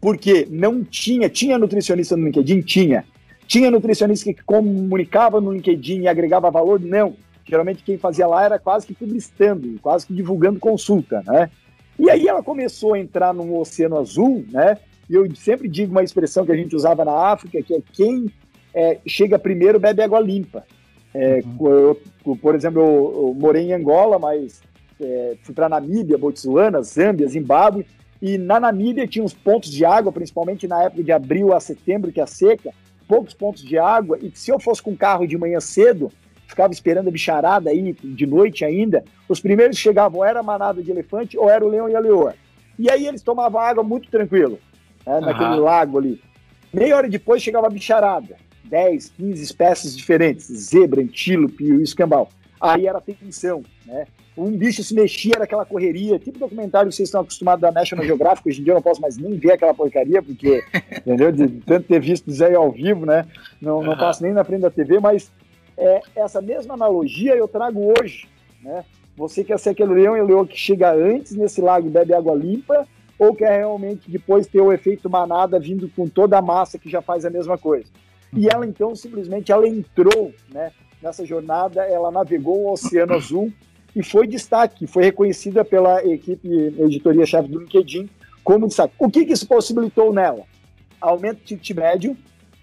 porque 0.00 0.46
não 0.50 0.82
tinha, 0.82 1.28
tinha 1.28 1.58
nutricionista 1.58 2.16
no 2.16 2.24
LinkedIn? 2.24 2.60
Tinha. 2.62 3.04
Tinha 3.46 3.70
nutricionista 3.70 4.32
que 4.32 4.42
comunicava 4.42 5.40
no 5.40 5.52
LinkedIn 5.52 6.02
e 6.02 6.08
agregava 6.08 6.50
valor? 6.50 6.80
Não. 6.80 7.14
Geralmente 7.46 7.82
quem 7.84 7.98
fazia 7.98 8.26
lá 8.26 8.44
era 8.44 8.58
quase 8.58 8.86
que 8.86 8.94
publicitando, 8.94 9.78
quase 9.80 10.06
que 10.06 10.14
divulgando 10.14 10.58
consulta, 10.58 11.22
né? 11.26 11.50
E 11.98 12.10
aí 12.10 12.26
ela 12.26 12.42
começou 12.42 12.94
a 12.94 12.98
entrar 12.98 13.32
no 13.32 13.58
Oceano 13.58 13.98
Azul, 13.98 14.44
né? 14.50 14.78
E 15.08 15.14
eu 15.14 15.28
sempre 15.36 15.68
digo 15.68 15.92
uma 15.92 16.02
expressão 16.02 16.46
que 16.46 16.52
a 16.52 16.56
gente 16.56 16.74
usava 16.74 17.04
na 17.04 17.12
África, 17.12 17.62
que 17.62 17.74
é 17.74 17.82
quem 17.92 18.30
é, 18.74 18.98
chega 19.06 19.38
primeiro 19.38 19.78
bebe 19.78 20.02
água 20.02 20.18
limpa. 20.18 20.64
É, 21.12 21.42
uhum. 21.44 21.68
eu, 21.68 22.36
por 22.36 22.54
exemplo, 22.54 22.80
eu, 22.80 23.28
eu, 23.28 23.34
morei 23.34 23.68
em 23.68 23.72
Angola, 23.72 24.18
mas 24.18 24.62
é, 25.00 25.36
fui 25.42 25.54
para 25.54 25.68
Namíbia, 25.68 26.18
Botsuana, 26.18 26.82
Zâmbia, 26.82 27.28
Zimbábue, 27.28 27.86
e 28.20 28.38
na 28.38 28.58
Namíbia 28.58 29.06
tinha 29.06 29.24
uns 29.24 29.34
pontos 29.34 29.70
de 29.70 29.84
água, 29.84 30.12
principalmente 30.12 30.66
na 30.66 30.84
época 30.84 31.02
de 31.02 31.12
abril 31.12 31.52
a 31.52 31.60
setembro, 31.60 32.12
que 32.12 32.20
é 32.20 32.26
seca, 32.26 32.72
poucos 33.06 33.34
pontos 33.34 33.62
de 33.62 33.78
água, 33.78 34.18
e 34.20 34.30
se 34.34 34.50
eu 34.50 34.58
fosse 34.58 34.82
com 34.82 34.96
carro 34.96 35.26
de 35.26 35.36
manhã 35.36 35.60
cedo, 35.60 36.10
ficava 36.46 36.72
esperando 36.72 37.08
a 37.08 37.10
bicharada 37.10 37.70
aí, 37.70 37.92
de 37.92 38.26
noite 38.26 38.64
ainda, 38.64 39.04
os 39.28 39.40
primeiros 39.40 39.76
que 39.76 39.82
chegavam 39.82 40.24
era 40.24 40.40
a 40.40 40.42
manada 40.42 40.82
de 40.82 40.90
elefante 40.90 41.36
ou 41.36 41.50
era 41.50 41.64
o 41.64 41.68
leão 41.68 41.88
e 41.88 41.94
a 41.94 42.00
leoa. 42.00 42.34
E 42.78 42.90
aí 42.90 43.06
eles 43.06 43.22
tomavam 43.22 43.60
água 43.60 43.82
muito 43.82 44.10
tranquilo, 44.10 44.58
né, 45.06 45.20
naquele 45.20 45.56
lago 45.56 45.98
ali. 45.98 46.20
Meia 46.72 46.96
hora 46.96 47.08
depois 47.08 47.42
chegava 47.42 47.66
a 47.66 47.70
bicharada, 47.70 48.36
10, 48.64 49.10
15 49.10 49.42
espécies 49.42 49.96
diferentes, 49.96 50.46
zebra, 50.46 51.00
antílope 51.00 51.62
e 51.62 51.82
escambau. 51.82 52.28
Aí 52.64 52.86
era 52.86 53.00
tensão, 53.00 53.62
né? 53.84 54.06
Um 54.36 54.50
bicho 54.50 54.82
se 54.82 54.94
mexia, 54.94 55.32
era 55.36 55.44
aquela 55.44 55.64
correria, 55.64 56.18
tipo 56.18 56.38
documentário 56.38 56.88
que 56.88 56.96
vocês 56.96 57.08
estão 57.08 57.20
acostumados 57.20 57.60
da 57.60 57.70
National 57.70 58.04
Geographic, 58.04 58.48
hoje 58.48 58.60
em 58.60 58.64
dia 58.64 58.72
eu 58.72 58.76
não 58.76 58.82
posso 58.82 59.00
mais 59.00 59.16
nem 59.16 59.36
ver 59.36 59.52
aquela 59.52 59.74
porcaria, 59.74 60.22
porque, 60.22 60.64
entendeu? 61.06 61.30
De 61.30 61.46
tanto 61.60 61.86
ter 61.86 62.00
visto 62.00 62.30
isso 62.30 62.44
aí 62.44 62.54
ao 62.54 62.72
vivo, 62.72 63.04
né? 63.06 63.26
Não, 63.60 63.82
não 63.82 63.96
passo 63.96 64.22
nem 64.22 64.32
na 64.32 64.42
frente 64.42 64.62
da 64.62 64.70
TV, 64.70 64.98
mas 64.98 65.30
é, 65.76 66.00
essa 66.16 66.40
mesma 66.40 66.74
analogia 66.74 67.36
eu 67.36 67.46
trago 67.46 67.92
hoje, 68.00 68.26
né? 68.62 68.84
Você 69.16 69.44
quer 69.44 69.58
ser 69.58 69.70
aquele 69.70 69.94
leão 69.94 70.16
e 70.16 70.22
leão 70.22 70.44
que 70.44 70.58
chega 70.58 70.92
antes 70.92 71.36
nesse 71.36 71.60
lago 71.60 71.86
e 71.86 71.90
bebe 71.90 72.14
água 72.14 72.34
limpa, 72.34 72.88
ou 73.18 73.34
quer 73.34 73.58
realmente 73.58 74.10
depois 74.10 74.46
ter 74.46 74.60
o 74.60 74.72
efeito 74.72 75.08
manada 75.08 75.60
vindo 75.60 75.88
com 75.90 76.08
toda 76.08 76.38
a 76.38 76.42
massa 76.42 76.78
que 76.78 76.90
já 76.90 77.00
faz 77.00 77.24
a 77.24 77.30
mesma 77.30 77.56
coisa? 77.56 77.90
E 78.36 78.48
ela 78.48 78.66
então 78.66 78.96
simplesmente 78.96 79.52
ela 79.52 79.68
entrou, 79.68 80.32
né? 80.52 80.72
Nessa 81.04 81.26
jornada, 81.26 81.82
ela 81.82 82.10
navegou 82.10 82.62
o 82.62 82.72
Oceano 82.72 83.12
Azul 83.12 83.52
e 83.94 84.02
foi 84.02 84.26
destaque, 84.26 84.86
foi 84.86 85.04
reconhecida 85.04 85.62
pela 85.62 86.02
equipe 86.02 86.48
editoria-chefe 86.78 87.46
do 87.46 87.58
LinkedIn 87.58 88.08
como 88.42 88.66
destaque. 88.66 88.94
O 88.98 89.10
que, 89.10 89.26
que 89.26 89.34
isso 89.34 89.46
possibilitou 89.46 90.14
nela? 90.14 90.44
Aumento 90.98 91.40
de 91.40 91.56
ticket 91.56 91.76
médio, 91.76 92.16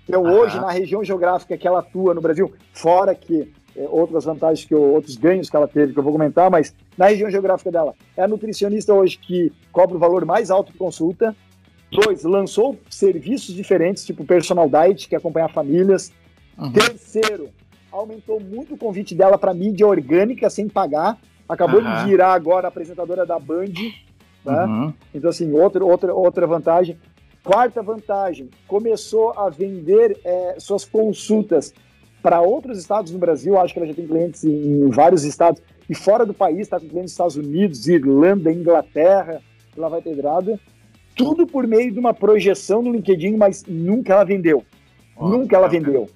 então, 0.09 0.23
hoje, 0.23 0.59
na 0.59 0.71
região 0.71 1.03
geográfica 1.03 1.55
que 1.55 1.67
ela 1.67 1.81
atua 1.81 2.15
no 2.15 2.19
Brasil, 2.19 2.51
fora 2.73 3.13
que 3.13 3.47
é, 3.75 3.87
outras 3.87 4.25
vantagens, 4.25 4.65
que 4.65 4.73
eu, 4.73 4.81
outros 4.81 5.15
ganhos 5.17 5.47
que 5.47 5.55
ela 5.55 5.67
teve, 5.67 5.93
que 5.93 5.99
eu 5.99 6.03
vou 6.03 6.11
comentar, 6.11 6.49
mas 6.49 6.73
na 6.97 7.05
região 7.09 7.29
geográfica 7.29 7.71
dela, 7.71 7.93
é 8.17 8.23
a 8.23 8.27
nutricionista 8.27 8.91
hoje 8.91 9.19
que 9.19 9.53
cobra 9.71 9.95
o 9.95 9.99
valor 9.99 10.25
mais 10.25 10.49
alto 10.49 10.71
de 10.71 10.79
consulta. 10.79 11.35
Dois, 11.91 12.23
lançou 12.23 12.75
serviços 12.89 13.53
diferentes, 13.53 14.03
tipo 14.03 14.25
personal 14.25 14.67
diet, 14.67 15.07
que 15.07 15.15
acompanha 15.15 15.47
famílias. 15.47 16.11
Uhum. 16.57 16.71
Terceiro, 16.71 17.49
aumentou 17.91 18.39
muito 18.39 18.75
o 18.75 18.77
convite 18.77 19.13
dela 19.13 19.37
para 19.37 19.53
mídia 19.53 19.87
orgânica 19.87 20.49
sem 20.49 20.67
pagar. 20.67 21.17
Acabou 21.47 21.81
uhum. 21.81 21.95
de 21.95 22.05
virar 22.09 22.33
agora 22.33 22.67
apresentadora 22.67 23.25
da 23.25 23.37
Band. 23.37 23.73
Tá? 24.43 24.65
Uhum. 24.65 24.93
Então, 25.13 25.29
assim, 25.29 25.51
outra, 25.51 25.83
outra, 25.83 26.13
outra 26.13 26.47
vantagem. 26.47 26.97
Quarta 27.43 27.81
vantagem, 27.81 28.49
começou 28.67 29.31
a 29.31 29.49
vender 29.49 30.19
é, 30.23 30.55
suas 30.59 30.85
consultas 30.85 31.73
para 32.21 32.39
outros 32.39 32.77
estados 32.77 33.11
no 33.11 33.17
Brasil. 33.17 33.57
Acho 33.57 33.73
que 33.73 33.79
ela 33.79 33.87
já 33.87 33.95
tem 33.95 34.05
clientes 34.05 34.43
em 34.43 34.87
vários 34.91 35.23
estados 35.23 35.61
e 35.89 35.95
fora 35.95 36.25
do 36.25 36.33
país, 36.33 36.59
está 36.59 36.79
com 36.79 36.87
clientes 36.87 37.03
nos 37.03 37.11
Estados 37.11 37.35
Unidos, 37.35 37.87
Irlanda, 37.87 38.49
Inglaterra, 38.49 39.41
ela 39.75 39.89
vai 39.89 40.01
ter 40.01 40.15
grada. 40.15 40.57
Tudo 41.15 41.45
por 41.45 41.67
meio 41.67 41.91
de 41.91 41.99
uma 41.99 42.13
projeção 42.13 42.81
no 42.81 42.93
LinkedIn, 42.93 43.35
mas 43.35 43.65
nunca 43.67 44.13
ela 44.13 44.23
vendeu. 44.23 44.63
Oh, 45.17 45.27
nunca 45.27 45.57
ela 45.57 45.67
vendeu. 45.67 46.07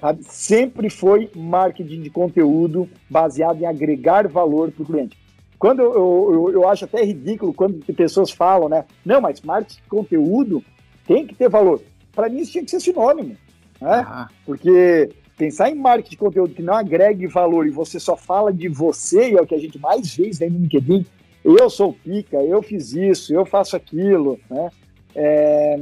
Sabe? 0.00 0.22
Sempre 0.24 0.88
foi 0.88 1.30
marketing 1.34 2.02
de 2.02 2.10
conteúdo 2.10 2.88
baseado 3.10 3.60
em 3.60 3.66
agregar 3.66 4.28
valor 4.28 4.70
para 4.70 4.82
o 4.82 4.86
cliente. 4.86 5.18
Quando 5.58 5.80
eu, 5.80 5.92
eu, 5.92 6.50
eu, 6.52 6.68
acho 6.68 6.84
até 6.84 7.02
ridículo 7.02 7.52
quando 7.52 7.84
pessoas 7.92 8.30
falam, 8.30 8.68
né? 8.68 8.84
Não, 9.04 9.20
mas 9.20 9.40
marketing 9.40 9.82
de 9.82 9.88
conteúdo 9.88 10.64
tem 11.06 11.26
que 11.26 11.34
ter 11.34 11.48
valor. 11.48 11.82
Para 12.12 12.28
mim, 12.28 12.40
isso 12.40 12.52
tinha 12.52 12.64
que 12.64 12.70
ser 12.70 12.80
sinônimo. 12.80 13.36
Né? 13.80 14.04
Ah. 14.06 14.28
Porque 14.46 15.10
pensar 15.36 15.70
em 15.70 15.74
marketing 15.74 16.10
de 16.10 16.16
conteúdo 16.16 16.54
que 16.54 16.62
não 16.62 16.74
agregue 16.74 17.26
valor 17.26 17.66
e 17.66 17.70
você 17.70 17.98
só 17.98 18.16
fala 18.16 18.52
de 18.52 18.68
você, 18.68 19.30
e 19.30 19.36
é 19.36 19.40
o 19.40 19.46
que 19.46 19.54
a 19.54 19.60
gente 19.60 19.78
mais 19.78 20.14
vê 20.14 20.30
né, 20.40 20.48
no 20.48 20.58
LinkedIn, 20.58 21.06
eu 21.44 21.70
sou 21.70 21.92
pica, 21.92 22.36
eu 22.36 22.62
fiz 22.62 22.92
isso, 22.92 23.32
eu 23.32 23.46
faço 23.46 23.74
aquilo, 23.76 24.38
né? 24.50 24.70
É, 25.14 25.80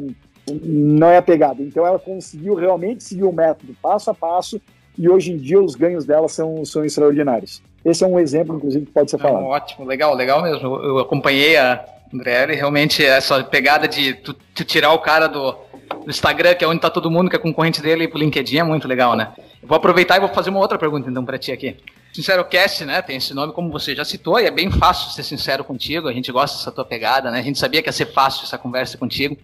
não 0.49 1.09
é 1.09 1.17
a 1.17 1.23
pegada. 1.23 1.63
Então 1.63 1.87
ela 1.87 1.99
conseguiu 1.99 2.55
realmente 2.55 3.03
seguir 3.05 3.25
o 3.25 3.33
método 3.33 3.75
passo 3.83 4.11
a 4.11 4.15
passo 4.15 4.61
e 4.99 5.09
hoje 5.09 5.33
em 5.33 5.37
dia 5.37 5.61
os 5.61 5.75
ganhos 5.75 6.05
dela 6.05 6.29
são, 6.29 6.65
são 6.65 6.85
extraordinários. 6.85 7.63
Esse 7.85 8.03
é 8.03 8.07
um 8.07 8.19
exemplo, 8.19 8.57
inclusive, 8.57 8.87
que 8.87 8.93
pode 8.93 9.11
ser 9.11 9.19
falado. 9.19 9.45
ótimo, 9.45 9.87
legal, 9.87 10.15
legal 10.15 10.43
mesmo. 10.43 10.77
Eu 10.83 10.99
acompanhei 10.99 11.57
a 11.57 11.85
André 12.13 12.53
e 12.53 12.57
realmente 12.57 13.05
essa 13.05 13.45
pegada 13.45 13.87
de 13.87 14.15
tu, 14.15 14.35
tu 14.35 14.65
tirar 14.65 14.93
o 14.93 14.99
cara 14.99 15.29
do, 15.29 15.53
do, 15.53 16.11
Instagram, 16.11 16.55
que 16.55 16.65
é 16.65 16.67
onde 16.67 16.79
está 16.79 16.91
todo 16.91 17.11
mundo, 17.11 17.31
que 17.31 17.37
é 17.37 17.39
concorrente 17.39 17.81
dele, 17.81 18.05
e 18.05 18.09
pro 18.09 18.19
LinkedIn 18.19 18.59
é 18.59 18.63
muito 18.65 18.89
legal, 18.89 19.15
né? 19.15 19.33
Eu 19.63 19.69
vou 19.69 19.77
aproveitar 19.77 20.17
e 20.17 20.21
vou 20.21 20.29
fazer 20.31 20.51
uma 20.51 20.59
outra 20.59 20.79
pergunta 20.79 21.09
então 21.09 21.25
para 21.25 21.39
ti 21.39 21.53
aqui. 21.53 21.77
SinceroCast, 22.13 22.85
né? 22.85 23.03
Tem 23.03 23.19
esse 23.19 23.35
nome, 23.35 23.53
como 23.53 23.71
você 23.71 23.95
já 23.95 24.05
citou, 24.05 24.41
e 24.41 24.47
é 24.47 24.51
bem 24.51 24.71
fácil 24.71 25.13
ser 25.13 25.23
sincero 25.23 25.63
contigo. 25.63 26.09
A 26.09 26.13
gente 26.13 26.33
gosta 26.33 26.57
dessa 26.57 26.73
tua 26.73 26.85
pegada, 26.85 27.31
né? 27.31 27.39
A 27.39 27.43
gente 27.43 27.59
sabia 27.59 27.83
que 27.83 27.89
ia 27.89 27.93
ser 27.93 28.07
fácil 28.07 28.45
essa 28.45 28.57
conversa 28.57 28.97
contigo, 28.99 29.37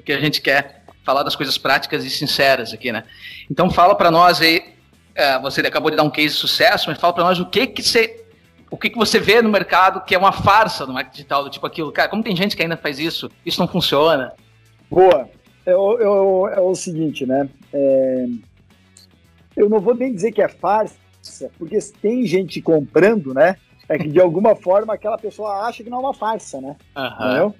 porque 0.00 0.12
a 0.12 0.20
gente 0.20 0.40
quer 0.40 0.82
falar 1.04 1.22
das 1.22 1.36
coisas 1.36 1.56
práticas 1.58 2.04
e 2.04 2.10
sinceras 2.10 2.72
aqui, 2.72 2.90
né? 2.90 3.04
Então 3.50 3.70
fala 3.70 3.94
para 3.94 4.10
nós 4.10 4.40
aí 4.40 4.62
é, 5.14 5.38
você 5.38 5.60
acabou 5.60 5.90
de 5.90 5.96
dar 5.96 6.02
um 6.02 6.10
case 6.10 6.34
de 6.34 6.40
sucesso, 6.40 6.88
mas 6.88 6.98
fala 6.98 7.12
para 7.12 7.24
nós 7.24 7.38
o 7.38 7.46
que 7.46 7.66
que 7.66 7.82
você 7.82 8.24
o 8.70 8.76
que, 8.76 8.88
que 8.88 8.96
você 8.96 9.18
vê 9.18 9.42
no 9.42 9.50
mercado 9.50 10.04
que 10.04 10.14
é 10.14 10.18
uma 10.18 10.32
farsa 10.32 10.86
no 10.86 10.92
marketing 10.92 11.16
digital, 11.16 11.44
do 11.44 11.50
tipo 11.50 11.66
aquilo, 11.66 11.92
cara, 11.92 12.08
como 12.08 12.22
tem 12.22 12.36
gente 12.36 12.56
que 12.56 12.62
ainda 12.62 12.76
faz 12.76 12.98
isso, 12.98 13.30
isso 13.44 13.60
não 13.60 13.66
funciona. 13.66 14.32
Boa. 14.88 15.28
É, 15.66 15.74
o, 15.74 16.48
é 16.48 16.60
o 16.60 16.74
seguinte, 16.74 17.26
né? 17.26 17.48
É, 17.72 18.26
eu 19.56 19.68
não 19.68 19.80
vou 19.80 19.94
nem 19.94 20.14
dizer 20.14 20.32
que 20.32 20.40
é 20.40 20.48
farsa, 20.48 20.96
porque 21.58 21.78
tem 22.00 22.24
gente 22.26 22.62
comprando, 22.62 23.34
né? 23.34 23.56
É 23.88 23.98
que 23.98 24.08
de 24.08 24.18
alguma 24.22 24.54
forma 24.54 24.94
aquela 24.94 25.18
pessoa 25.18 25.66
acha 25.66 25.82
que 25.82 25.90
não 25.90 25.98
é 25.98 26.00
uma 26.00 26.14
farsa, 26.14 26.60
né? 26.60 26.76
Uhum. 26.96 27.52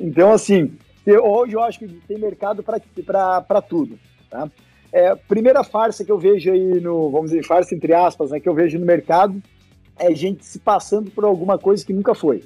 Então, 0.00 0.32
assim, 0.32 0.78
hoje 1.06 1.54
eu 1.54 1.62
acho 1.62 1.78
que 1.78 1.88
tem 1.88 2.18
mercado 2.18 2.62
para 2.62 3.62
tudo, 3.62 3.98
tá? 4.30 4.48
É, 4.92 5.14
primeira 5.14 5.64
farsa 5.64 6.04
que 6.04 6.12
eu 6.12 6.18
vejo 6.18 6.52
aí 6.52 6.80
no, 6.80 7.10
vamos 7.10 7.30
dizer, 7.30 7.44
farsa 7.44 7.74
entre 7.74 7.92
aspas, 7.92 8.30
né, 8.30 8.38
que 8.38 8.48
eu 8.48 8.54
vejo 8.54 8.78
no 8.78 8.86
mercado 8.86 9.42
é 9.98 10.14
gente 10.14 10.44
se 10.46 10.58
passando 10.58 11.10
por 11.10 11.24
alguma 11.24 11.58
coisa 11.58 11.84
que 11.84 11.92
nunca 11.92 12.14
foi. 12.14 12.44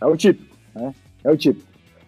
É 0.00 0.06
o 0.06 0.16
tipo, 0.16 0.44
né? 0.74 0.94
É 1.24 1.30
o 1.30 1.36
tipo. 1.36 1.62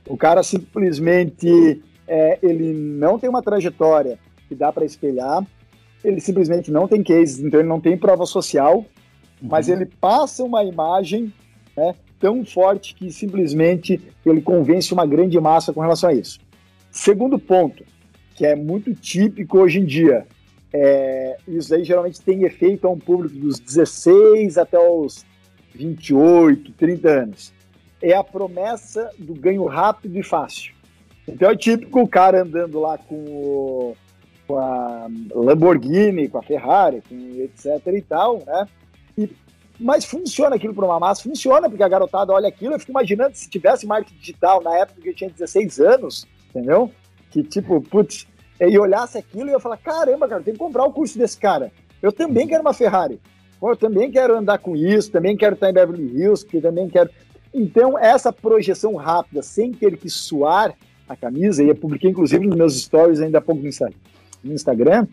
O 0.06 0.16
cara 0.16 0.42
simplesmente 0.42 1.82
é, 2.06 2.38
ele 2.42 2.72
não 2.72 3.18
tem 3.18 3.28
uma 3.28 3.42
trajetória 3.42 4.18
que 4.48 4.54
dá 4.54 4.72
para 4.72 4.84
espelhar, 4.84 5.46
ele 6.02 6.20
simplesmente 6.20 6.70
não 6.70 6.88
tem 6.88 7.02
cases, 7.02 7.40
então 7.40 7.60
ele 7.60 7.68
não 7.68 7.80
tem 7.80 7.96
prova 7.96 8.24
social, 8.24 8.78
uhum. 8.78 9.48
mas 9.48 9.68
ele 9.68 9.86
passa 9.86 10.42
uma 10.44 10.64
imagem 10.64 11.32
né, 11.76 11.94
tão 12.18 12.44
forte 12.44 12.94
que 12.94 13.10
simplesmente 13.10 14.00
ele 14.24 14.40
convence 14.40 14.92
uma 14.92 15.06
grande 15.06 15.38
massa 15.40 15.72
com 15.72 15.80
relação 15.80 16.10
a 16.10 16.14
isso. 16.14 16.38
Segundo 16.90 17.38
ponto, 17.38 17.84
que 18.34 18.46
é 18.46 18.54
muito 18.54 18.94
típico 18.94 19.58
hoje 19.58 19.80
em 19.80 19.84
dia. 19.84 20.26
É, 20.72 21.36
isso 21.48 21.74
aí 21.74 21.82
geralmente 21.82 22.20
tem 22.20 22.44
efeito 22.44 22.86
a 22.86 22.90
um 22.90 22.98
público 22.98 23.36
dos 23.36 23.58
16 23.58 24.58
até 24.58 24.78
os 24.78 25.24
28, 25.74 26.72
30 26.72 27.08
anos. 27.08 27.52
É 28.02 28.14
a 28.14 28.22
promessa 28.22 29.10
do 29.18 29.34
ganho 29.34 29.64
rápido 29.64 30.18
e 30.18 30.22
fácil. 30.22 30.74
Então 31.26 31.50
é 31.50 31.56
típico 31.56 32.00
o 32.00 32.08
cara 32.08 32.42
andando 32.42 32.80
lá 32.80 32.96
com, 32.96 33.16
o, 33.16 33.96
com 34.46 34.56
a 34.56 35.08
Lamborghini, 35.34 36.28
com 36.28 36.38
a 36.38 36.42
Ferrari, 36.42 37.02
com 37.08 37.16
etc 37.42 37.86
e 37.86 38.02
tal, 38.02 38.42
né? 38.46 38.66
E 39.16 39.28
Mas 39.78 40.04
funciona 40.04 40.56
aquilo 40.56 40.74
para 40.74 40.84
uma 40.84 40.98
massa? 40.98 41.22
Funciona, 41.22 41.68
porque 41.68 41.82
a 41.82 41.88
garotada 41.88 42.32
olha 42.32 42.48
aquilo. 42.48 42.74
Eu 42.74 42.80
fico 42.80 42.90
imaginando 42.90 43.36
se 43.36 43.48
tivesse 43.48 43.86
marketing 43.86 44.18
digital 44.18 44.62
na 44.62 44.76
época 44.76 45.00
que 45.00 45.08
eu 45.08 45.14
tinha 45.14 45.30
16 45.30 45.78
anos, 45.80 46.26
entendeu? 46.50 46.90
Que 47.30 47.42
tipo, 47.42 47.80
putz, 47.80 48.26
e 48.60 48.78
olhasse 48.78 49.18
aquilo 49.18 49.48
e 49.48 49.52
eu 49.52 49.60
falar: 49.60 49.76
caramba, 49.76 50.26
cara, 50.26 50.42
tem 50.42 50.54
que 50.54 50.58
comprar 50.58 50.84
o 50.84 50.92
curso 50.92 51.16
desse 51.16 51.38
cara. 51.38 51.70
Eu 52.02 52.12
também 52.12 52.46
quero 52.46 52.62
uma 52.62 52.74
Ferrari. 52.74 53.20
eu 53.62 53.76
também 53.76 54.10
quero 54.10 54.36
andar 54.36 54.58
com 54.58 54.74
isso, 54.74 55.10
também 55.10 55.36
quero 55.36 55.54
estar 55.54 55.70
em 55.70 55.72
Beverly 55.72 56.06
Hills, 56.16 56.44
que 56.44 56.60
também 56.60 56.88
quero. 56.88 57.10
Então, 57.54 57.98
essa 57.98 58.32
projeção 58.32 58.94
rápida, 58.96 59.42
sem 59.42 59.72
ter 59.72 59.96
que 59.96 60.08
suar 60.08 60.74
a 61.08 61.16
camisa, 61.16 61.62
e 61.62 61.68
eu 61.68 61.74
publiquei 61.74 62.10
inclusive 62.10 62.46
nos 62.46 62.56
meus 62.56 62.80
stories 62.80 63.20
ainda 63.20 63.38
há 63.38 63.40
pouco 63.40 63.62
no 63.62 64.52
Instagram, 64.52 65.06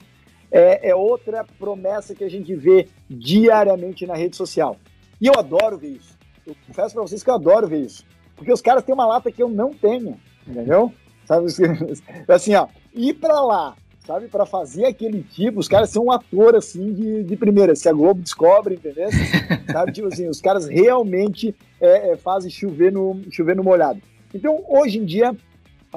é, 0.56 0.92
é 0.92 0.96
outra 0.96 1.44
promessa 1.60 2.16
que 2.16 2.24
a 2.24 2.30
gente 2.30 2.56
vê 2.56 2.88
diariamente 3.10 4.08
na 4.08 4.16
rede 4.16 4.38
social. 4.38 4.78
E 5.20 5.28
eu 5.28 5.34
adoro 5.38 5.78
ver 5.78 5.90
isso. 5.90 6.18
Eu 6.48 6.56
confesso 6.66 6.96
para 6.96 7.04
vocês 7.04 7.22
que 7.22 7.30
eu 7.30 7.34
adoro 7.34 7.68
ver 7.68 7.82
isso. 7.82 8.06
Porque 8.38 8.54
os 8.54 8.62
caras 8.62 8.84
têm 8.84 8.96
uma 8.96 9.06
lata 9.06 9.30
que 9.30 9.44
eu 9.44 9.50
não 9.50 9.74
tenho, 9.74 10.18
entendeu? 10.48 10.94
Sabe, 11.26 11.48
assim, 12.30 12.56
ó, 12.56 12.68
ir 12.94 13.16
para 13.16 13.42
lá, 13.42 13.76
sabe, 14.08 14.30
para 14.30 14.46
fazer 14.46 14.86
aquele 14.86 15.24
tipo, 15.24 15.60
os 15.60 15.68
caras 15.68 15.90
são 15.90 16.06
um 16.06 16.12
ator, 16.12 16.56
assim, 16.56 16.94
de, 16.94 17.24
de 17.24 17.36
primeira, 17.36 17.76
se 17.76 17.90
a 17.90 17.94
Globo 17.94 18.22
descobre, 18.22 18.76
entendeu? 18.76 19.10
sabe, 19.70 19.92
tipo 19.92 20.08
assim, 20.08 20.30
os 20.30 20.40
caras 20.40 20.68
realmente 20.68 21.54
é, 21.82 22.12
é, 22.12 22.16
fazem 22.16 22.50
chover 22.50 22.94
no, 22.94 23.22
chover 23.30 23.58
no 23.58 23.64
molhado. 23.64 24.02
Então, 24.34 24.64
hoje 24.70 25.00
em 25.00 25.06
dia, 25.06 25.36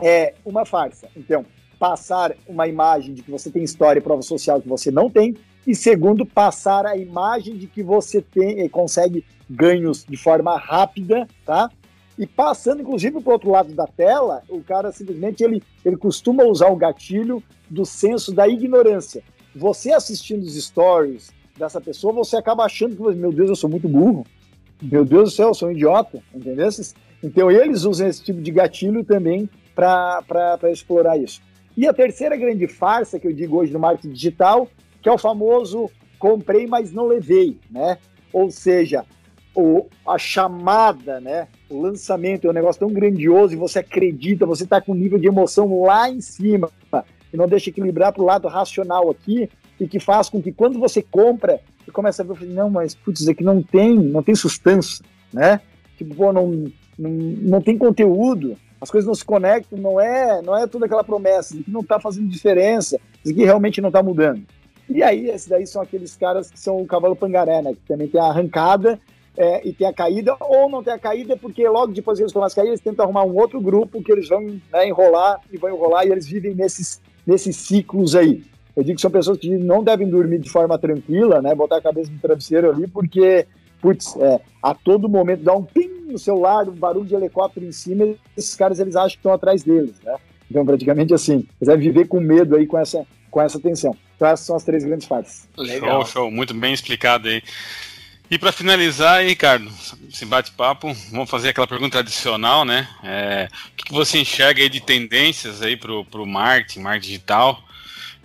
é 0.03 0.35
uma 0.45 0.65
farsa. 0.65 1.09
Então, 1.17 1.45
passar 1.79 2.35
uma 2.47 2.67
imagem 2.67 3.15
de 3.15 3.23
que 3.23 3.31
você 3.31 3.51
tem 3.51 3.63
história 3.63 4.01
e 4.01 4.03
prova 4.03 4.23
social 4.23 4.61
que 4.61 4.69
você 4.69 4.91
não 4.91 5.09
tem, 5.09 5.37
e 5.67 5.75
segundo, 5.75 6.25
passar 6.25 6.87
a 6.87 6.97
imagem 6.97 7.57
de 7.57 7.67
que 7.67 7.83
você 7.83 8.23
tem 8.23 8.61
e 8.61 8.69
consegue 8.69 9.25
ganhos 9.49 10.05
de 10.05 10.17
forma 10.17 10.57
rápida, 10.57 11.29
tá? 11.45 11.71
E 12.19 12.27
passando, 12.27 12.83
inclusive, 12.83 13.21
para 13.21 13.31
o 13.31 13.33
outro 13.33 13.51
lado 13.51 13.73
da 13.75 13.87
tela, 13.87 14.43
o 14.49 14.63
cara 14.63 14.91
simplesmente 14.91 15.45
ele, 15.45 15.63
ele 15.85 15.97
costuma 15.97 16.43
usar 16.45 16.69
o 16.69 16.77
gatilho 16.77 17.43
do 17.69 17.85
senso 17.85 18.35
da 18.35 18.49
ignorância. 18.49 19.23
Você 19.55 19.93
assistindo 19.93 20.43
os 20.43 20.55
stories 20.55 21.31
dessa 21.57 21.81
pessoa, 21.81 22.13
você 22.13 22.37
acaba 22.37 22.65
achando 22.65 22.97
que, 22.97 23.03
meu 23.15 23.33
Deus, 23.33 23.51
eu 23.51 23.57
sou 23.57 23.69
muito 23.69 23.89
burro. 23.89 24.27
Meu 24.81 25.05
Deus 25.05 25.31
do 25.31 25.37
céu, 25.37 25.49
eu 25.49 25.55
sou 25.55 25.69
um 25.69 25.73
idiota, 25.73 26.23
entendeu? 26.35 26.69
Então 27.23 27.51
eles 27.51 27.85
usam 27.85 28.09
esse 28.09 28.23
tipo 28.23 28.41
de 28.41 28.51
gatilho 28.51 29.05
também 29.05 29.51
para 29.75 30.59
explorar 30.73 31.19
isso. 31.19 31.41
E 31.79 31.87
a 31.87 31.95
terceira 31.95 32.37
grande 32.37 32.67
farsa 32.67 33.21
que 33.21 33.29
eu 33.29 33.33
digo 33.33 33.57
hoje 33.57 33.73
no 33.73 33.79
marketing 33.79 34.13
digital, 34.13 34.69
que 35.01 35.09
é 35.09 35.13
o 35.13 35.17
famoso 35.17 35.89
comprei, 36.19 36.67
mas 36.67 36.91
não 36.91 37.07
levei, 37.07 37.57
né? 37.71 37.99
Ou 38.33 38.51
seja, 38.51 39.05
o, 39.55 39.87
a 40.05 40.19
chamada, 40.19 41.21
né? 41.21 41.47
O 41.71 41.81
lançamento 41.81 42.49
é 42.49 42.51
um 42.51 42.53
negócio 42.53 42.81
tão 42.81 42.93
grandioso 42.93 43.55
e 43.55 43.57
você 43.57 43.79
acredita, 43.79 44.45
você 44.45 44.65
está 44.65 44.81
com 44.81 44.91
um 44.91 44.97
nível 44.97 45.21
de 45.21 45.29
emoção 45.29 45.83
lá 45.83 46.11
em 46.11 46.21
cima 46.21 46.69
e 47.33 47.37
não 47.37 47.47
deixa 47.47 47.71
equilibrar 47.71 48.13
para 48.13 48.23
o 48.25 48.27
lado 48.27 48.49
racional 48.49 49.09
aqui 49.09 49.49
e 49.79 49.87
que 49.87 50.01
faz 50.01 50.29
com 50.29 50.43
que 50.43 50.51
quando 50.51 50.81
você 50.81 51.01
compra, 51.01 51.61
você 51.85 51.93
começa 51.93 52.25
a 52.25 52.27
ver, 52.27 52.45
não, 52.47 52.69
mas 52.69 52.97
putz, 52.97 53.29
aqui 53.29 53.45
não 53.45 53.63
tem, 53.63 53.95
não 53.95 54.25
tem 54.25 54.35
sustância, 54.35 55.05
né? 55.33 55.61
Tipo, 55.97 56.13
pô, 56.17 56.33
não, 56.33 56.73
não, 56.99 57.11
não 57.11 57.63
tem 57.63 57.79
conteúdo, 57.79 58.57
as 58.81 58.91
coisas 58.91 59.07
não 59.07 59.15
se 59.15 59.25
conectam, 59.25 59.79
não 59.79 60.01
é, 60.01 60.41
não 60.43 60.57
é 60.57 60.67
toda 60.67 60.87
aquela 60.87 61.05
promessa 61.05 61.57
de 61.57 61.65
que 61.65 61.71
não 61.71 61.81
está 61.81 61.99
fazendo 61.99 62.29
diferença, 62.29 62.99
de 63.25 63.35
que 63.35 63.45
realmente 63.45 63.81
não 63.81 63.89
está 63.89 64.03
mudando. 64.03 64.43
E 64.89 65.03
aí, 65.03 65.29
esses 65.29 65.49
daí 65.49 65.67
são 65.67 65.83
aqueles 65.83 66.17
caras 66.17 66.51
que 66.51 66.59
são 66.59 66.81
o 66.81 66.87
cavalo 66.87 67.15
pangaré, 67.15 67.61
né? 67.61 67.75
Que 67.75 67.81
também 67.87 68.09
tem 68.09 68.21
a 68.21 68.25
arrancada 68.25 68.99
é, 69.37 69.67
e 69.67 69.73
tem 69.73 69.87
a 69.87 69.93
caída, 69.93 70.35
ou 70.41 70.71
não 70.71 70.83
tem 70.83 70.93
a 70.93 70.99
caída, 70.99 71.37
porque 71.37 71.69
logo 71.69 71.93
depois 71.93 72.19
que 72.19 72.23
eles 72.23 72.33
começam 72.33 72.61
a 72.61 72.65
cair, 72.65 72.71
eles 72.71 72.81
tentam 72.81 73.05
arrumar 73.05 73.25
um 73.25 73.37
outro 73.37 73.61
grupo 73.61 74.03
que 74.03 74.11
eles 74.11 74.29
vão 74.29 74.41
né, 74.73 74.89
enrolar 74.89 75.41
e 75.53 75.59
vão 75.59 75.71
enrolar 75.71 76.07
e 76.07 76.11
eles 76.11 76.27
vivem 76.27 76.55
nesses, 76.55 77.01
nesses 77.27 77.57
ciclos 77.57 78.15
aí. 78.15 78.43
Eu 78.75 78.83
digo 78.83 78.97
que 78.97 79.03
são 79.03 79.11
pessoas 79.11 79.39
que 79.39 79.51
não 79.51 79.83
devem 79.83 80.09
dormir 80.09 80.39
de 80.39 80.49
forma 80.49 80.79
tranquila, 80.79 81.43
né? 81.43 81.55
Botar 81.55 81.79
a 81.79 81.83
cabeça 81.83 82.11
no 82.11 82.19
travesseiro 82.19 82.71
ali, 82.71 82.87
porque, 82.87 83.47
putz, 83.83 84.17
é, 84.17 84.41
a 84.63 84.75
todo 84.75 85.09
momento 85.09 85.43
dá 85.43 85.53
um 85.53 85.65
ping 85.65 85.98
no 86.09 86.19
celular, 86.19 86.69
um 86.69 86.73
barulho 86.73 87.07
de 87.07 87.15
helicóptero 87.15 87.67
em 87.67 87.73
cima, 87.73 88.15
esses 88.37 88.55
caras 88.55 88.79
eles 88.81 88.97
acham 88.97 89.11
que 89.11 89.17
estão 89.17 89.33
atrás 89.33 89.63
deles, 89.63 89.95
né? 90.03 90.17
Então, 90.51 90.65
praticamente 90.65 91.13
assim, 91.13 91.47
eles 91.61 91.69
devem 91.69 91.93
viver 91.93 92.09
com 92.09 92.21
medo 92.21 92.57
aí 92.57 92.67
com 92.67 92.79
essa, 92.79 93.07
com 93.31 93.41
essa 93.41 93.61
tensão. 93.61 93.95
Então, 94.17 94.29
essas 94.29 94.47
são 94.47 94.57
as 94.57 94.65
três 94.65 94.85
grandes 94.85 95.07
fases. 95.07 95.49
Legal. 95.57 96.05
Show, 96.05 96.13
show, 96.13 96.31
muito 96.31 96.55
bem 96.55 96.73
explicado 96.73 97.29
aí. 97.29 97.43
E 98.31 98.39
para 98.39 98.53
finalizar, 98.53 99.19
aí, 99.19 99.29
Ricardo, 99.29 99.71
esse 100.13 100.27
bate-papo, 100.27 100.95
vamos 101.11 101.31
fazer 101.31 101.49
aquela 101.49 101.67
pergunta 101.67 101.99
tradicional, 101.99 102.63
né? 102.63 102.87
É, 103.03 103.49
o 103.73 103.85
que 103.85 103.93
você 103.93 104.19
enxerga 104.19 104.61
aí 104.61 104.69
de 104.69 104.81
tendências 104.81 105.63
aí 105.63 105.77
para 105.77 105.93
o 105.93 106.27
marketing, 106.27 106.81
marketing 106.81 107.07
digital, 107.07 107.63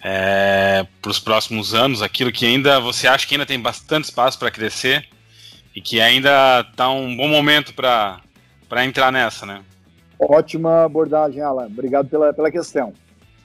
é, 0.03 0.85
para 1.01 1.11
os 1.11 1.19
próximos 1.19 1.73
anos? 1.73 2.01
Aquilo 2.01 2.33
que 2.33 2.45
ainda 2.45 2.81
você 2.81 3.07
acha 3.07 3.25
que 3.25 3.33
ainda 3.33 3.45
tem 3.45 3.59
bastante 3.59 4.05
espaço 4.05 4.37
para 4.37 4.51
crescer 4.51 5.07
e 5.75 5.81
que 5.81 5.99
ainda 5.99 6.61
está 6.61 6.89
um 6.89 7.15
bom 7.15 7.27
momento 7.27 7.73
para 7.73 8.21
entrar 8.85 9.11
nessa, 9.11 9.45
né? 9.45 9.63
Ótima 10.19 10.83
abordagem, 10.83 11.41
Alan. 11.41 11.65
Obrigado 11.65 12.07
pela, 12.07 12.33
pela 12.33 12.51
questão. 12.51 12.93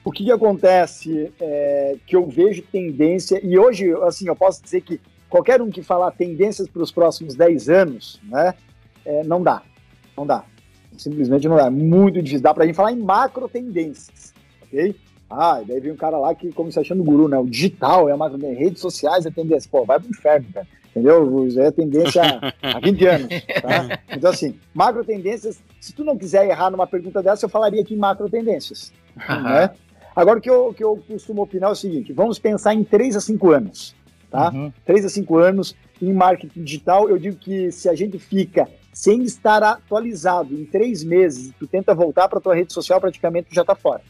O 0.03 0.11
que, 0.11 0.23
que 0.23 0.31
acontece 0.31 1.31
é 1.39 1.97
que 2.05 2.15
eu 2.15 2.25
vejo 2.27 2.61
tendência, 2.61 3.39
e 3.43 3.57
hoje, 3.57 3.91
assim, 4.03 4.27
eu 4.27 4.35
posso 4.35 4.63
dizer 4.63 4.81
que 4.81 4.99
qualquer 5.29 5.61
um 5.61 5.69
que 5.69 5.83
falar 5.83 6.11
tendências 6.11 6.67
para 6.67 6.81
os 6.81 6.91
próximos 6.91 7.35
10 7.35 7.69
anos, 7.69 8.19
né, 8.23 8.53
é, 9.05 9.23
não 9.23 9.43
dá. 9.43 9.61
Não 10.15 10.25
dá. 10.25 10.43
Simplesmente 10.97 11.47
não 11.47 11.57
dá. 11.57 11.67
É 11.67 11.69
muito 11.69 12.21
difícil. 12.21 12.41
Dá 12.41 12.53
para 12.53 12.63
a 12.63 12.67
gente 12.67 12.75
falar 12.75 12.91
em 12.91 12.99
macro 12.99 13.49
tendências, 13.49 14.33
ok? 14.63 14.95
Ah, 15.29 15.61
daí 15.65 15.79
vem 15.79 15.91
um 15.91 15.97
cara 15.97 16.17
lá 16.17 16.33
que, 16.33 16.51
como 16.51 16.71
se 16.71 16.79
achando 16.79 17.03
guru, 17.03 17.27
né? 17.27 17.37
O 17.37 17.45
digital 17.45 18.09
é 18.09 18.15
uma 18.15 18.29
redes 18.29 18.81
sociais 18.81 19.25
é 19.25 19.31
tendência. 19.31 19.69
Pô, 19.69 19.85
vai 19.85 19.99
pro 19.99 20.09
inferno, 20.09 20.47
cara 20.51 20.65
entendeu? 20.89 21.47
Isso 21.47 21.59
é 21.59 21.71
tendência 21.71 22.21
há 22.61 22.79
20 22.79 23.05
anos, 23.05 23.27
tá? 23.61 23.99
Então, 24.11 24.31
assim, 24.31 24.55
macro 24.73 25.03
tendências, 25.03 25.61
se 25.79 25.93
tu 25.93 26.03
não 26.03 26.17
quiser 26.17 26.47
errar 26.47 26.69
numa 26.69 26.87
pergunta 26.87 27.21
dessa, 27.21 27.45
eu 27.45 27.49
falaria 27.49 27.81
aqui 27.81 27.93
em 27.93 27.97
macro 27.97 28.29
tendências, 28.29 28.91
uhum. 29.29 29.43
né? 29.43 29.71
Agora, 30.15 30.39
o 30.39 30.41
que 30.41 30.49
eu, 30.49 30.73
que 30.73 30.83
eu 30.83 31.01
costumo 31.07 31.41
opinar 31.41 31.69
é 31.69 31.73
o 31.73 31.75
seguinte, 31.75 32.11
vamos 32.11 32.39
pensar 32.39 32.73
em 32.73 32.83
3 32.83 33.15
a 33.15 33.21
5 33.21 33.51
anos, 33.51 33.95
tá? 34.29 34.51
Uhum. 34.51 34.71
3 34.85 35.05
a 35.05 35.09
5 35.09 35.37
anos 35.37 35.75
em 36.01 36.13
marketing 36.13 36.63
digital, 36.63 37.09
eu 37.09 37.17
digo 37.17 37.37
que 37.37 37.71
se 37.71 37.89
a 37.89 37.95
gente 37.95 38.17
fica 38.17 38.67
sem 38.91 39.23
estar 39.23 39.63
atualizado 39.63 40.53
em 40.53 40.65
três 40.65 41.03
meses, 41.03 41.53
tu 41.57 41.67
tenta 41.67 41.93
voltar 41.93 42.27
para 42.27 42.39
tua 42.39 42.55
rede 42.55 42.73
social, 42.73 42.99
praticamente 42.99 43.49
tu 43.49 43.55
já 43.55 43.61
está 43.61 43.75
fora. 43.75 44.01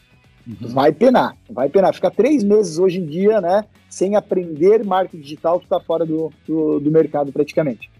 Uhum. 0.50 0.68
Vai 0.68 0.92
penar, 0.92 1.36
vai 1.48 1.68
penar. 1.68 1.94
Ficar 1.94 2.10
três 2.10 2.42
meses 2.42 2.78
hoje 2.78 2.98
em 2.98 3.06
dia, 3.06 3.40
né? 3.40 3.64
Sem 3.88 4.16
aprender 4.16 4.84
marketing 4.84 5.22
digital, 5.22 5.60
tu 5.60 5.64
está 5.64 5.78
fora 5.78 6.04
do, 6.04 6.32
do, 6.46 6.80
do, 6.80 6.90
mercado 6.90 7.32
praticamente. 7.32 7.90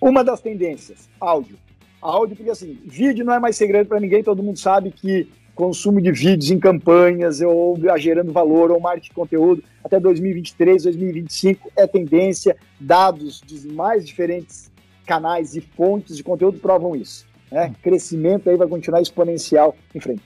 Uma 0.00 0.24
das 0.24 0.40
tendências, 0.40 1.08
áudio. 1.20 1.56
Áudio, 2.00 2.36
porque 2.36 2.50
assim, 2.50 2.78
vídeo 2.86 3.24
não 3.24 3.34
é 3.34 3.40
mais 3.40 3.56
segredo 3.56 3.88
para 3.88 4.00
ninguém, 4.00 4.22
todo 4.22 4.42
mundo 4.42 4.58
sabe 4.58 4.90
que 4.90 5.28
consumo 5.54 6.00
de 6.00 6.12
vídeos 6.12 6.52
em 6.52 6.58
campanhas 6.58 7.40
ou 7.40 7.76
gerando 7.96 8.32
valor 8.32 8.70
ou 8.70 8.78
marketing 8.78 9.08
de 9.08 9.14
conteúdo 9.14 9.64
até 9.82 9.98
2023, 9.98 10.84
2025 10.84 11.72
é 11.76 11.86
tendência. 11.86 12.56
Dados 12.78 13.40
dos 13.40 13.64
mais 13.64 14.06
diferentes 14.06 14.70
canais 15.04 15.56
e 15.56 15.60
fontes 15.60 16.16
de 16.16 16.22
conteúdo 16.22 16.60
provam 16.60 16.94
isso. 16.94 17.26
Né? 17.50 17.74
Crescimento 17.82 18.48
aí 18.48 18.56
vai 18.56 18.68
continuar 18.68 19.00
exponencial 19.00 19.74
em 19.92 19.98
frente. 19.98 20.22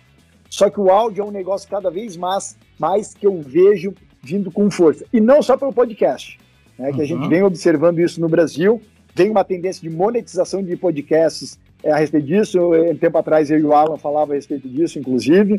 Só 0.53 0.69
que 0.69 0.79
o 0.79 0.91
áudio 0.91 1.23
é 1.23 1.25
um 1.25 1.31
negócio 1.31 1.67
cada 1.67 1.91
vez 1.91 2.15
mais, 2.15 2.59
mais 2.79 3.15
que 3.15 3.27
eu 3.27 3.41
vejo 3.41 3.95
vindo 4.23 4.51
com 4.51 4.71
força. 4.71 5.03
E 5.11 5.19
não 5.19 5.41
só 5.41 5.57
pelo 5.57 5.73
podcast, 5.73 6.39
né, 6.79 6.91
que 6.91 6.99
uhum. 6.99 7.03
a 7.03 7.07
gente 7.07 7.23
uhum. 7.23 7.29
vem 7.31 7.43
observando 7.43 7.99
isso 8.01 8.21
no 8.21 8.29
Brasil. 8.29 8.79
Tem 9.15 9.31
uma 9.31 9.45
tendência 9.45 9.81
de 9.81 9.89
monetização 9.89 10.63
de 10.63 10.77
podcasts 10.77 11.59
é, 11.83 11.91
a 11.91 11.97
respeito 11.97 12.27
disso. 12.27 12.61
Um 12.71 12.95
tempo 12.95 13.17
atrás 13.17 13.51
eu 13.51 13.59
e 13.61 13.65
o 13.65 13.73
Alan 13.73 13.97
falava 13.97 14.33
a 14.33 14.35
respeito 14.35 14.69
disso, 14.69 14.99
inclusive. 14.99 15.59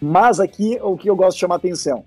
Mas 0.00 0.40
aqui 0.40 0.80
o 0.82 0.96
que 0.96 1.08
eu 1.08 1.14
gosto 1.14 1.36
de 1.36 1.40
chamar 1.40 1.54
atenção. 1.54 2.04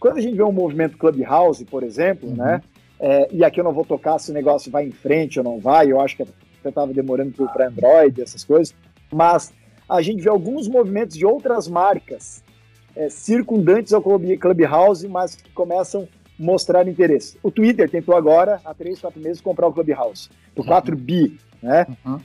Quando 0.00 0.16
a 0.16 0.20
gente 0.22 0.34
vê 0.34 0.42
um 0.42 0.52
movimento 0.52 0.96
Clubhouse, 0.96 1.62
por 1.66 1.82
exemplo, 1.82 2.30
uhum. 2.30 2.36
né? 2.36 2.62
É, 2.98 3.28
e 3.30 3.44
aqui 3.44 3.60
eu 3.60 3.64
não 3.64 3.74
vou 3.74 3.84
tocar 3.84 4.18
se 4.18 4.30
o 4.30 4.34
negócio 4.34 4.72
vai 4.72 4.86
em 4.86 4.92
frente 4.92 5.38
ou 5.38 5.44
não 5.44 5.60
vai, 5.60 5.92
eu 5.92 6.00
acho 6.00 6.16
que 6.16 6.22
até 6.22 6.70
estava 6.70 6.90
demorando 6.94 7.32
para 7.52 7.68
Android, 7.68 8.22
essas 8.22 8.42
coisas. 8.44 8.74
Mas 9.12 9.52
a 9.88 10.02
gente 10.02 10.22
vê 10.22 10.28
alguns 10.28 10.68
movimentos 10.68 11.16
de 11.16 11.24
outras 11.24 11.68
marcas 11.68 12.42
é, 12.94 13.08
circundantes 13.08 13.92
ao 13.92 14.02
Clubhouse, 14.02 15.06
mas 15.08 15.36
que 15.36 15.50
começam 15.50 16.02
a 16.02 16.06
mostrar 16.38 16.88
interesse. 16.88 17.38
O 17.42 17.50
Twitter 17.50 17.88
tentou 17.88 18.16
agora, 18.16 18.60
há 18.64 18.74
três, 18.74 19.00
quatro 19.00 19.20
meses, 19.20 19.40
comprar 19.40 19.68
o 19.68 19.72
Clubhouse, 19.72 20.28
por 20.54 20.66
4 20.66 20.94
uhum. 20.94 21.00
bi, 21.00 21.38
né? 21.62 21.86
Uhum. 22.04 22.20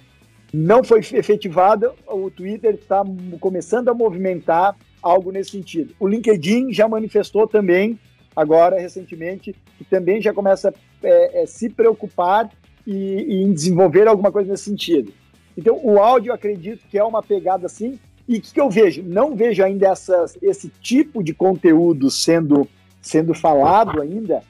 Não 0.53 0.84
foi 0.84 0.99
efetivado, 0.99 1.93
o 2.07 2.30
Twitter 2.30 2.76
está 2.76 3.03
começando 3.39 3.88
a 3.88 3.93
movimentar 3.93 4.76
algo 5.01 5.32
nesse 5.32 5.51
sentido. 5.51 5.93
O 5.99 6.07
LinkedIn 6.07 6.74
já 6.74 6.88
manifestou 6.88 7.47
também, 7.47 7.97
agora, 8.36 8.80
recentemente, 8.80 9.55
que 9.78 9.86
também 9.86 10.22
já 10.22 10.34
começa 10.34 10.70
a 10.70 10.74
é, 11.03 11.43
é, 11.43 11.45
se 11.45 11.70
preocupar 11.70 12.49
e, 12.86 12.93
e 12.93 13.43
em 13.43 13.53
desenvolver 13.53 14.07
alguma 14.07 14.32
coisa 14.32 14.51
nesse 14.51 14.66
sentido. 14.66 15.14
Então, 15.58 15.80
o 15.84 15.99
áudio, 15.99 16.30
eu 16.30 16.36
acredito 16.36 16.86
que 16.89 16.97
é 16.97 17.04
uma 17.04 17.22
pegada 17.22 17.66
assim. 17.66 17.99
E 18.28 18.38
o 18.38 18.41
que, 18.41 18.54
que, 18.54 18.62
eu 18.62 18.70
vejo? 18.70 19.04
Não 19.04 19.36
vejo 19.36 19.64
ainda 19.64 19.88
essas, 19.88 20.38
esse 20.41 20.70
tipo 20.82 21.24
de 21.24 21.34
conteúdo 21.34 22.10
sendo, 22.10 22.68
sendo 23.02 23.34
falado 23.34 24.02
ainda, 24.02 24.41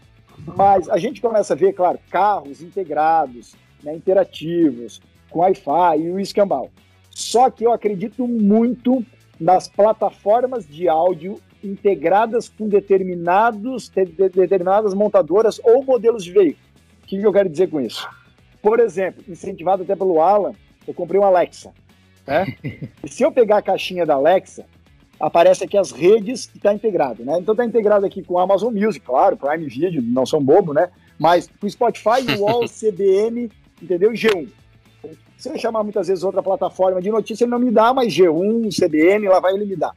mas 0.56 0.90
a 0.90 0.98
gente 0.98 1.22
começa 1.22 1.54
a 1.54 1.58
ver, 1.58 1.74
claro, 1.74 1.98
carros 2.10 2.62
integrados, 2.62 3.56
né, 3.84 3.96
interativos, 3.96 5.02
com 5.30 5.40
Wi-Fi 5.40 6.00
e 6.00 6.12
o 6.12 6.20
escambau. 6.20 6.70
Só 7.10 7.50
que 7.50 7.66
eu 7.66 7.72
acredito 7.72 8.28
muito 8.28 9.04
nas 9.40 9.68
plataformas 9.68 10.68
de 10.68 10.88
áudio 10.88 11.40
integradas 11.64 12.50
com 12.50 12.68
determinados, 12.68 13.90
de, 13.90 14.06
de, 14.06 14.30
determinadas 14.30 14.94
montadoras 14.94 15.60
ou 15.64 15.84
modelos 15.84 16.24
de 16.24 16.32
veículo. 16.32 16.66
O 17.04 17.08
que, 17.08 17.20
que 17.20 17.26
eu 17.26 17.34
quero 17.34 17.50
dizer 17.50 17.70
com 17.70 17.80
isso? 17.80 18.08
Por 18.62 18.80
exemplo, 18.80 19.24
incentivado 19.28 19.84
até 19.84 19.96
pelo 19.96 20.22
Alan, 20.22 20.54
eu 20.92 20.96
comprei 20.96 21.20
um 21.20 21.24
Alexa. 21.24 21.72
Né? 22.28 22.46
e 23.04 23.10
se 23.10 23.24
eu 23.24 23.32
pegar 23.32 23.58
a 23.58 23.62
caixinha 23.62 24.06
da 24.06 24.16
Alexa, 24.16 24.66
aparece 25.20 25.64
aqui 25.64 25.78
as 25.78 25.92
redes 25.92 26.48
que 26.48 26.58
está 26.58 26.74
integrado, 26.74 27.24
né? 27.24 27.38
Então 27.40 27.54
está 27.54 27.64
integrado 27.64 28.06
aqui 28.06 28.24
com 28.24 28.40
a 28.40 28.44
Amazon 28.44 28.74
Music, 28.74 29.06
claro, 29.06 29.38
Prime 29.38 29.66
Video, 29.68 30.02
não 30.02 30.26
são 30.26 30.44
bobo, 30.44 30.74
né? 30.74 30.90
Mas 31.18 31.50
com 31.60 31.70
Spotify, 31.70 32.26
UOL, 32.40 32.66
CBN, 32.68 33.50
entendeu? 33.82 34.12
G1. 34.12 34.50
Se 35.38 35.50
eu 35.50 35.58
chamar 35.58 35.84
muitas 35.84 36.08
vezes 36.08 36.24
outra 36.24 36.44
plataforma 36.44 37.02
de 37.02 37.10
notícia, 37.10 37.44
ele 37.44 37.52
não 37.52 37.60
me 37.60 37.72
dá, 37.72 37.94
mas 37.94 38.14
G1, 38.14 38.70
CBN, 38.76 39.28
lá 39.28 39.40
vai 39.40 39.54
ele 39.54 39.66
me 39.66 39.76
dar. 39.76 39.96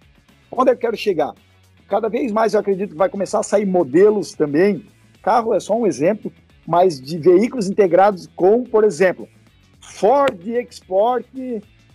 Onde 0.51 0.71
eu 0.71 0.77
quero 0.77 0.97
chegar? 0.97 1.35
Cada 1.89 2.09
vez 2.09 2.33
mais 2.33 2.55
eu 2.55 2.61
acredito 2.61 2.91
que 2.91 2.97
vai 2.97 3.09
começar 3.09 3.41
a 3.41 3.43
sair 3.43 3.67
modelos 3.67 4.33
também. 4.33 4.87
Carro 5.23 5.53
é 5.53 5.61
só 5.61 5.77
um 5.77 5.87
exemplo, 5.87 6.33
mas 6.67 7.01
de 7.01 7.19
veículos 7.19 7.69
integrados 7.69 8.29
com, 8.35 8.65
por 8.65 8.85
exemplo, 8.85 9.29
Ford 9.93 10.47
Export 10.47 11.27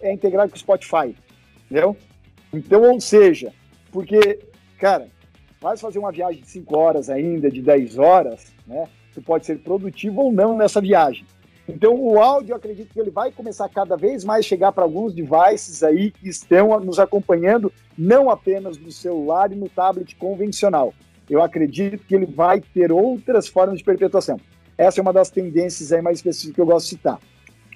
é 0.01 0.13
integrado 0.13 0.51
com 0.51 0.57
Spotify, 0.57 1.15
entendeu? 1.65 1.95
Então, 2.53 2.81
ou 2.81 2.99
seja, 2.99 3.53
porque, 3.91 4.39
cara, 4.77 5.07
vai 5.59 5.75
fazer 5.77 5.99
uma 5.99 6.11
viagem 6.11 6.41
de 6.41 6.49
5 6.49 6.77
horas 6.77 7.09
ainda, 7.09 7.49
de 7.51 7.61
10 7.61 7.97
horas, 7.97 8.53
né? 8.65 8.87
Tu 9.13 9.21
pode 9.21 9.45
ser 9.45 9.59
produtivo 9.59 10.21
ou 10.21 10.31
não 10.31 10.57
nessa 10.57 10.79
viagem. 10.79 11.25
Então, 11.67 11.93
o 11.93 12.19
áudio, 12.19 12.53
eu 12.53 12.57
acredito 12.57 12.93
que 12.93 12.99
ele 12.99 13.11
vai 13.11 13.31
começar 13.31 13.69
cada 13.69 13.95
vez 13.95 14.23
mais 14.23 14.45
chegar 14.45 14.71
para 14.71 14.83
alguns 14.83 15.13
devices 15.13 15.83
aí 15.83 16.09
que 16.09 16.27
estão 16.27 16.79
nos 16.79 16.99
acompanhando, 16.99 17.71
não 17.97 18.29
apenas 18.29 18.77
no 18.77 18.91
celular 18.91 19.51
e 19.51 19.55
no 19.55 19.69
tablet 19.69 20.15
convencional. 20.15 20.93
Eu 21.29 21.43
acredito 21.43 22.03
que 22.07 22.15
ele 22.15 22.25
vai 22.25 22.59
ter 22.59 22.91
outras 22.91 23.47
formas 23.47 23.77
de 23.77 23.83
perpetuação. 23.83 24.39
Essa 24.77 24.99
é 24.99 25.01
uma 25.01 25.13
das 25.13 25.29
tendências 25.29 25.91
aí 25.91 26.01
mais 26.01 26.17
específicas 26.17 26.55
que 26.55 26.61
eu 26.61 26.65
gosto 26.65 26.85
de 26.85 26.89
citar. 26.91 27.19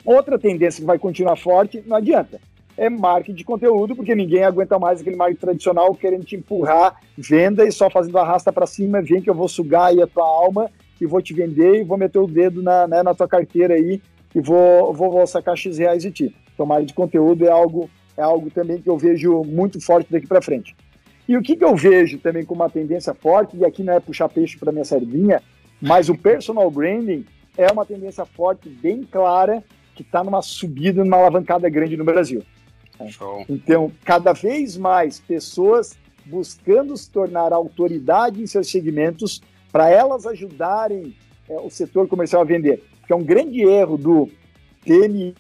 Outra 0.06 0.38
tendência 0.38 0.82
que 0.82 0.88
vai 0.88 1.00
continuar 1.00 1.38
forte, 1.38 1.84
não 1.86 1.98
adianta, 1.98 2.40
é 2.76 2.90
marketing 2.90 3.36
de 3.36 3.44
conteúdo, 3.44 3.96
porque 3.96 4.16
ninguém 4.16 4.44
aguenta 4.44 4.78
mais 4.78 5.00
aquele 5.00 5.16
marketing 5.16 5.40
tradicional 5.40 5.96
querendo 5.96 6.26
te 6.26 6.36
empurrar, 6.36 7.00
venda 7.18 7.66
e 7.66 7.72
só 7.72 7.90
fazendo 7.90 8.18
arrasta 8.18 8.52
para 8.52 8.66
cima, 8.66 9.02
vem 9.02 9.22
que 9.22 9.30
eu 9.30 9.36
vou 9.36 9.48
sugar 9.48 9.88
aí 9.88 10.02
a 10.02 10.08
tua 10.08 10.26
alma 10.26 10.70
e 11.00 11.06
vou 11.06 11.22
te 11.22 11.34
vender 11.34 11.82
e 11.82 11.84
vou 11.84 11.98
meter 11.98 12.20
o 12.20 12.28
dedo 12.28 12.62
na, 12.62 12.88
né, 12.88 13.04
na 13.04 13.14
tua 13.14 13.28
carteira 13.28 13.76
aí 13.76 14.02
e 14.34 14.42
vou, 14.42 14.94
vou, 14.94 15.12
vou 15.12 15.28
sacar 15.28 15.56
X 15.56 15.78
reais 15.78 16.04
de 16.04 16.12
ti. 16.12 16.36
Então, 16.54 16.66
marketing 16.66 16.88
de 16.88 16.94
conteúdo 16.94 17.46
é 17.46 17.52
algo, 17.52 17.90
é 18.18 18.22
algo 18.22 18.50
também 18.50 18.82
que 18.82 18.90
eu 18.90 18.98
vejo 18.98 19.44
muito 19.44 19.80
forte 19.80 20.12
daqui 20.12 20.28
para 20.28 20.42
frente. 20.42 20.76
E 21.28 21.38
o 21.38 21.42
que, 21.42 21.56
que 21.56 21.64
eu 21.64 21.76
vejo 21.76 22.20
também 22.20 22.44
como 22.44 22.62
uma 22.62 22.70
tendência 22.70 23.14
forte, 23.14 23.56
e 23.56 23.64
aqui 23.64 23.84
não 23.84 23.94
é 23.94 24.00
puxar 24.00 24.28
peixe 24.28 24.58
para 24.58 24.72
minha 24.72 24.84
sardinha, 24.84 25.42
mas 25.82 26.10
o 26.10 26.18
personal 26.18 26.70
branding 26.70 27.26
é 27.58 27.72
uma 27.72 27.86
tendência 27.86 28.26
forte, 28.26 28.68
bem 28.68 29.04
clara, 29.04 29.64
que 29.96 30.02
está 30.02 30.24
numa 30.24 30.42
subida, 30.42 31.04
numa 31.04 31.18
alavancada 31.18 31.70
grande 31.70 31.98
no 31.98 32.04
Brasil. 32.04 32.44
Show. 33.10 33.46
Então, 33.50 33.92
cada 34.06 34.34
vez 34.34 34.78
mais 34.78 35.20
pessoas 35.20 35.98
buscando 36.26 36.96
se 36.96 37.10
tornar 37.10 37.52
autoridade 37.52 38.42
em 38.42 38.48
seus 38.48 38.70
segmentos 38.70 39.42
para 39.72 39.90
elas 39.90 40.26
ajudarem 40.26 41.14
é, 41.50 41.60
o 41.60 41.70
setor 41.70 42.08
comercial 42.08 42.42
a 42.42 42.46
vender. 42.46 42.84
Que 43.06 43.12
é 43.12 43.16
um 43.16 43.24
grande 43.24 43.62
erro 43.62 43.98
do 43.98 44.30
TME 44.86 45.36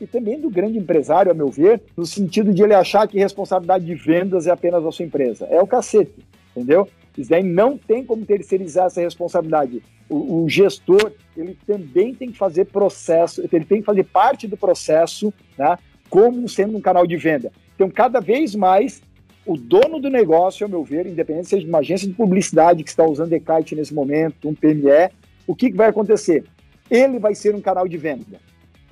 e 0.00 0.06
também 0.06 0.40
do 0.40 0.48
grande 0.48 0.78
empresário, 0.78 1.30
a 1.30 1.34
meu 1.34 1.48
ver, 1.48 1.82
no 1.96 2.06
sentido 2.06 2.54
de 2.54 2.62
ele 2.62 2.74
achar 2.74 3.06
que 3.06 3.18
responsabilidade 3.18 3.84
de 3.84 3.94
vendas 3.94 4.46
é 4.46 4.50
apenas 4.50 4.84
a 4.84 4.90
sua 4.90 5.04
empresa. 5.04 5.46
É 5.46 5.60
o 5.60 5.66
cacete, 5.66 6.24
entendeu? 6.56 6.88
Isso 7.18 7.30
daí 7.30 7.42
não 7.42 7.76
tem 7.76 8.04
como 8.04 8.24
terceirizar 8.24 8.86
essa 8.86 9.00
responsabilidade. 9.00 9.82
O, 10.08 10.44
o, 10.44 10.48
gestor, 10.48 11.12
ele 11.36 11.58
também 11.66 12.14
tem 12.14 12.30
que 12.30 12.38
fazer 12.38 12.66
processo, 12.66 13.42
ele 13.52 13.64
tem 13.64 13.80
que 13.80 13.84
fazer 13.84 14.04
parte 14.04 14.46
do 14.46 14.56
processo, 14.56 15.34
né, 15.58 15.76
como 16.08 16.48
sendo 16.48 16.78
um 16.78 16.80
canal 16.80 17.04
de 17.06 17.16
venda. 17.16 17.50
Então, 17.74 17.90
cada 17.90 18.20
vez 18.20 18.54
mais, 18.54 19.02
o 19.44 19.56
dono 19.56 19.98
do 19.98 20.08
negócio, 20.08 20.64
ao 20.64 20.70
meu 20.70 20.84
ver, 20.84 21.06
independente 21.06 21.48
seja 21.48 21.64
de 21.64 21.68
uma 21.68 21.80
agência 21.80 22.06
de 22.06 22.14
publicidade 22.14 22.84
que 22.84 22.90
está 22.90 23.04
usando 23.04 23.32
e-kite 23.32 23.74
nesse 23.74 23.92
momento, 23.92 24.48
um 24.48 24.54
PME, 24.54 25.10
o 25.46 25.56
que, 25.56 25.70
que 25.70 25.76
vai 25.76 25.88
acontecer? 25.88 26.44
Ele 26.88 27.18
vai 27.18 27.34
ser 27.34 27.54
um 27.54 27.60
canal 27.60 27.88
de 27.88 27.96
venda. 27.96 28.40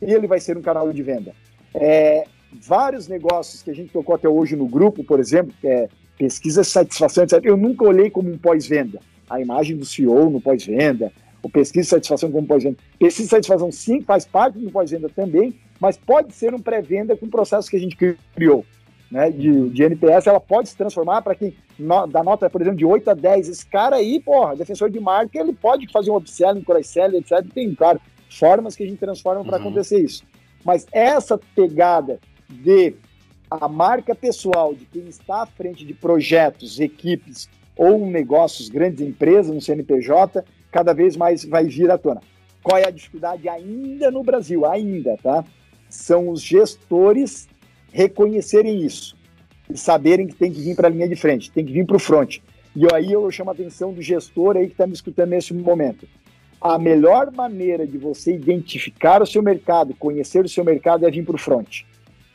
Ele 0.03 0.27
vai 0.27 0.41
ser 0.41 0.59
um 0.59 0.63
canal 0.63 0.93
de 0.93 1.03
venda. 1.03 1.33
É, 1.75 2.25
vários 2.53 3.07
negócios 3.07 3.63
que 3.63 3.71
a 3.71 3.75
gente 3.75 3.93
tocou 3.93 4.15
até 4.15 4.29
hoje 4.29 4.57
no 4.57 4.67
grupo, 4.67 5.05
por 5.05 5.21
exemplo, 5.21 5.55
que 5.61 5.69
é 5.69 5.89
pesquisa 6.19 6.63
de 6.63 6.69
satisfação, 6.69 7.25
etc. 7.25 7.41
Eu 7.45 7.57
nunca 7.57 7.85
olhei 7.85 8.11
como 8.11 8.31
um 8.31 8.39
pós-venda. 8.39 9.01
A 9.29 9.41
imagem 9.41 9.77
do 9.77 9.85
CEO 9.85 10.31
no 10.31 10.41
pós-venda, 10.41 11.13
o 11.43 11.49
pesquisa 11.49 11.83
de 11.83 11.91
satisfação 11.91 12.31
como 12.31 12.47
pós-venda. 12.47 12.77
Pesquisa 12.99 13.25
de 13.25 13.31
satisfação, 13.31 13.73
sim, 13.73 14.01
faz 14.03 14.25
parte 14.25 14.59
do 14.59 14.71
pós-venda 14.71 15.09
também, 15.09 15.55
mas 15.81 15.97
pode 15.97 16.33
ser 16.35 16.55
um 16.55 16.59
pré-venda 16.59 17.17
com 17.17 17.27
o 17.27 17.31
processo 17.31 17.71
que 17.71 17.77
a 17.77 17.81
gente 17.81 17.97
criou 18.35 18.65
né, 19.11 19.31
de, 19.31 19.69
de 19.71 19.83
NPS, 19.83 20.27
ela 20.27 20.41
pode 20.41 20.69
se 20.69 20.77
transformar 20.77 21.23
para 21.23 21.35
quem 21.35 21.55
no, 21.79 22.07
dá 22.07 22.23
nota, 22.23 22.51
por 22.51 22.61
exemplo, 22.61 22.79
de 22.79 22.85
8 22.85 23.11
a 23.11 23.15
10. 23.15 23.49
Esse 23.49 23.67
cara 23.67 23.97
aí, 23.97 24.21
porra, 24.21 24.57
defensor 24.57 24.91
de 24.91 24.99
marca, 24.99 25.39
ele 25.39 25.53
pode 25.53 25.91
fazer 25.93 26.11
um 26.11 26.17
upselling, 26.17 26.63
cross-selling, 26.63 27.19
etc. 27.19 27.45
Tem, 27.55 27.75
claro, 27.75 28.01
formas 28.29 28.75
que 28.75 28.83
a 28.83 28.87
gente 28.87 28.99
transforma 28.99 29.45
para 29.45 29.59
uhum. 29.59 29.69
acontecer 29.69 30.01
isso. 30.01 30.25
Mas 30.65 30.87
essa 30.93 31.39
pegada 31.55 32.19
de 32.49 32.95
a 33.61 33.69
marca 33.69 34.15
pessoal 34.15 34.75
de 34.75 34.85
quem 34.87 35.07
está 35.09 35.43
à 35.43 35.47
frente 35.47 35.85
de 35.85 35.95
projetos, 35.95 36.81
equipes 36.81 37.49
ou 37.77 38.07
negócios, 38.07 38.69
grandes 38.69 39.01
empresas, 39.01 39.55
no 39.55 39.61
CNPJ, 39.61 40.45
cada 40.71 40.93
vez 40.93 41.17
mais 41.17 41.45
vai 41.45 41.65
vir 41.65 41.91
à 41.91 41.99
tona. 41.99 42.21
Qual 42.63 42.79
é 42.79 42.87
a 42.87 42.91
dificuldade 42.91 43.49
ainda 43.49 44.11
no 44.11 44.23
Brasil? 44.23 44.67
Ainda, 44.67 45.17
tá? 45.23 45.45
São 45.89 46.29
os 46.29 46.43
gestores 46.43 47.49
reconhecerem 47.93 48.85
isso 48.85 49.17
e 49.71 49.77
saberem 49.77 50.27
que 50.27 50.35
tem 50.35 50.53
que 50.53 50.61
vir 50.61 50.75
para 50.75 50.89
a 50.89 50.91
linha 50.91 51.09
de 51.09 51.17
frente, 51.17 51.51
tem 51.51 51.65
que 51.65 51.73
vir 51.73 51.87
para 51.87 51.97
o 51.97 52.01
front. 52.01 52.39
E 52.75 52.87
aí 52.93 53.13
eu 53.13 53.31
chamo 53.31 53.51
a 53.51 53.53
atenção 53.53 53.93
do 53.93 54.03
gestor 54.03 54.57
aí 54.57 54.67
que 54.67 54.73
está 54.73 54.87
me 54.87 54.93
escutando 54.93 55.31
nesse 55.31 55.55
momento. 55.55 56.07
A 56.61 56.79
melhor 56.79 57.31
maneira 57.33 57.87
de 57.87 57.97
você 57.97 58.35
identificar 58.35 59.23
o 59.23 59.27
seu 59.27 59.43
mercado, 59.43 59.95
conhecer 59.95 60.45
o 60.45 60.49
seu 60.49 60.65
mercado 60.65 61.07
é 61.07 61.11
vir 61.11 61.25
para 61.25 61.37
o 61.37 61.39
front. 61.39 61.85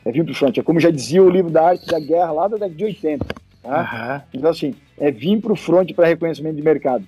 É 0.04 0.10
vir 0.10 0.24
para 0.24 0.32
o 0.32 0.34
front. 0.34 0.58
É 0.58 0.62
como 0.62 0.80
já 0.80 0.90
dizia 0.90 1.22
o 1.22 1.30
livro 1.30 1.50
da 1.50 1.68
arte 1.68 1.86
da 1.86 2.00
guerra 2.00 2.32
lá 2.32 2.48
da 2.48 2.56
década 2.56 2.74
de 2.74 2.84
80. 2.84 3.24
Tá? 3.62 4.24
Uhum. 4.32 4.38
Então, 4.38 4.50
assim, 4.50 4.74
é 4.98 5.10
vir 5.10 5.40
para 5.40 5.52
o 5.52 5.56
front 5.56 5.92
para 5.92 6.08
reconhecimento 6.08 6.56
de 6.56 6.62
mercado. 6.62 7.06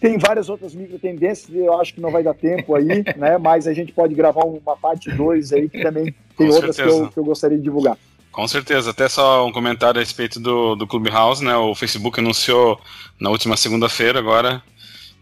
Tem 0.00 0.18
várias 0.18 0.48
outras 0.48 0.74
micro 0.74 0.98
tendências, 0.98 1.54
eu 1.54 1.80
acho 1.80 1.94
que 1.94 2.00
não 2.00 2.10
vai 2.10 2.24
dar 2.24 2.34
tempo 2.34 2.74
aí, 2.74 3.04
né? 3.16 3.38
Mas 3.38 3.68
a 3.68 3.72
gente 3.72 3.92
pode 3.92 4.14
gravar 4.14 4.44
uma 4.44 4.76
parte 4.76 5.08
2 5.10 5.52
aí 5.52 5.68
que 5.68 5.80
também 5.80 6.12
tem 6.36 6.48
Com 6.48 6.54
outras 6.54 6.74
que 6.74 6.82
eu, 6.82 7.08
que 7.08 7.18
eu, 7.18 7.24
gostaria 7.24 7.56
de 7.56 7.62
divulgar. 7.62 7.96
Com 8.32 8.48
certeza, 8.48 8.90
até 8.90 9.08
só 9.08 9.46
um 9.46 9.52
comentário 9.52 10.00
a 10.00 10.02
respeito 10.02 10.40
do, 10.40 10.74
do 10.74 10.88
Clubhouse, 10.88 11.44
né? 11.44 11.54
O 11.54 11.74
Facebook 11.74 12.18
anunciou 12.18 12.80
na 13.20 13.30
última 13.30 13.56
segunda-feira 13.56 14.18
agora 14.18 14.60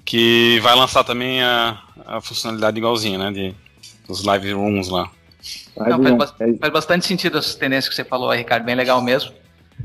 que 0.04 0.58
vai 0.60 0.74
lançar 0.74 1.04
também 1.04 1.42
a, 1.42 1.78
a 2.06 2.20
funcionalidade 2.20 2.78
igualzinha, 2.78 3.18
né? 3.18 3.30
De, 3.30 3.54
dos 4.08 4.24
live 4.24 4.52
rooms 4.52 4.88
lá. 4.88 5.10
Não, 5.76 6.18
faz, 6.18 6.34
é 6.40 6.54
faz, 6.58 6.72
bastante 6.72 7.06
sentido 7.06 7.38
essas 7.38 7.54
tendências 7.54 7.88
que 7.88 7.94
você 7.94 8.04
falou 8.04 8.30
aí, 8.30 8.38
Ricardo, 8.38 8.64
bem 8.64 8.74
legal 8.74 9.00
mesmo. 9.00 9.32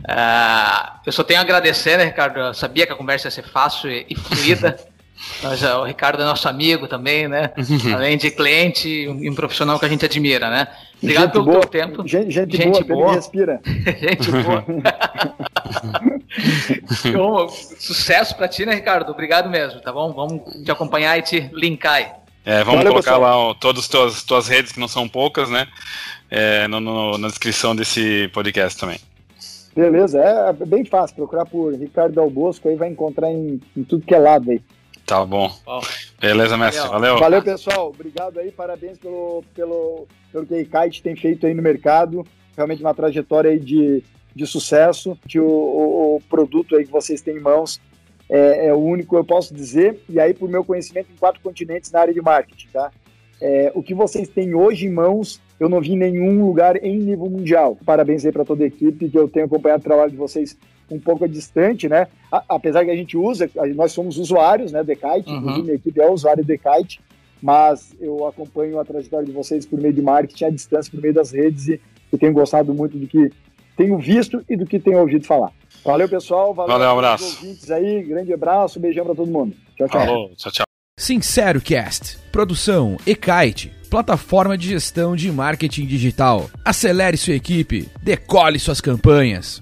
Uh, 0.03 0.99
eu 1.05 1.11
só 1.11 1.23
tenho 1.23 1.39
a 1.39 1.43
agradecer, 1.43 1.97
né, 1.97 2.05
Ricardo? 2.05 2.39
Eu 2.39 2.53
sabia 2.53 2.85
que 2.85 2.93
a 2.93 2.95
conversa 2.95 3.27
ia 3.27 3.31
ser 3.31 3.43
fácil 3.43 3.89
e, 3.89 4.05
e 4.09 4.15
fluida. 4.15 4.77
Mas, 5.41 5.63
uh, 5.63 5.77
o 5.77 5.83
Ricardo 5.85 6.21
é 6.21 6.25
nosso 6.25 6.47
amigo 6.47 6.87
também, 6.87 7.27
né? 7.27 7.51
Além 7.93 8.17
de 8.17 8.29
cliente 8.31 8.89
e 8.89 9.29
um, 9.29 9.33
profissional 9.33 9.79
que 9.79 9.85
a 9.85 9.89
gente 9.89 10.03
admira, 10.03 10.49
né? 10.49 10.67
Obrigado 11.01 11.23
gente 11.23 11.31
pelo 11.31 11.45
boa, 11.45 11.65
tempo. 11.65 12.07
Gente, 12.07 12.31
gente, 12.31 12.57
gente 12.57 12.83
boa, 12.83 13.05
boa. 13.05 13.15
respira. 13.15 13.61
gente 13.65 14.31
boa. 14.31 14.65
então, 17.05 17.49
sucesso 17.49 18.35
para 18.35 18.49
ti, 18.49 18.65
né, 18.65 18.75
Ricardo? 18.75 19.09
Obrigado 19.11 19.49
mesmo, 19.49 19.79
tá 19.79 19.91
bom? 19.91 20.11
Vamos 20.11 20.63
te 20.63 20.69
acompanhar 20.69 21.17
e 21.17 21.21
te 21.21 21.49
linkar 21.53 21.93
aí. 21.93 22.07
É, 22.45 22.63
vamos 22.63 22.81
Valeu, 22.81 22.91
colocar 22.91 23.13
pessoal. 23.13 23.47
lá 23.47 23.55
todas 23.55 23.83
as 23.83 23.87
tuas, 23.89 24.23
tuas 24.23 24.47
redes, 24.47 24.71
que 24.71 24.79
não 24.79 24.87
são 24.87 25.09
poucas, 25.09 25.49
né? 25.49 25.67
É, 26.29 26.67
no, 26.67 26.79
no, 26.79 27.17
na 27.17 27.27
descrição 27.27 27.75
desse 27.75 28.29
podcast 28.33 28.79
também. 28.79 28.99
Beleza, 29.75 30.19
é 30.19 30.53
bem 30.65 30.85
fácil. 30.85 31.15
Procurar 31.15 31.45
por 31.45 31.73
Ricardo 31.73 32.21
Albosco 32.21 32.69
aí 32.69 32.75
vai 32.75 32.89
encontrar 32.89 33.31
em, 33.31 33.59
em 33.75 33.83
tudo 33.83 34.05
que 34.05 34.13
é 34.13 34.19
lado 34.19 34.51
aí. 34.51 34.61
Tá 35.05 35.25
bom. 35.25 35.51
bom. 35.65 35.81
Beleza, 36.19 36.55
mestre. 36.55 36.87
Valeu. 36.87 37.17
Valeu, 37.17 37.43
pessoal. 37.43 37.89
Obrigado 37.89 38.39
aí. 38.39 38.51
Parabéns 38.51 38.97
pelo, 38.97 39.43
pelo, 39.53 40.07
pelo 40.31 40.45
que 40.45 40.67
a 40.71 40.83
Kite 40.83 41.01
tem 41.01 41.15
feito 41.15 41.45
aí 41.45 41.53
no 41.53 41.61
mercado. 41.61 42.25
Realmente 42.55 42.81
uma 42.81 42.93
trajetória 42.93 43.51
aí 43.51 43.59
de, 43.59 44.03
de 44.35 44.47
sucesso. 44.47 45.17
Que 45.27 45.39
o, 45.39 45.47
o, 45.47 46.15
o 46.15 46.21
produto 46.29 46.75
aí 46.75 46.85
que 46.85 46.91
vocês 46.91 47.21
têm 47.21 47.37
em 47.37 47.41
mãos 47.41 47.81
é, 48.29 48.67
é, 48.67 48.73
o 48.73 48.77
único, 48.77 49.15
eu 49.15 49.23
posso 49.23 49.53
dizer. 49.53 49.99
E 50.09 50.19
aí, 50.19 50.33
por 50.33 50.49
meu 50.49 50.63
conhecimento 50.63 51.09
em 51.11 51.17
quatro 51.17 51.41
continentes 51.41 51.91
na 51.91 51.99
área 51.99 52.13
de 52.13 52.21
marketing, 52.21 52.67
tá? 52.73 52.91
É, 53.41 53.71
o 53.75 53.83
que 53.83 53.93
vocês 53.93 54.27
têm 54.29 54.55
hoje 54.55 54.87
em 54.87 54.91
mãos, 54.91 55.41
eu 55.59 55.67
não 55.67 55.81
vi 55.81 55.93
em 55.93 55.97
nenhum 55.97 56.45
lugar 56.45 56.83
em 56.83 56.97
nível 56.97 57.29
mundial. 57.29 57.77
Parabéns 57.85 58.25
aí 58.25 58.31
para 58.31 58.45
toda 58.45 58.63
a 58.63 58.67
equipe, 58.67 59.09
que 59.09 59.17
eu 59.17 59.27
tenho 59.27 59.45
acompanhado 59.45 59.81
o 59.81 59.83
trabalho 59.83 60.11
de 60.11 60.17
vocês 60.17 60.57
um 60.89 60.99
pouco 60.99 61.27
distante, 61.27 61.89
né? 61.89 62.07
A, 62.31 62.43
apesar 62.49 62.85
que 62.85 62.91
a 62.91 62.95
gente 62.95 63.17
usa, 63.17 63.49
nós 63.75 63.91
somos 63.91 64.17
usuários, 64.17 64.71
né, 64.71 64.83
do 64.83 64.91
Kite, 64.91 65.29
uhum. 65.29 65.37
inclusive 65.37 65.63
minha 65.63 65.75
equipe 65.75 65.99
é 65.99 66.09
usuário 66.09 66.45
do 66.45 66.57
Kite, 66.57 67.01
mas 67.41 67.95
eu 67.99 68.25
acompanho 68.25 68.79
a 68.79 68.85
trajetória 68.85 69.25
de 69.25 69.31
vocês 69.31 69.65
por 69.65 69.79
meio 69.79 69.93
de 69.93 70.01
marketing 70.01 70.45
à 70.45 70.49
distância, 70.49 70.91
por 70.91 71.01
meio 71.01 71.13
das 71.13 71.31
redes 71.31 71.67
e 71.67 71.81
eu 72.11 72.19
tenho 72.19 72.33
gostado 72.33 72.73
muito 72.73 72.97
do 72.97 73.07
que 73.07 73.31
tenho 73.75 73.97
visto 73.97 74.43
e 74.49 74.55
do 74.55 74.65
que 74.65 74.79
tenho 74.79 74.99
ouvido 74.99 75.25
falar. 75.25 75.51
Valeu, 75.85 76.09
pessoal. 76.09 76.53
Valeu, 76.53 76.73
Valeu 76.73 76.87
um 76.87 76.91
abraço. 76.93 77.23
ouvintes 77.25 77.69
aí. 77.71 78.03
Grande 78.03 78.33
abraço, 78.33 78.79
beijão 78.79 79.05
para 79.05 79.15
todo 79.15 79.31
mundo. 79.31 79.55
Tchau, 79.77 79.87
tchau. 79.87 79.99
Falou, 80.05 80.31
tchau, 80.35 80.51
tchau. 80.51 80.65
Sincero 80.97 81.61
Cast. 81.61 82.17
Produção 82.31 82.97
Ekite, 83.05 83.71
plataforma 83.89 84.57
de 84.57 84.69
gestão 84.69 85.15
de 85.15 85.31
marketing 85.31 85.85
digital. 85.85 86.49
Acelere 86.63 87.17
sua 87.17 87.35
equipe, 87.35 87.89
decole 88.01 88.57
suas 88.59 88.81
campanhas. 88.81 89.61